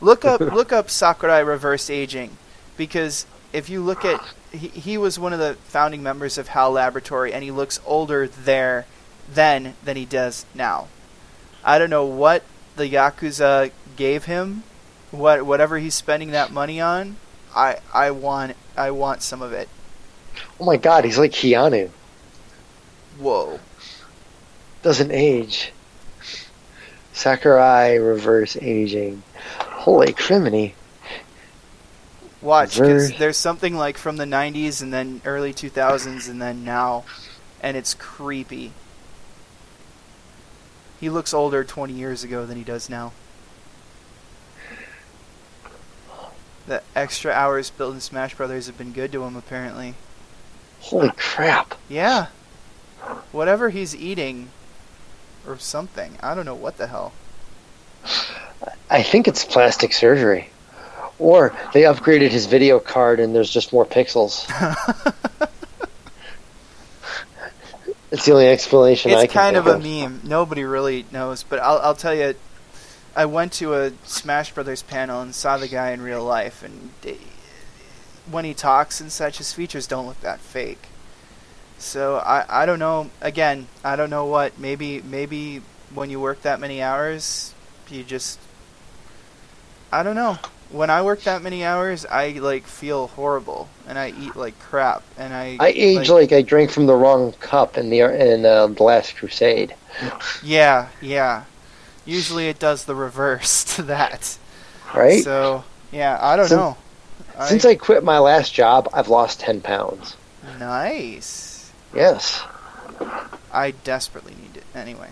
Look 0.00 0.24
up, 0.24 0.40
look 0.40 0.72
up 0.72 0.90
Sakurai 0.90 1.40
reversed 1.44 1.88
aging, 1.88 2.36
because 2.76 3.24
if 3.52 3.70
you 3.70 3.80
look 3.80 4.04
at, 4.04 4.20
he, 4.50 4.66
he 4.68 4.98
was 4.98 5.16
one 5.16 5.32
of 5.32 5.38
the 5.38 5.54
founding 5.64 6.02
members 6.02 6.38
of 6.38 6.48
HAL 6.48 6.72
Laboratory, 6.72 7.32
and 7.32 7.44
he 7.44 7.52
looks 7.52 7.78
older 7.86 8.26
there 8.26 8.86
then 9.32 9.74
than 9.84 9.96
he 9.96 10.04
does 10.04 10.44
now. 10.54 10.88
I 11.64 11.78
don't 11.78 11.90
know 11.90 12.04
what 12.04 12.42
the 12.74 12.88
yakuza 12.88 13.70
gave 13.96 14.24
him, 14.24 14.64
what 15.12 15.46
whatever 15.46 15.78
he's 15.78 15.94
spending 15.94 16.32
that 16.32 16.50
money 16.50 16.80
on. 16.80 17.16
I 17.54 17.78
I 17.92 18.10
want 18.10 18.56
I 18.76 18.90
want 18.90 19.22
some 19.22 19.42
of 19.42 19.52
it. 19.52 19.68
Oh 20.60 20.64
my 20.64 20.76
god, 20.76 21.04
he's 21.04 21.18
like 21.18 21.32
Keanu. 21.32 21.90
Whoa. 23.18 23.60
Doesn't 24.82 25.10
age. 25.12 25.72
Sakurai 27.12 27.94
reverse 27.94 28.56
aging. 28.56 29.22
Holy 29.58 30.12
criminy. 30.12 30.72
Watch, 32.40 32.78
because 32.80 33.16
there's 33.18 33.36
something 33.36 33.76
like 33.76 33.96
from 33.96 34.16
the 34.16 34.24
90s 34.24 34.82
and 34.82 34.92
then 34.92 35.22
early 35.24 35.54
2000s 35.54 36.28
and 36.28 36.42
then 36.42 36.64
now. 36.64 37.04
and 37.62 37.76
it's 37.76 37.94
creepy. 37.94 38.72
He 41.00 41.08
looks 41.08 41.32
older 41.32 41.62
20 41.64 41.92
years 41.92 42.24
ago 42.24 42.44
than 42.44 42.56
he 42.56 42.64
does 42.64 42.90
now. 42.90 43.12
The 46.66 46.82
extra 46.94 47.32
hours 47.32 47.70
building 47.70 48.00
Smash 48.00 48.34
Brothers 48.34 48.66
have 48.66 48.78
been 48.78 48.92
good 48.92 49.12
to 49.12 49.24
him, 49.24 49.36
apparently. 49.36 49.94
Holy 50.80 51.10
crap. 51.16 51.74
Yeah. 51.88 52.26
Whatever 53.32 53.70
he's 53.70 53.96
eating, 53.96 54.50
or 55.46 55.58
something. 55.58 56.16
I 56.22 56.34
don't 56.34 56.46
know 56.46 56.54
what 56.54 56.76
the 56.76 56.86
hell. 56.86 57.12
I 58.90 59.02
think 59.02 59.28
it's 59.28 59.44
plastic 59.44 59.92
surgery. 59.92 60.50
Or 61.18 61.56
they 61.72 61.82
upgraded 61.82 62.30
his 62.30 62.46
video 62.46 62.78
card 62.78 63.20
and 63.20 63.34
there's 63.34 63.50
just 63.50 63.72
more 63.72 63.86
pixels. 63.86 64.46
it's 68.10 68.24
the 68.24 68.32
only 68.32 68.48
explanation 68.48 69.12
I 69.12 69.22
it's 69.22 69.32
can 69.32 69.42
kind 69.42 69.56
of 69.56 69.66
a 69.66 69.78
meme. 69.78 70.20
Nobody 70.24 70.64
really 70.64 71.06
knows, 71.12 71.42
but 71.42 71.60
I'll, 71.60 71.78
I'll 71.78 71.94
tell 71.94 72.14
you. 72.14 72.34
I 73.14 73.26
went 73.26 73.52
to 73.54 73.74
a 73.74 73.92
Smash 74.04 74.52
Brothers 74.52 74.82
panel 74.82 75.20
and 75.20 75.34
saw 75.34 75.58
the 75.58 75.68
guy 75.68 75.90
in 75.90 76.00
real 76.00 76.24
life, 76.24 76.62
and 76.62 76.90
when 78.30 78.44
he 78.44 78.54
talks 78.54 79.00
and 79.00 79.12
such, 79.12 79.38
his 79.38 79.52
features 79.52 79.86
don't 79.86 80.06
look 80.06 80.20
that 80.20 80.40
fake. 80.40 80.86
So 81.78 82.16
I, 82.16 82.62
I 82.62 82.66
don't 82.66 82.78
know. 82.78 83.10
Again, 83.20 83.66
I 83.84 83.96
don't 83.96 84.10
know 84.10 84.24
what. 84.24 84.58
Maybe 84.58 85.02
maybe 85.02 85.62
when 85.94 86.10
you 86.10 86.20
work 86.20 86.42
that 86.42 86.60
many 86.60 86.80
hours, 86.80 87.54
you 87.90 88.04
just. 88.04 88.38
I 89.90 90.02
don't 90.02 90.16
know. 90.16 90.38
When 90.70 90.88
I 90.88 91.02
work 91.02 91.22
that 91.24 91.42
many 91.42 91.64
hours, 91.64 92.06
I 92.06 92.30
like 92.30 92.66
feel 92.66 93.08
horrible, 93.08 93.68
and 93.86 93.98
I 93.98 94.10
eat 94.18 94.36
like 94.36 94.58
crap, 94.60 95.02
and 95.18 95.34
I. 95.34 95.58
I 95.60 95.72
age 95.76 96.08
like, 96.08 96.32
I 96.32 96.40
drank 96.40 96.70
from 96.70 96.86
the 96.86 96.94
wrong 96.94 97.32
cup 97.32 97.76
in 97.76 97.90
the 97.90 98.00
in 98.00 98.46
uh, 98.46 98.68
the 98.68 98.82
Last 98.82 99.16
Crusade. 99.16 99.74
Yeah, 100.42 100.88
yeah. 101.02 101.44
Usually 102.04 102.48
it 102.48 102.58
does 102.58 102.84
the 102.84 102.94
reverse 102.94 103.64
to 103.76 103.82
that. 103.84 104.36
Right. 104.94 105.22
So 105.22 105.64
yeah, 105.90 106.18
I 106.20 106.36
don't 106.36 106.48
Since- 106.48 106.58
know. 106.58 106.76
Since 107.46 107.64
I 107.64 107.76
quit 107.76 108.04
my 108.04 108.18
last 108.18 108.52
job, 108.52 108.88
I've 108.92 109.08
lost 109.08 109.40
ten 109.40 109.60
pounds. 109.62 110.16
nice. 110.58 111.70
Yes. 111.94 112.42
I 113.52 113.70
desperately 113.84 114.34
need 114.34 114.56
it 114.58 114.64
anyway. 114.74 115.08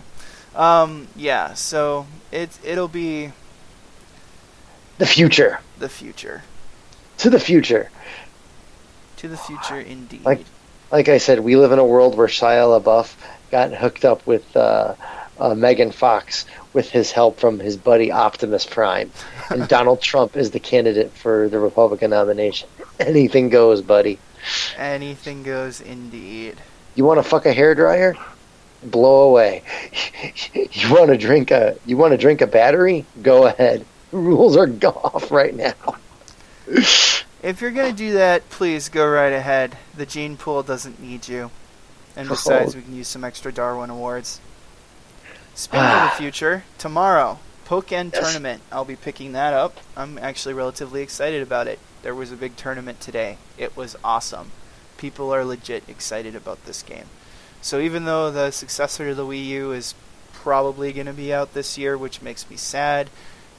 Um, 0.55 1.07
yeah. 1.15 1.53
So 1.55 2.05
it 2.31 2.49
it'll 2.63 2.87
be 2.87 3.31
The 4.97 5.05
future. 5.07 5.59
the 5.79 5.89
future. 5.89 6.43
To 7.19 7.29
the 7.29 7.39
future. 7.39 7.89
To 9.17 9.27
the 9.27 9.37
future, 9.37 9.79
indeed. 9.79 10.23
Like- 10.23 10.45
Like 10.91 11.07
I 11.09 11.19
said, 11.19 11.39
we 11.39 11.55
live 11.55 11.71
in 11.71 11.79
a 11.79 11.85
world 11.85 12.17
where 12.17 12.27
Shia 12.27 12.67
LaBeouf 12.81 13.13
got 13.49 13.71
hooked 13.73 14.03
up 14.05 14.25
with 14.27 14.43
uh, 14.57 14.93
uh, 15.41 15.55
Megan 15.55 15.91
Fox 15.91 16.45
with 16.73 16.89
his 16.89 17.11
help 17.11 17.39
from 17.39 17.59
his 17.59 17.75
buddy 17.75 18.11
Optimus 18.11 18.65
Prime, 18.65 19.11
and 19.49 19.67
Donald 19.67 20.01
Trump 20.01 20.37
is 20.37 20.51
the 20.51 20.59
candidate 20.59 21.11
for 21.11 21.49
the 21.49 21.59
Republican 21.59 22.11
nomination. 22.11 22.69
Anything 22.99 23.49
goes, 23.49 23.81
buddy. 23.81 24.19
Anything 24.77 25.43
goes, 25.43 25.81
indeed. 25.81 26.57
You 26.95 27.05
want 27.05 27.17
to 27.17 27.23
fuck 27.27 27.45
a 27.45 27.53
hairdryer? 27.53 28.15
Blow 28.83 29.29
away. 29.29 29.63
You 30.53 30.93
want 30.93 31.09
to 31.09 31.17
drink 31.17 31.51
a 31.51 31.77
you 31.85 31.97
want 31.97 32.11
to 32.11 32.17
drink 32.17 32.41
a 32.41 32.47
battery? 32.47 33.05
Go 33.21 33.45
ahead. 33.45 33.85
Rules 34.11 34.55
are 34.57 34.67
off 34.85 35.31
right 35.31 35.53
now. 35.53 35.73
If 36.67 37.59
you're 37.59 37.71
gonna 37.71 37.93
do 37.93 38.13
that, 38.13 38.49
please 38.49 38.89
go 38.89 39.07
right 39.07 39.33
ahead. 39.33 39.77
The 39.95 40.05
gene 40.05 40.37
pool 40.37 40.63
doesn't 40.63 41.01
need 41.01 41.27
you. 41.27 41.51
And 42.15 42.27
besides, 42.29 42.75
we 42.75 42.81
can 42.81 42.95
use 42.95 43.07
some 43.07 43.23
extra 43.23 43.51
Darwin 43.51 43.89
awards. 43.89 44.39
Speaking 45.53 45.85
of 45.85 46.09
the 46.11 46.15
future, 46.17 46.63
tomorrow, 46.77 47.39
Pokken 47.65 48.11
Yes. 48.13 48.21
tournament. 48.23 48.61
I'll 48.71 48.85
be 48.85 48.95
picking 48.95 49.33
that 49.33 49.53
up. 49.53 49.77
I'm 49.95 50.17
actually 50.17 50.53
relatively 50.53 51.01
excited 51.01 51.41
about 51.41 51.67
it. 51.67 51.79
There 52.03 52.15
was 52.15 52.31
a 52.31 52.35
big 52.35 52.55
tournament 52.55 52.99
today. 52.99 53.37
It 53.57 53.75
was 53.77 53.95
awesome. 54.03 54.51
People 54.97 55.33
are 55.33 55.45
legit 55.45 55.83
excited 55.87 56.35
about 56.35 56.65
this 56.65 56.81
game. 56.83 57.05
So 57.61 57.79
even 57.79 58.05
though 58.05 58.31
the 58.31 58.51
successor 58.51 59.09
to 59.09 59.15
the 59.15 59.25
Wii 59.25 59.45
U 59.47 59.71
is 59.71 59.93
probably 60.33 60.91
going 60.93 61.05
to 61.05 61.13
be 61.13 61.33
out 61.33 61.53
this 61.53 61.77
year, 61.77 61.97
which 61.97 62.21
makes 62.21 62.49
me 62.49 62.55
sad, 62.55 63.09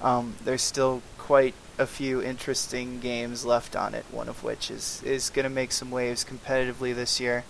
um, 0.01 0.35
there's 0.45 0.63
still 0.63 1.03
quite 1.19 1.55
a 1.79 1.87
few 1.87 2.21
interesting 2.21 2.99
games 3.01 3.45
left 3.45 3.77
on 3.77 3.95
it. 3.95 4.05
One 4.11 4.29
of 4.29 4.43
which 4.43 4.71
is 4.71 5.01
is 5.05 5.31
going 5.31 5.45
to 5.45 5.51
make 5.51 5.73
some 5.73 5.91
waves 5.91 6.25
competitively 6.25 6.95
this 6.95 7.21
year. 7.21 7.45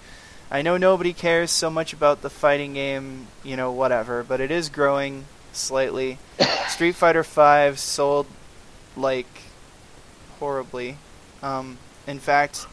I 0.53 0.61
know 0.61 0.77
nobody 0.77 1.15
cares 1.15 1.51
so 1.51 1.71
much 1.71 1.95
about 1.95 2.21
the 2.21 2.29
fighting 2.29 2.75
game, 2.75 3.29
you 3.43 3.57
know, 3.57 3.73
whatever, 3.73 4.23
but 4.23 4.39
it 4.39 4.51
is 4.51 4.69
growing 4.69 5.25
slightly. 5.51 6.19
Street 6.69 6.95
Fighter 6.95 7.23
V 7.23 7.75
sold 7.77 8.27
like 8.95 9.27
horribly. 10.39 10.99
Um, 11.43 11.79
in 12.07 12.19
fact, 12.19 12.67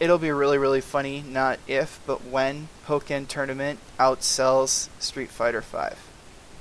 it'll 0.00 0.16
be 0.16 0.30
really, 0.30 0.56
really 0.56 0.80
funny, 0.80 1.22
not 1.28 1.58
if, 1.68 2.00
but 2.06 2.24
when 2.24 2.68
Pokken 2.86 3.28
Tournament 3.28 3.78
outsells 3.98 4.88
Street 4.98 5.28
Fighter 5.28 5.60
V. 5.60 5.96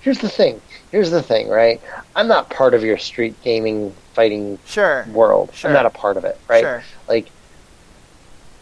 Here's 0.01 0.19
the 0.19 0.27
thing. 0.27 0.61
Here's 0.91 1.11
the 1.11 1.23
thing, 1.23 1.47
right? 1.47 1.79
I'm 2.13 2.27
not 2.27 2.49
part 2.49 2.73
of 2.73 2.83
your 2.83 2.97
street 2.97 3.41
gaming 3.41 3.95
fighting 4.13 4.59
Sure, 4.65 5.07
world. 5.13 5.51
Sure. 5.53 5.69
I'm 5.69 5.73
not 5.73 5.85
a 5.85 5.89
part 5.89 6.17
of 6.17 6.25
it, 6.25 6.37
right? 6.49 6.61
sure. 6.61 6.83
Like, 7.07 7.29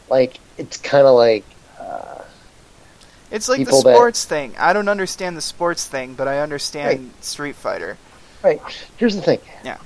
like 0.08 0.38
it's 0.58 0.78
kind 0.78 1.06
of 1.08 1.16
like 1.16 1.44
uh, 1.80 2.22
It's 3.32 3.48
like 3.50 3.60
the 3.60 3.66
people 3.66 3.84
that- 3.84 3.96
sports 3.96 4.26
thing. 4.26 4.56
I 4.58 4.74
don't 4.74 4.90
understand 4.90 5.38
the 5.38 5.42
sports 5.42 5.86
thing, 5.88 6.14
but 6.14 6.28
I 6.28 6.40
understand 6.40 7.12
Street 7.22 7.56
Fighter. 7.56 7.98
right. 8.44 8.62
Here's 8.98 9.16
the 9.16 9.22
thing. 9.22 9.40
Yeah. 9.64 9.78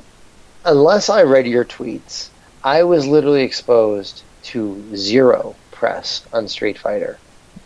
Unless 0.66 1.10
I 1.10 1.24
read 1.24 1.48
your 1.48 1.66
tweets, 1.66 2.30
I 2.64 2.84
was 2.84 3.08
literally 3.08 3.42
exposed 3.44 4.24
to 4.44 4.96
zero 4.96 5.56
press 5.72 6.24
on 6.34 6.48
Street 6.48 6.78
Fighter, 6.78 7.18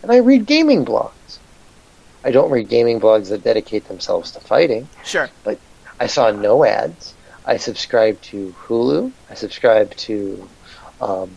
and 0.02 0.10
I 0.10 0.16
read 0.18 0.46
gaming 0.46 0.84
blogs. 0.84 1.12
I 2.24 2.30
don't 2.30 2.50
read 2.50 2.68
gaming 2.68 2.98
blogs 2.98 3.28
that 3.28 3.44
dedicate 3.44 3.86
themselves 3.88 4.30
to 4.32 4.40
fighting. 4.40 4.88
Sure. 5.04 5.28
But 5.44 5.58
I 6.00 6.06
saw 6.08 6.30
no 6.30 6.64
ads. 6.64 7.14
I 7.44 7.56
subscribed 7.58 8.22
to 8.24 8.52
Hulu. 8.66 9.12
I 9.30 9.34
subscribed 9.34 9.96
to. 9.98 10.48
Um, 11.00 11.30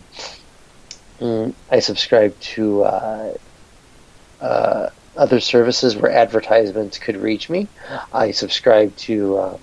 mm, 1.19 1.53
I 1.71 1.79
subscribed 1.79 2.41
to 2.55 2.83
uh, 2.83 3.33
uh, 4.41 4.89
other 5.17 5.39
services 5.39 5.95
where 5.95 6.11
advertisements 6.11 6.97
could 6.97 7.17
reach 7.17 7.49
me. 7.49 7.67
I 8.13 8.31
subscribed 8.31 8.97
to. 8.99 9.39
Um, 9.39 9.59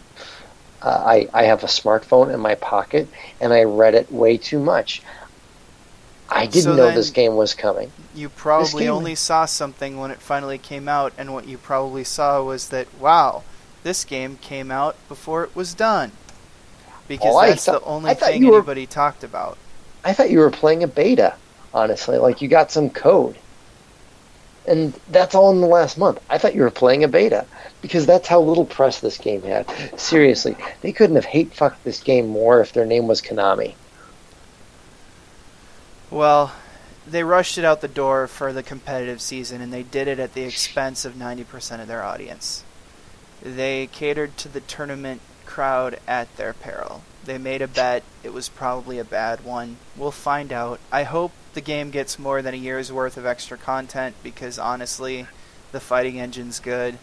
uh, 0.83 1.03
I 1.07 1.29
I 1.33 1.45
have 1.45 1.65
a 1.65 1.67
smartphone 1.69 2.33
in 2.33 2.39
my 2.41 2.55
pocket, 2.55 3.09
and 3.41 3.53
I 3.53 3.63
read 3.65 3.95
it 3.95 4.13
way 4.13 4.37
too 4.37 4.59
much. 4.59 5.03
I 6.29 6.47
didn't 6.47 6.63
So 6.65 6.77
know 6.77 6.91
this 6.95 7.11
game 7.11 7.37
was 7.37 7.55
coming. 7.55 7.91
You 8.15 8.29
probably 8.29 8.85
game- 8.85 8.93
only 8.93 9.15
saw 9.15 9.47
something 9.47 9.97
when 9.99 10.11
it 10.11 10.21
finally 10.21 10.59
came 10.59 10.89
out, 10.89 11.13
and 11.17 11.33
what 11.33 11.47
you 11.49 11.57
probably 11.57 12.05
saw 12.05 12.43
was 12.43 12.69
that, 12.71 12.89
wow, 13.01 13.43
this 13.85 14.05
game 14.05 14.37
came 14.43 14.71
out 14.73 14.97
before 15.09 15.45
it 15.45 15.55
was 15.57 15.73
done. 15.73 16.11
Because 17.09 17.35
Oh, 17.35 17.39
I 17.39 17.51
that's 17.51 17.65
thought- 17.65 17.81
the 17.83 17.87
only 17.89 18.13
thing 18.15 18.43
you 18.43 18.51
were- 18.51 18.59
anybody 18.59 18.87
talked 18.87 19.23
about. 19.25 19.57
I 20.05 20.13
thought 20.13 20.31
you 20.31 20.41
were 20.41 20.51
playing 20.51 20.83
a 20.83 20.89
beta, 20.89 21.35
honestly. 21.77 22.17
Like 22.17 22.41
you 22.41 22.49
got 22.49 22.73
some 22.73 22.91
code. 22.91 23.37
And 24.67 24.99
that's 25.11 25.37
all 25.37 25.53
in 25.53 25.61
the 25.61 25.69
last 25.69 25.97
month. 25.97 26.21
I 26.29 26.39
thought 26.39 26.57
you 26.57 26.63
were 26.63 26.71
playing 26.71 27.05
a 27.05 27.09
beta 27.09 27.47
because 27.83 28.05
that's 28.05 28.27
how 28.27 28.41
little 28.41 28.65
press 28.65 28.99
this 28.99 29.19
game 29.19 29.43
had. 29.43 29.67
Seriously, 30.01 30.57
they 30.81 30.91
couldn't 30.91 31.15
have 31.15 31.25
hate 31.25 31.53
fucked 31.53 31.85
this 31.85 32.03
game 32.03 32.27
more 32.27 32.61
if 32.61 32.73
their 32.73 32.87
name 32.87 33.07
was 33.07 33.23
Konami. 33.23 33.75
Well, 36.11 36.53
they 37.07 37.23
rushed 37.23 37.59
it 37.59 37.65
out 37.65 37.81
the 37.81 37.89
door 37.89 38.27
for 38.27 38.53
the 38.53 38.65
competitive 38.65 39.21
season, 39.21 39.61
and 39.61 39.73
they 39.73 39.85
did 39.85 40.09
it 40.09 40.19
at 40.19 40.35
the 40.35 40.43
expense 40.43 41.05
of 41.05 41.15
90% 41.15 41.81
of 41.81 41.87
their 41.87 42.03
audience. 42.03 42.65
They 43.41 43.87
catered 43.87 44.37
to 44.39 44.49
the 44.49 44.61
tournament 44.61 45.21
crowd 45.45 46.01
at 46.09 46.35
their 46.37 46.53
peril. 46.53 47.03
They 47.25 47.39
made 47.39 47.63
a 47.63 47.69
bet. 47.69 48.03
It 48.25 48.33
was 48.33 48.49
probably 48.49 48.99
a 48.99 49.05
bad 49.05 49.45
one. 49.45 49.77
We'll 49.97 50.11
find 50.11 50.53
out. 50.53 50.81
I 50.91 51.05
hope 51.05 51.33
the 51.57 51.63
game 51.63 51.91
gets 51.91 52.19
more 52.19 52.43
than 52.43 52.53
a 52.53 52.59
year's 52.59 52.93
worth 52.93 53.17
of 53.17 53.25
extra 53.25 53.57
content 53.57 54.15
because 54.23 54.59
honestly, 54.59 55.27
the 55.73 55.81
fighting 55.81 56.21
engine's 56.21 56.61
good, 56.61 56.99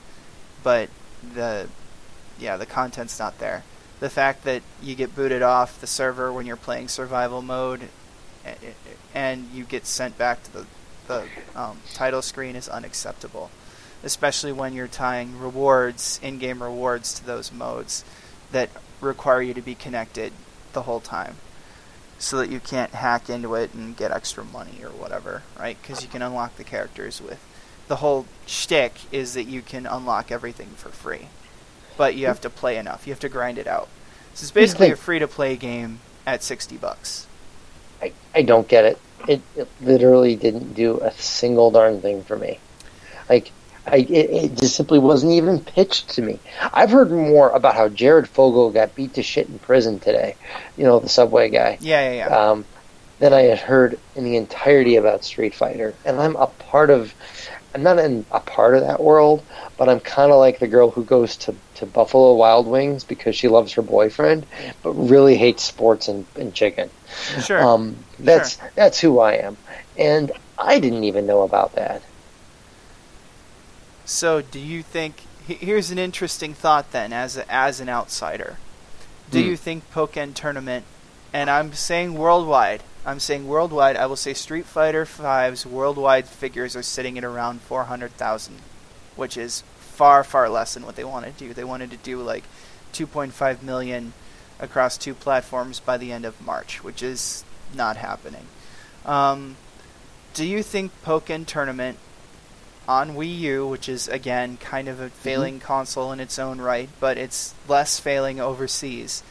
but 0.62 0.90
the 1.34 1.68
yeah, 2.40 2.56
the 2.56 2.68
content's 2.68 3.18
not 3.18 3.40
there. 3.40 3.64
The 4.00 4.12
fact 4.12 4.44
that 4.44 4.62
you 4.80 4.94
get 4.94 5.16
booted 5.16 5.42
off 5.42 5.82
the 5.82 5.88
server 5.88 6.32
when 6.32 6.46
you're 6.46 6.56
playing 6.56 6.88
survival 6.88 7.42
mode 7.42 7.90
and 9.16 9.50
you 9.52 9.64
get 9.64 9.88
sent 9.88 10.20
back 10.20 10.44
to 10.44 10.54
the 10.54 10.66
the 11.08 11.28
um, 11.56 11.80
title 11.94 12.22
screen 12.22 12.56
is 12.56 12.70
unacceptable, 12.70 13.50
especially 14.04 14.52
when 14.52 14.74
you're 14.74 14.88
tying 14.88 15.40
rewards, 15.40 16.20
in-game 16.22 16.62
rewards, 16.62 17.16
to 17.16 17.26
those 17.26 17.52
modes 17.52 18.06
that 18.52 18.70
require 19.02 19.42
you 19.42 19.56
to 19.56 19.64
be 19.64 19.74
connected 19.74 20.32
the 20.74 20.84
whole 20.84 21.00
time. 21.00 21.38
So 22.24 22.38
that 22.38 22.50
you 22.50 22.60
can't 22.60 22.92
hack 22.92 23.30
into 23.30 23.54
it 23.54 23.74
and 23.74 23.98
get 23.98 24.12
extra 24.12 24.46
money 24.46 24.82
or 24.82 24.90
whatever, 24.90 25.44
right? 25.60 25.78
Because 25.82 26.02
you 26.02 26.10
can 26.10 26.22
unlock 26.22 26.56
the 26.56 26.64
characters 26.64 27.22
with. 27.22 27.40
The 27.90 27.98
whole 27.98 28.26
shtick 28.46 28.94
is 29.12 29.34
that 29.34 29.44
you 29.44 29.62
can 29.62 29.86
unlock 29.86 30.32
everything 30.32 30.70
for 30.70 30.90
free, 30.90 31.28
but 31.98 32.16
you 32.16 32.28
have 32.28 32.40
to 32.42 32.50
play 32.50 32.78
enough. 32.78 33.06
You 33.06 33.12
have 33.12 33.20
to 33.20 33.30
grind 33.30 33.58
it 33.58 33.68
out. 33.68 33.90
So 34.34 34.46
it's 34.46 34.52
basically 34.52 34.90
a 34.90 34.96
free 34.96 35.20
to 35.20 35.28
play 35.28 35.58
game 35.58 36.00
at 36.26 36.44
sixty 36.44 36.78
bucks. 36.78 37.28
I, 38.02 38.14
I 38.34 38.42
don't 38.42 38.70
get 38.70 38.86
it. 38.86 39.00
it. 39.28 39.42
It 39.56 39.68
literally 39.82 40.36
didn't 40.38 40.74
do 40.74 41.00
a 41.02 41.12
single 41.12 41.72
darn 41.72 42.00
thing 42.02 42.24
for 42.24 42.38
me. 42.38 42.60
Like 43.30 43.52
I, 43.86 43.98
it, 43.98 44.10
it, 44.10 44.56
just 44.56 44.76
simply 44.76 45.00
wasn't 45.00 45.34
even 45.34 45.60
pitched 45.60 46.10
to 46.12 46.22
me. 46.22 46.40
I've 46.74 46.92
heard 46.92 47.12
more 47.12 47.50
about 47.50 47.76
how 47.76 47.90
Jared 47.90 48.30
Fogle 48.30 48.72
got 48.72 48.96
beat 48.96 49.16
to 49.16 49.24
shit 49.24 49.50
in 49.50 49.60
prison 49.60 50.00
today. 50.00 50.36
You 50.78 50.86
know, 50.86 51.00
the 51.00 51.10
subway 51.10 51.50
guy. 51.50 51.78
Yeah, 51.82 52.12
yeah, 52.12 52.28
yeah. 52.28 52.36
Um, 52.36 52.66
than 53.20 53.34
I 53.34 53.42
had 53.42 53.60
heard 53.60 54.00
in 54.16 54.24
the 54.24 54.38
entirety 54.38 54.96
about 54.96 55.24
Street 55.24 55.54
Fighter, 55.54 55.94
and 56.06 56.20
I'm 56.20 56.36
a 56.36 56.48
part 56.48 56.90
of. 56.90 57.14
I'm 57.76 57.82
not 57.82 57.98
in 57.98 58.24
a 58.32 58.40
part 58.40 58.76
of 58.76 58.82
that 58.82 59.02
world, 59.02 59.44
but 59.78 59.90
I'm 59.90 60.00
kind 60.00 60.32
of 60.32 60.38
like 60.38 60.60
the 60.60 60.68
girl 60.68 60.92
who 60.92 61.04
goes 61.04 61.36
to, 61.38 61.56
to 61.76 61.88
Buffalo 61.88 62.36
Wild 62.36 62.68
Wings 62.68 63.04
because 63.04 63.36
she 63.36 63.48
loves 63.48 63.74
her 63.74 63.82
boyfriend, 63.82 64.46
but 64.84 64.92
really 64.92 65.36
hates 65.36 65.64
sports 65.64 66.08
and, 66.08 66.28
and 66.36 66.54
chicken. 66.54 66.92
Sure. 67.44 67.60
Um, 67.66 67.96
that's 68.20 68.58
Sure. 68.58 68.72
that's 68.76 69.00
who 69.00 69.20
I 69.20 69.34
am, 69.38 69.58
and 69.98 70.32
I 70.60 70.80
didn't 70.80 71.04
even 71.04 71.26
know 71.26 71.42
about 71.42 71.74
that. 71.74 72.04
So, 74.06 74.42
do 74.42 74.60
you 74.60 74.84
think? 74.84 75.24
Here's 75.48 75.92
an 75.92 76.00
interesting 76.00 76.54
thought 76.54 76.92
then, 76.92 77.12
as 77.12 77.36
a, 77.38 77.52
as 77.52 77.80
an 77.82 77.90
outsider. 77.90 78.58
Do 79.30 79.42
Hmm. 79.42 79.48
you 79.50 79.58
think 79.58 79.92
Pokken 79.94 80.34
Tournament, 80.34 80.86
and 81.34 81.50
I'm 81.50 81.74
saying 81.74 82.14
worldwide, 82.14 82.84
I'm 83.06 83.20
saying 83.20 83.48
worldwide, 83.48 83.98
I 83.98 84.06
will 84.06 84.16
say 84.16 84.34
Street 84.34 84.66
Fighter 84.66 85.04
V's 85.06 85.66
worldwide 85.66 86.28
figures 86.30 86.76
are 86.78 86.84
sitting 86.84 87.18
at 87.18 87.24
around 87.26 87.62
400,000, 87.62 88.60
which 89.18 89.36
is 89.36 89.64
far, 89.80 90.24
far 90.24 90.48
less 90.50 90.74
than 90.76 90.86
what 90.86 90.96
they 90.96 91.04
wanted 91.04 91.38
to 91.38 91.48
do. 91.48 91.54
They 91.54 91.66
wanted 91.66 91.92
to 91.92 91.98
do 91.98 92.20
like 92.22 92.46
2.5 92.94 93.62
million 93.64 94.14
across 94.60 94.98
two 94.98 95.14
platforms 95.14 95.82
by 95.82 95.98
the 95.98 96.12
end 96.14 96.24
of 96.24 96.40
March, 96.42 96.84
which 96.84 97.04
is 97.04 97.44
not 97.76 97.98
happening. 97.98 98.48
Um, 99.06 99.58
do 100.34 100.46
you 100.46 100.64
think 100.64 100.92
Pokken 101.04 101.46
Tournament 101.46 101.98
on 102.88 103.16
Wii 103.16 103.40
U, 103.40 103.68
which 103.68 103.88
is 103.88 104.08
again 104.08 104.58
kind 104.58 104.88
of 104.88 105.00
a 105.00 105.10
failing 105.10 105.60
console 105.60 106.12
in 106.12 106.20
its 106.20 106.38
own 106.38 106.60
right, 106.60 106.90
but 107.00 107.18
it's 107.18 107.54
less 107.68 108.00
failing 108.00 108.40
overseas. 108.40 109.24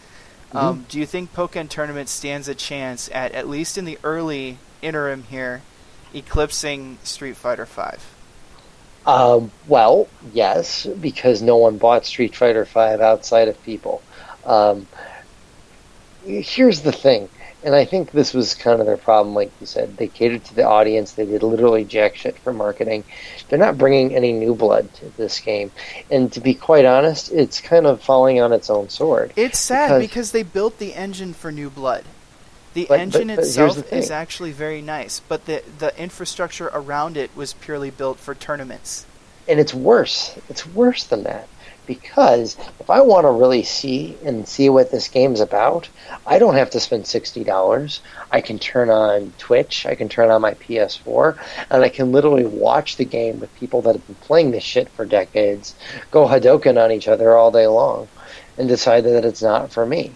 Um, 0.55 0.85
do 0.89 0.99
you 0.99 1.07
think 1.07 1.33
Pokken 1.33 1.69
Tournament 1.69 2.11
stands 2.11 2.47
a 2.47 2.55
chance 2.55 3.09
at 3.13 3.33
at 3.33 3.49
least 3.49 3.79
in 3.79 3.87
the 3.87 3.99
early 4.05 4.59
interim 4.83 5.23
here, 5.25 5.63
eclipsing 6.15 6.99
Street 7.05 7.37
Fighter 7.37 7.65
Five? 7.65 8.05
Um, 9.07 9.51
well, 9.67 10.09
yes, 10.33 10.87
because 10.87 11.43
no 11.43 11.57
one 11.57 11.79
bought 11.79 12.05
Street 12.07 12.37
Fighter 12.37 12.65
Five 12.65 13.01
outside 13.01 13.49
of 13.49 13.61
people. 13.63 14.03
Um, 14.45 14.87
here's 16.25 16.83
the 16.83 16.93
thing, 16.93 17.29
and 17.65 17.75
I 17.75 17.85
think 17.85 18.11
this 18.13 18.35
was 18.35 18.55
kind 18.55 18.81
of 18.81 18.87
their 18.87 18.97
problem. 18.97 19.35
Like 19.35 19.51
you 19.61 19.67
said, 19.67 19.97
they 19.97 20.09
catered 20.09 20.45
to 20.47 20.55
the 20.55 20.65
audience. 20.65 21.13
They 21.13 21.27
did 21.27 21.43
literally 21.43 21.85
jack 21.85 22.17
shit 22.17 22.39
for 22.39 22.53
marketing. 22.53 23.05
They're 23.49 23.59
not 23.59 23.79
bringing 23.79 24.15
any 24.15 24.33
new 24.33 24.55
blood 24.55 24.93
to 24.95 25.17
this 25.17 25.39
game, 25.41 25.71
and 26.11 26.33
to 26.33 26.41
be 26.41 26.55
quite 26.55 26.85
honest, 26.85 27.31
it's 27.33 27.61
kind 27.61 27.87
of 27.87 28.03
falling 28.03 28.41
on 28.41 28.53
its 28.53 28.71
own 28.71 28.89
sword. 28.89 29.33
It's 29.37 29.59
sad 29.59 29.89
Because- 29.89 30.01
because, 30.03 30.33
they 30.33 30.43
built 30.43 30.79
the 30.79 30.95
engine 30.95 31.35
for 31.35 31.53
New 31.53 31.71
Blood. 31.71 32.05
The 32.75 32.87
But- 32.89 33.01
engine 33.01 33.29
but- 33.29 33.37
but 33.37 33.45
itself 33.45 33.77
the 33.91 33.97
is 33.97 34.11
actually 34.11 34.53
very 34.53 34.81
nice, 34.81 35.21
but 35.29 35.45
the 35.45 35.63
the 35.79 35.93
infrastructure 36.01 36.71
around 36.73 37.17
it 37.19 37.31
was 37.37 37.53
purely 37.53 37.91
built 37.91 38.19
for 38.19 38.35
tournaments. 38.35 39.05
and 39.49 39.59
it's 39.61 39.75
worse. 39.75 40.33
It's 40.49 40.65
worse 40.67 41.03
than 41.05 41.25
that 41.25 41.49
because 41.87 42.57
if 42.81 42.89
I 42.91 43.01
want 43.01 43.25
to 43.25 43.31
really 43.31 43.63
see 43.63 44.17
and 44.25 44.47
see 44.47 44.69
what 44.69 44.91
this 44.91 45.09
game's 45.09 45.41
about, 45.41 45.89
I 46.27 46.39
don't 46.39 46.55
have 46.55 46.71
to 46.71 46.81
spend 46.81 47.07
sixty 47.07 47.45
dollars. 47.45 48.01
I 48.31 48.41
can 48.41 48.59
turn 48.59 48.91
on 48.91 49.33
Twitch, 49.39 49.87
I 49.87 49.95
can 49.95 50.09
turn 50.09 50.31
on 50.31 50.41
my 50.41 50.55
PS4, 50.55 51.39
and 51.71 51.83
I 51.83 51.89
can 51.89 52.13
literally 52.13 52.47
watch 52.47 52.97
the 52.97 53.05
game 53.05 53.41
with 53.41 53.55
people 53.57 53.83
that 53.83 53.97
have 53.97 54.07
been 54.07 54.17
playing 54.17 54.51
this 54.51 54.65
shit 54.65 54.89
for 54.91 55.05
decades, 55.05 55.75
go 56.11 56.27
Hadoken 56.27 56.83
on 56.83 56.93
each 56.93 57.09
other 57.09 57.37
all 57.37 57.51
day 57.51 57.67
long, 57.67 58.09
and 58.57 58.69
decide 58.69 59.05
that 59.05 59.25
it's 59.25 59.43
not 59.43 59.73
for 59.73 59.85
me. 59.85 60.13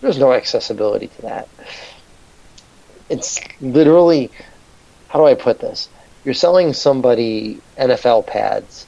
There's 0.00 0.18
no 0.18 0.32
accessibility 0.32 1.06
to 1.06 1.22
that. 1.22 1.48
It's 3.08 3.40
literally, 3.60 4.30
how 5.08 5.20
do 5.20 5.26
I 5.26 5.34
put 5.34 5.60
this? 5.60 5.88
You're 6.24 6.34
selling 6.34 6.72
somebody 6.72 7.60
NFL 7.76 8.26
pads, 8.26 8.86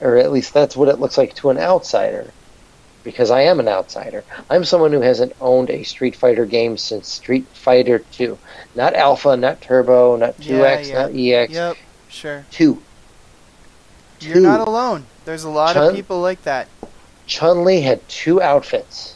or 0.00 0.16
at 0.16 0.32
least 0.32 0.52
that's 0.54 0.76
what 0.76 0.88
it 0.88 0.98
looks 1.00 1.16
like 1.18 1.34
to 1.36 1.50
an 1.50 1.58
outsider. 1.58 2.30
Because 3.04 3.30
I 3.30 3.42
am 3.42 3.60
an 3.60 3.68
outsider. 3.68 4.24
I'm 4.50 4.64
someone 4.64 4.92
who 4.92 5.00
hasn't 5.00 5.32
owned 5.40 5.70
a 5.70 5.84
Street 5.84 6.16
Fighter 6.16 6.44
game 6.44 6.76
since 6.76 7.08
Street 7.08 7.46
Fighter 7.54 8.00
2. 8.00 8.36
Not 8.74 8.94
Alpha, 8.94 9.36
not 9.36 9.60
Turbo, 9.60 10.16
not 10.16 10.36
2X, 10.38 10.88
Yeah, 10.88 10.94
not 11.02 11.10
EX. 11.14 11.52
Yep, 11.52 11.76
sure. 12.08 12.44
2. 12.50 12.82
You're 14.22 14.34
Two. 14.34 14.40
not 14.40 14.66
alone. 14.66 15.04
There's 15.24 15.44
a 15.44 15.50
lot 15.50 15.74
Chun- 15.74 15.90
of 15.90 15.94
people 15.94 16.20
like 16.20 16.42
that. 16.42 16.66
Chun 17.26 17.64
Li 17.64 17.80
had 17.80 18.06
two 18.08 18.42
outfits, 18.42 19.14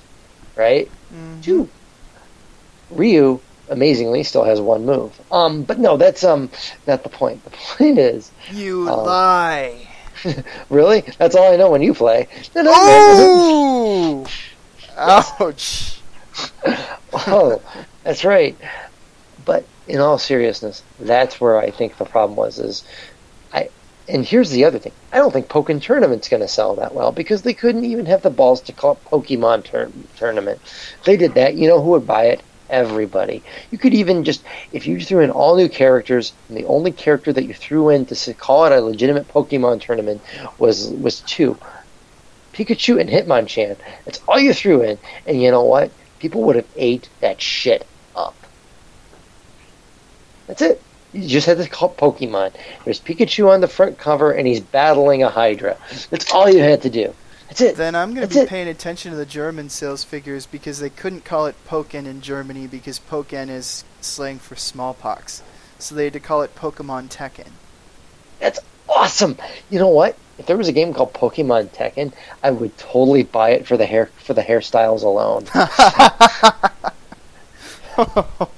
right? 0.56 0.88
Mhm. 1.12 1.42
Two. 1.42 1.68
Ryu, 2.90 3.40
amazingly, 3.68 4.22
still 4.24 4.44
has 4.44 4.60
one 4.60 4.84
move. 4.84 5.12
Um, 5.30 5.62
but 5.62 5.78
no, 5.78 5.96
that's 5.96 6.22
um 6.24 6.50
not 6.86 7.02
the 7.02 7.08
point. 7.08 7.42
The 7.44 7.50
point 7.76 7.98
is, 7.98 8.30
You 8.52 8.88
Um, 8.88 9.04
lie. 9.06 9.88
really, 10.70 11.02
that's 11.18 11.34
all 11.34 11.52
I 11.52 11.56
know 11.56 11.70
when 11.70 11.82
you 11.82 11.94
play. 11.94 12.28
Oh! 12.56 14.26
Ouch. 14.96 16.00
oh, 17.12 17.62
that's 18.04 18.24
right. 18.24 18.56
But 19.44 19.64
in 19.88 20.00
all 20.00 20.18
seriousness, 20.18 20.82
that's 20.98 21.40
where 21.40 21.58
I 21.58 21.70
think 21.70 21.96
the 21.96 22.04
problem 22.04 22.36
was. 22.36 22.58
Is 22.58 22.84
I 23.52 23.68
and 24.08 24.24
here's 24.24 24.50
the 24.50 24.64
other 24.64 24.78
thing. 24.78 24.92
I 25.12 25.18
don't 25.18 25.32
think 25.32 25.48
Pokken 25.48 25.80
Tournament's 25.80 26.28
going 26.28 26.42
to 26.42 26.48
sell 26.48 26.74
that 26.76 26.94
well 26.94 27.12
because 27.12 27.42
they 27.42 27.54
couldn't 27.54 27.84
even 27.84 28.06
have 28.06 28.22
the 28.22 28.30
balls 28.30 28.60
to 28.62 28.72
call 28.72 28.92
it 28.92 29.04
Pokemon 29.04 29.64
tur- 29.64 29.92
Tournament. 30.16 30.60
If 30.64 31.04
they 31.04 31.16
did 31.16 31.34
that, 31.34 31.54
you 31.54 31.68
know 31.68 31.80
who 31.80 31.90
would 31.90 32.06
buy 32.06 32.24
it? 32.26 32.42
Everybody. 32.70 33.42
You 33.70 33.78
could 33.78 33.94
even 33.94 34.24
just 34.24 34.44
if 34.72 34.86
you 34.86 35.00
threw 35.00 35.20
in 35.20 35.30
all 35.30 35.56
new 35.56 35.68
characters, 35.68 36.32
and 36.48 36.56
the 36.56 36.66
only 36.66 36.92
character 36.92 37.32
that 37.32 37.44
you 37.44 37.52
threw 37.52 37.90
in 37.90 38.06
to 38.06 38.34
call 38.34 38.64
it 38.64 38.72
a 38.72 38.80
legitimate 38.80 39.28
Pokemon 39.28 39.80
tournament 39.80 40.22
was 40.58 40.88
was 40.88 41.20
two. 41.20 41.58
Pikachu 42.52 43.00
and 43.00 43.10
Hitmonchan. 43.10 43.76
That's 44.04 44.20
all 44.28 44.38
you 44.38 44.54
threw 44.54 44.82
in, 44.82 44.98
and 45.26 45.42
you 45.42 45.50
know 45.50 45.64
what? 45.64 45.90
People 46.18 46.42
would 46.44 46.56
have 46.56 46.68
ate 46.76 47.08
that 47.20 47.40
shit 47.40 47.86
up. 48.14 48.34
That's 50.46 50.62
it. 50.62 50.82
You 51.12 51.26
just 51.26 51.46
had 51.46 51.58
to 51.58 51.68
call 51.68 51.92
Pokemon. 51.92 52.54
There's 52.84 53.00
Pikachu 53.00 53.50
on 53.50 53.60
the 53.60 53.68
front 53.68 53.98
cover, 53.98 54.30
and 54.30 54.46
he's 54.46 54.60
battling 54.60 55.22
a 55.22 55.30
Hydra. 55.30 55.76
That's 56.10 56.32
all 56.32 56.48
you 56.48 56.60
had 56.60 56.82
to 56.82 56.90
do. 56.90 57.14
That's 57.50 57.60
it. 57.62 57.76
Then 57.76 57.96
I'm 57.96 58.14
going 58.14 58.28
to 58.28 58.32
be 58.32 58.40
it. 58.42 58.48
paying 58.48 58.68
attention 58.68 59.10
to 59.10 59.16
the 59.16 59.26
German 59.26 59.70
sales 59.70 60.04
figures 60.04 60.46
because 60.46 60.78
they 60.78 60.88
couldn't 60.88 61.24
call 61.24 61.46
it 61.46 61.56
Pokken 61.66 62.06
in 62.06 62.20
Germany 62.20 62.68
because 62.68 63.00
Pokken 63.00 63.48
is 63.48 63.82
slang 64.00 64.38
for 64.38 64.54
smallpox. 64.54 65.42
So 65.80 65.96
they 65.96 66.04
had 66.04 66.12
to 66.12 66.20
call 66.20 66.42
it 66.42 66.54
Pokemon 66.54 67.08
Tekken. 67.08 67.48
That's 68.38 68.60
awesome. 68.88 69.36
You 69.68 69.80
know 69.80 69.88
what? 69.88 70.16
If 70.38 70.46
there 70.46 70.56
was 70.56 70.68
a 70.68 70.72
game 70.72 70.94
called 70.94 71.12
Pokemon 71.12 71.70
Tekken, 71.70 72.12
I 72.40 72.52
would 72.52 72.78
totally 72.78 73.24
buy 73.24 73.50
it 73.50 73.66
for 73.66 73.76
the 73.76 73.84
hair 73.84 74.06
for 74.18 74.32
the 74.32 74.42
hairstyles 74.42 75.02
alone. 75.02 75.46
oh 77.98 78.48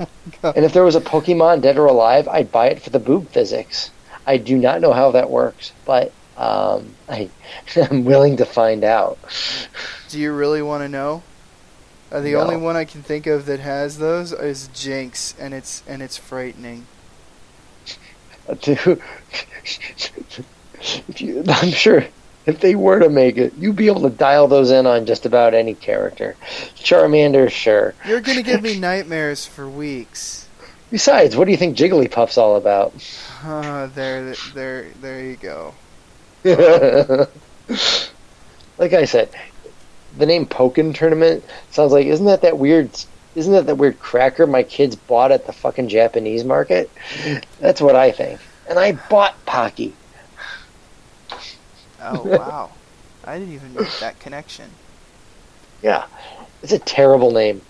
and 0.42 0.66
if 0.66 0.74
there 0.74 0.84
was 0.84 0.96
a 0.96 1.00
Pokemon 1.00 1.62
Dead 1.62 1.78
or 1.78 1.86
Alive, 1.86 2.28
I'd 2.28 2.52
buy 2.52 2.66
it 2.66 2.82
for 2.82 2.90
the 2.90 2.98
boob 2.98 3.30
physics. 3.30 3.90
I 4.26 4.36
do 4.36 4.58
not 4.58 4.82
know 4.82 4.92
how 4.92 5.12
that 5.12 5.30
works, 5.30 5.72
but 5.86 6.12
um, 6.36 6.94
I, 7.08 7.28
I'm 7.76 8.04
willing 8.04 8.36
to 8.38 8.44
find 8.44 8.84
out. 8.84 9.18
Do 10.08 10.18
you 10.18 10.32
really 10.32 10.62
want 10.62 10.82
to 10.82 10.88
know? 10.88 11.22
Uh, 12.10 12.20
the 12.20 12.32
No. 12.32 12.40
only 12.40 12.56
one 12.56 12.76
I 12.76 12.84
can 12.84 13.02
think 13.02 13.26
of 13.26 13.46
that 13.46 13.60
has 13.60 13.98
those 13.98 14.32
is 14.32 14.68
Jynx, 14.74 15.34
and 15.38 15.54
it's 15.54 15.82
and 15.88 16.02
it's 16.02 16.16
frightening. 16.16 16.86
You, 21.16 21.44
I'm 21.48 21.70
sure 21.70 22.04
if 22.44 22.58
they 22.60 22.74
were 22.74 22.98
to 22.98 23.08
make 23.08 23.36
it, 23.36 23.54
you'd 23.56 23.76
be 23.76 23.86
able 23.86 24.02
to 24.02 24.10
dial 24.10 24.48
those 24.48 24.72
in 24.72 24.84
on 24.84 25.06
just 25.06 25.26
about 25.26 25.54
any 25.54 25.74
character. 25.74 26.34
Charmander, 26.76 27.48
sure. 27.48 27.94
You're 28.06 28.20
gonna 28.20 28.42
give 28.42 28.62
me 28.62 28.78
nightmares 28.78 29.46
for 29.46 29.68
weeks. 29.68 30.48
Besides, 30.90 31.36
what 31.36 31.44
do 31.46 31.52
you 31.52 31.56
think 31.56 31.76
Jigglypuff's 31.76 32.36
all 32.36 32.56
about? 32.56 32.92
Uh, 33.44 33.86
there, 33.94 34.34
there, 34.54 34.86
there 35.00 35.24
you 35.24 35.36
go. 35.36 35.74
like 38.78 38.92
I 38.92 39.04
said, 39.04 39.28
the 40.16 40.26
name 40.26 40.46
Pokken 40.46 40.94
Tournament 40.94 41.44
sounds 41.70 41.92
like 41.92 42.06
isn't 42.06 42.26
that 42.26 42.42
that 42.42 42.58
weird 42.58 42.90
isn't 43.34 43.52
that 43.52 43.66
that 43.66 43.76
weird 43.76 43.98
cracker 43.98 44.46
my 44.46 44.62
kids 44.62 44.96
bought 44.96 45.32
at 45.32 45.46
the 45.46 45.52
fucking 45.52 45.88
Japanese 45.88 46.44
market? 46.44 46.90
That's 47.60 47.80
what 47.80 47.96
I 47.96 48.10
think. 48.10 48.40
And 48.68 48.78
I 48.78 48.92
bought 48.92 49.44
Pocky. 49.46 49.94
Oh 52.00 52.22
wow, 52.24 52.70
I 53.24 53.38
didn't 53.38 53.54
even 53.54 53.74
make 53.74 53.98
that 54.00 54.18
connection. 54.18 54.70
Yeah, 55.82 56.06
it's 56.62 56.70
a 56.70 56.78
terrible 56.78 57.32
name. 57.32 57.60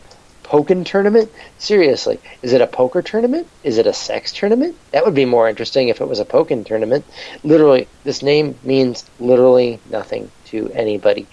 Pokken 0.53 0.85
tournament? 0.85 1.33
Seriously, 1.59 2.21
is 2.43 2.53
it 2.53 2.61
a 2.61 2.67
poker 2.67 3.01
tournament? 3.01 3.49
Is 3.65 3.79
it 3.79 3.87
a 3.87 3.93
sex 3.95 4.31
tournament? 4.33 4.77
That 4.91 5.03
would 5.03 5.15
be 5.15 5.25
more 5.25 5.49
interesting 5.49 5.89
if 5.89 6.03
it 6.03 6.07
was 6.07 6.21
a 6.21 6.27
Pokken 6.27 6.67
tournament. 6.67 7.07
Literally, 7.43 7.89
this 8.05 8.23
name 8.23 8.55
means 8.63 9.09
literally 9.19 9.81
nothing 9.89 10.31
to 10.47 10.71
anybody. 10.75 11.27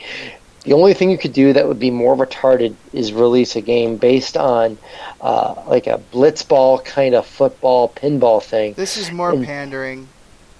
The 0.63 0.71
only 0.71 0.93
thing 0.93 1.11
you 1.11 1.17
could 1.17 1.33
do 1.33 1.51
that 1.51 1.67
would 1.67 1.79
be 1.79 1.91
more 1.91 2.15
retarded 2.15 2.75
is 2.93 3.11
release 3.11 3.57
a 3.57 3.61
game 3.61 3.97
based 3.97 4.37
on 4.37 4.77
uh, 5.19 5.63
like 5.67 5.87
a 5.87 6.01
blitzball 6.13 6.85
kind 6.85 7.13
of 7.13 7.25
football 7.25 7.89
pinball 7.89 8.41
thing. 8.41 8.73
This 8.73 8.95
is 8.95 9.11
more 9.11 9.31
and, 9.31 9.45
pandering. 9.45 10.07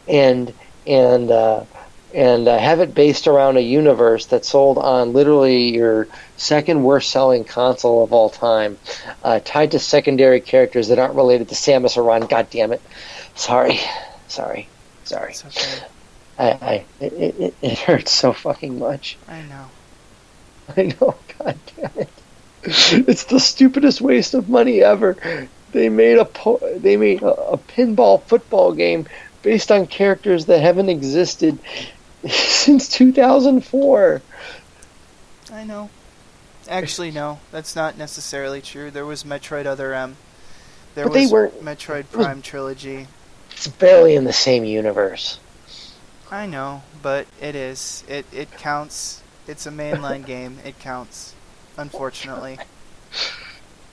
And 0.05 0.53
and 0.85 1.31
uh, 1.31 1.63
and 2.13 2.47
uh, 2.47 2.57
have 2.57 2.79
it 2.79 2.95
based 2.95 3.27
around 3.27 3.57
a 3.57 3.61
universe 3.61 4.27
that 4.27 4.45
sold 4.45 4.77
on 4.77 5.13
literally 5.13 5.75
your 5.75 6.07
second 6.37 6.83
worst 6.83 7.11
selling 7.11 7.43
console 7.43 8.03
of 8.03 8.13
all 8.13 8.29
time, 8.29 8.77
uh, 9.23 9.39
tied 9.43 9.71
to 9.71 9.79
secondary 9.79 10.41
characters 10.41 10.87
that 10.87 10.99
aren't 10.99 11.15
related 11.15 11.49
to 11.49 11.55
Samus 11.55 11.97
Aran. 11.97 12.27
God 12.27 12.49
damn 12.49 12.71
it! 12.71 12.81
Sorry, 13.35 13.79
sorry, 14.27 14.67
sorry. 15.03 15.33
Okay. 15.33 15.85
I, 16.39 16.49
I 16.49 16.85
it, 16.99 17.13
it, 17.13 17.53
it 17.61 17.79
hurts 17.79 18.11
so 18.11 18.33
fucking 18.33 18.79
much. 18.79 19.17
I 19.27 19.41
know. 19.43 19.65
I 20.77 20.83
know. 20.83 21.15
God 21.37 21.57
damn 21.75 21.91
it! 21.95 22.09
It's 22.63 23.25
the 23.25 23.39
stupidest 23.39 24.01
waste 24.01 24.33
of 24.33 24.49
money 24.49 24.81
ever. 24.81 25.47
They 25.71 25.89
made 25.89 26.17
a 26.17 26.25
po- 26.25 26.59
they 26.77 26.97
made 26.97 27.21
a, 27.21 27.33
a 27.33 27.57
pinball 27.57 28.23
football 28.23 28.73
game 28.73 29.07
based 29.41 29.71
on 29.71 29.87
characters 29.87 30.45
that 30.47 30.59
haven't 30.59 30.89
existed 30.89 31.59
since 32.29 32.87
2004. 32.89 34.21
I 35.51 35.63
know. 35.63 35.89
Actually, 36.67 37.11
no, 37.11 37.39
that's 37.51 37.75
not 37.75 37.97
necessarily 37.97 38.61
true. 38.61 38.91
There 38.91 39.05
was 39.05 39.23
Metroid 39.23 39.65
Other 39.65 39.93
M. 39.93 40.17
There 40.95 41.05
but 41.05 41.13
was 41.13 41.29
they 41.29 41.33
weren't, 41.33 41.61
Metroid 41.63 42.11
Prime 42.11 42.41
Trilogy. 42.41 43.07
It's 43.51 43.67
barely 43.67 44.15
in 44.15 44.23
the 44.23 44.33
same 44.33 44.63
universe. 44.63 45.39
I 46.31 46.45
know, 46.45 46.83
but 47.01 47.25
it 47.41 47.55
is. 47.55 48.03
It 48.07 48.25
it 48.31 48.51
counts. 48.51 49.23
It's 49.47 49.65
a 49.65 49.71
mainline 49.71 50.25
game. 50.27 50.59
It 50.63 50.77
counts. 50.79 51.33
Unfortunately. 51.77 52.59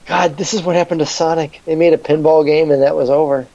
God, 0.05 0.37
this 0.37 0.53
is 0.53 0.61
what 0.61 0.75
happened 0.75 0.99
to 0.99 1.05
Sonic. 1.05 1.61
They 1.65 1.75
made 1.75 1.93
a 1.93 1.97
pinball 1.97 2.45
game 2.45 2.71
and 2.71 2.83
that 2.83 2.95
was 2.95 3.09
over. 3.09 3.47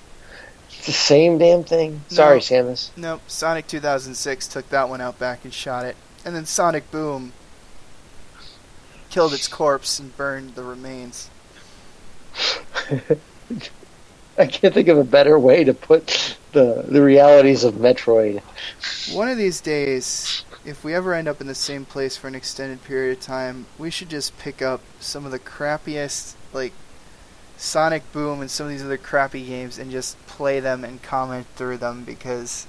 It's 0.83 0.89
the 0.89 0.93
same 0.95 1.39
damn 1.39 1.63
thing. 1.63 2.03
Sorry, 2.09 2.39
no, 2.39 2.41
Samus. 2.41 2.91
Nope. 2.97 3.21
Sonic 3.29 3.69
2006 3.69 4.49
took 4.49 4.69
that 4.71 4.89
one 4.89 5.01
out 5.01 5.17
back 5.17 5.45
and 5.45 5.55
shot 5.55 5.85
it. 5.85 5.95
And 6.25 6.35
then 6.35 6.45
Sonic 6.45 6.91
Boom 6.91 7.33
killed 9.09 9.33
its 9.33 9.47
corpse 9.47 10.01
and 10.01 10.17
burned 10.17 10.57
the 10.57 10.65
remains. 10.65 11.31
I 14.37 14.47
can't 14.47 14.75
think 14.75 14.89
of 14.89 14.99
a 14.99 15.05
better 15.05 15.39
way 15.39 15.63
to 15.63 15.73
put 15.73 16.37
the 16.51 16.85
the 16.89 17.01
realities 17.01 17.63
of 17.63 17.75
Metroid. 17.75 18.43
One 19.15 19.29
of 19.29 19.39
these 19.39 19.61
days, 19.61 20.45
if 20.65 20.83
we 20.83 20.95
ever 20.95 21.15
end 21.15 21.29
up 21.29 21.41
in 21.41 21.47
the 21.47 21.55
same 21.55 21.85
place 21.85 22.17
for 22.17 22.27
an 22.27 22.35
extended 22.35 22.83
period 22.83 23.19
of 23.19 23.23
time, 23.23 23.67
we 23.79 23.93
should 23.93 24.09
just 24.09 24.37
pick 24.37 24.61
up 24.61 24.81
some 24.99 25.27
of 25.27 25.31
the 25.31 25.39
crappiest 25.39 26.35
like 26.53 26.73
Sonic 27.63 28.11
Boom 28.11 28.41
and 28.41 28.51
some 28.51 28.67
of 28.67 28.73
these 28.73 28.83
other 28.83 28.99
crappy 28.99 29.47
games 29.47 29.79
and 29.79 29.89
just 29.93 30.19
play 30.27 30.59
them 30.59 30.83
and 30.83 31.01
comment 31.01 31.47
through 31.55 31.77
them 31.77 32.03
because 32.03 32.67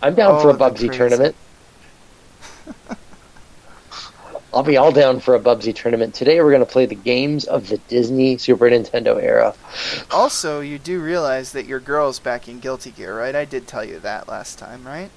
I'm 0.00 0.14
down 0.14 0.40
for 0.40 0.50
a 0.50 0.54
Bubsy 0.54 0.92
tournament. 0.92 1.34
I'll 4.54 4.62
be 4.62 4.76
all 4.76 4.92
down 4.92 5.18
for 5.18 5.34
a 5.34 5.40
Bubsy 5.40 5.74
tournament. 5.74 6.14
Today 6.14 6.40
we're 6.40 6.52
going 6.52 6.64
to 6.64 6.70
play 6.70 6.86
the 6.86 6.94
games 6.94 7.46
of 7.46 7.68
the 7.68 7.78
Disney 7.78 8.38
Super 8.38 8.70
Nintendo 8.70 9.20
era. 9.20 9.56
Also, 10.12 10.60
you 10.60 10.78
do 10.78 11.00
realize 11.00 11.50
that 11.50 11.66
your 11.66 11.80
girl's 11.80 12.20
back 12.20 12.48
in 12.48 12.60
Guilty 12.60 12.92
Gear, 12.92 13.18
right? 13.18 13.34
I 13.34 13.44
did 13.44 13.66
tell 13.66 13.84
you 13.84 13.98
that 13.98 14.28
last 14.28 14.56
time, 14.56 14.86
right? 14.86 15.10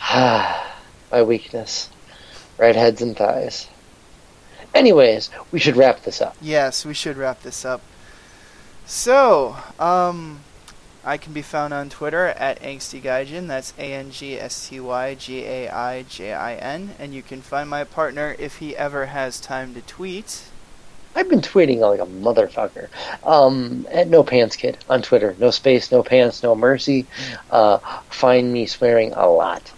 Ah 0.00 0.76
my 1.10 1.22
weakness. 1.22 1.90
Right 2.58 2.76
heads 2.76 3.02
and 3.02 3.16
thighs. 3.16 3.68
Anyways, 4.72 5.30
we 5.50 5.58
should 5.58 5.76
wrap 5.76 6.02
this 6.04 6.22
up. 6.22 6.36
Yes, 6.40 6.84
we 6.84 6.94
should 6.94 7.16
wrap 7.16 7.42
this 7.42 7.64
up. 7.64 7.80
So, 8.86 9.56
um, 9.80 10.40
I 11.04 11.16
can 11.16 11.32
be 11.32 11.42
found 11.42 11.74
on 11.74 11.90
Twitter 11.90 12.26
at 12.26 12.60
Angsty 12.62 13.02
Gaijin. 13.02 13.48
That's 13.48 13.74
A 13.78 13.92
N 13.92 14.12
G 14.12 14.38
S 14.38 14.68
T 14.68 14.78
Y 14.78 15.14
G 15.16 15.44
A 15.44 15.68
I 15.68 16.02
J 16.02 16.32
I 16.32 16.54
N. 16.54 16.94
And 16.98 17.12
you 17.12 17.22
can 17.22 17.42
find 17.42 17.68
my 17.68 17.82
partner 17.82 18.36
if 18.38 18.58
he 18.58 18.76
ever 18.76 19.06
has 19.06 19.40
time 19.40 19.74
to 19.74 19.80
tweet. 19.82 20.44
I've 21.16 21.28
been 21.28 21.40
tweeting 21.40 21.78
like 21.78 21.98
a 21.98 22.06
motherfucker. 22.06 22.88
Um, 23.24 23.88
at 23.90 24.06
No 24.06 24.22
Pants 24.22 24.54
Kid 24.54 24.78
on 24.88 25.02
Twitter. 25.02 25.34
No 25.38 25.50
space, 25.50 25.90
no 25.90 26.02
pants, 26.02 26.42
no 26.42 26.54
mercy. 26.54 27.06
Uh, 27.50 27.78
find 28.10 28.52
me 28.52 28.66
swearing 28.66 29.12
a 29.14 29.26
lot. 29.26 29.72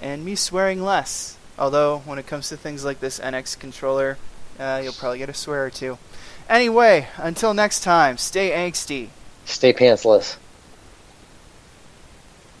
And 0.00 0.24
me 0.24 0.36
swearing 0.36 0.82
less. 0.82 1.36
Although, 1.58 1.98
when 2.04 2.18
it 2.18 2.26
comes 2.26 2.48
to 2.50 2.56
things 2.56 2.84
like 2.84 3.00
this 3.00 3.18
NX 3.18 3.58
controller, 3.58 4.18
uh, 4.58 4.80
you'll 4.84 4.92
probably 4.92 5.18
get 5.18 5.28
a 5.28 5.34
swear 5.34 5.64
or 5.64 5.70
two. 5.70 5.98
Anyway, 6.50 7.06
until 7.16 7.54
next 7.54 7.84
time, 7.84 8.18
stay 8.18 8.50
angsty. 8.50 9.08
Stay 9.44 9.72
pantsless. 9.72 10.36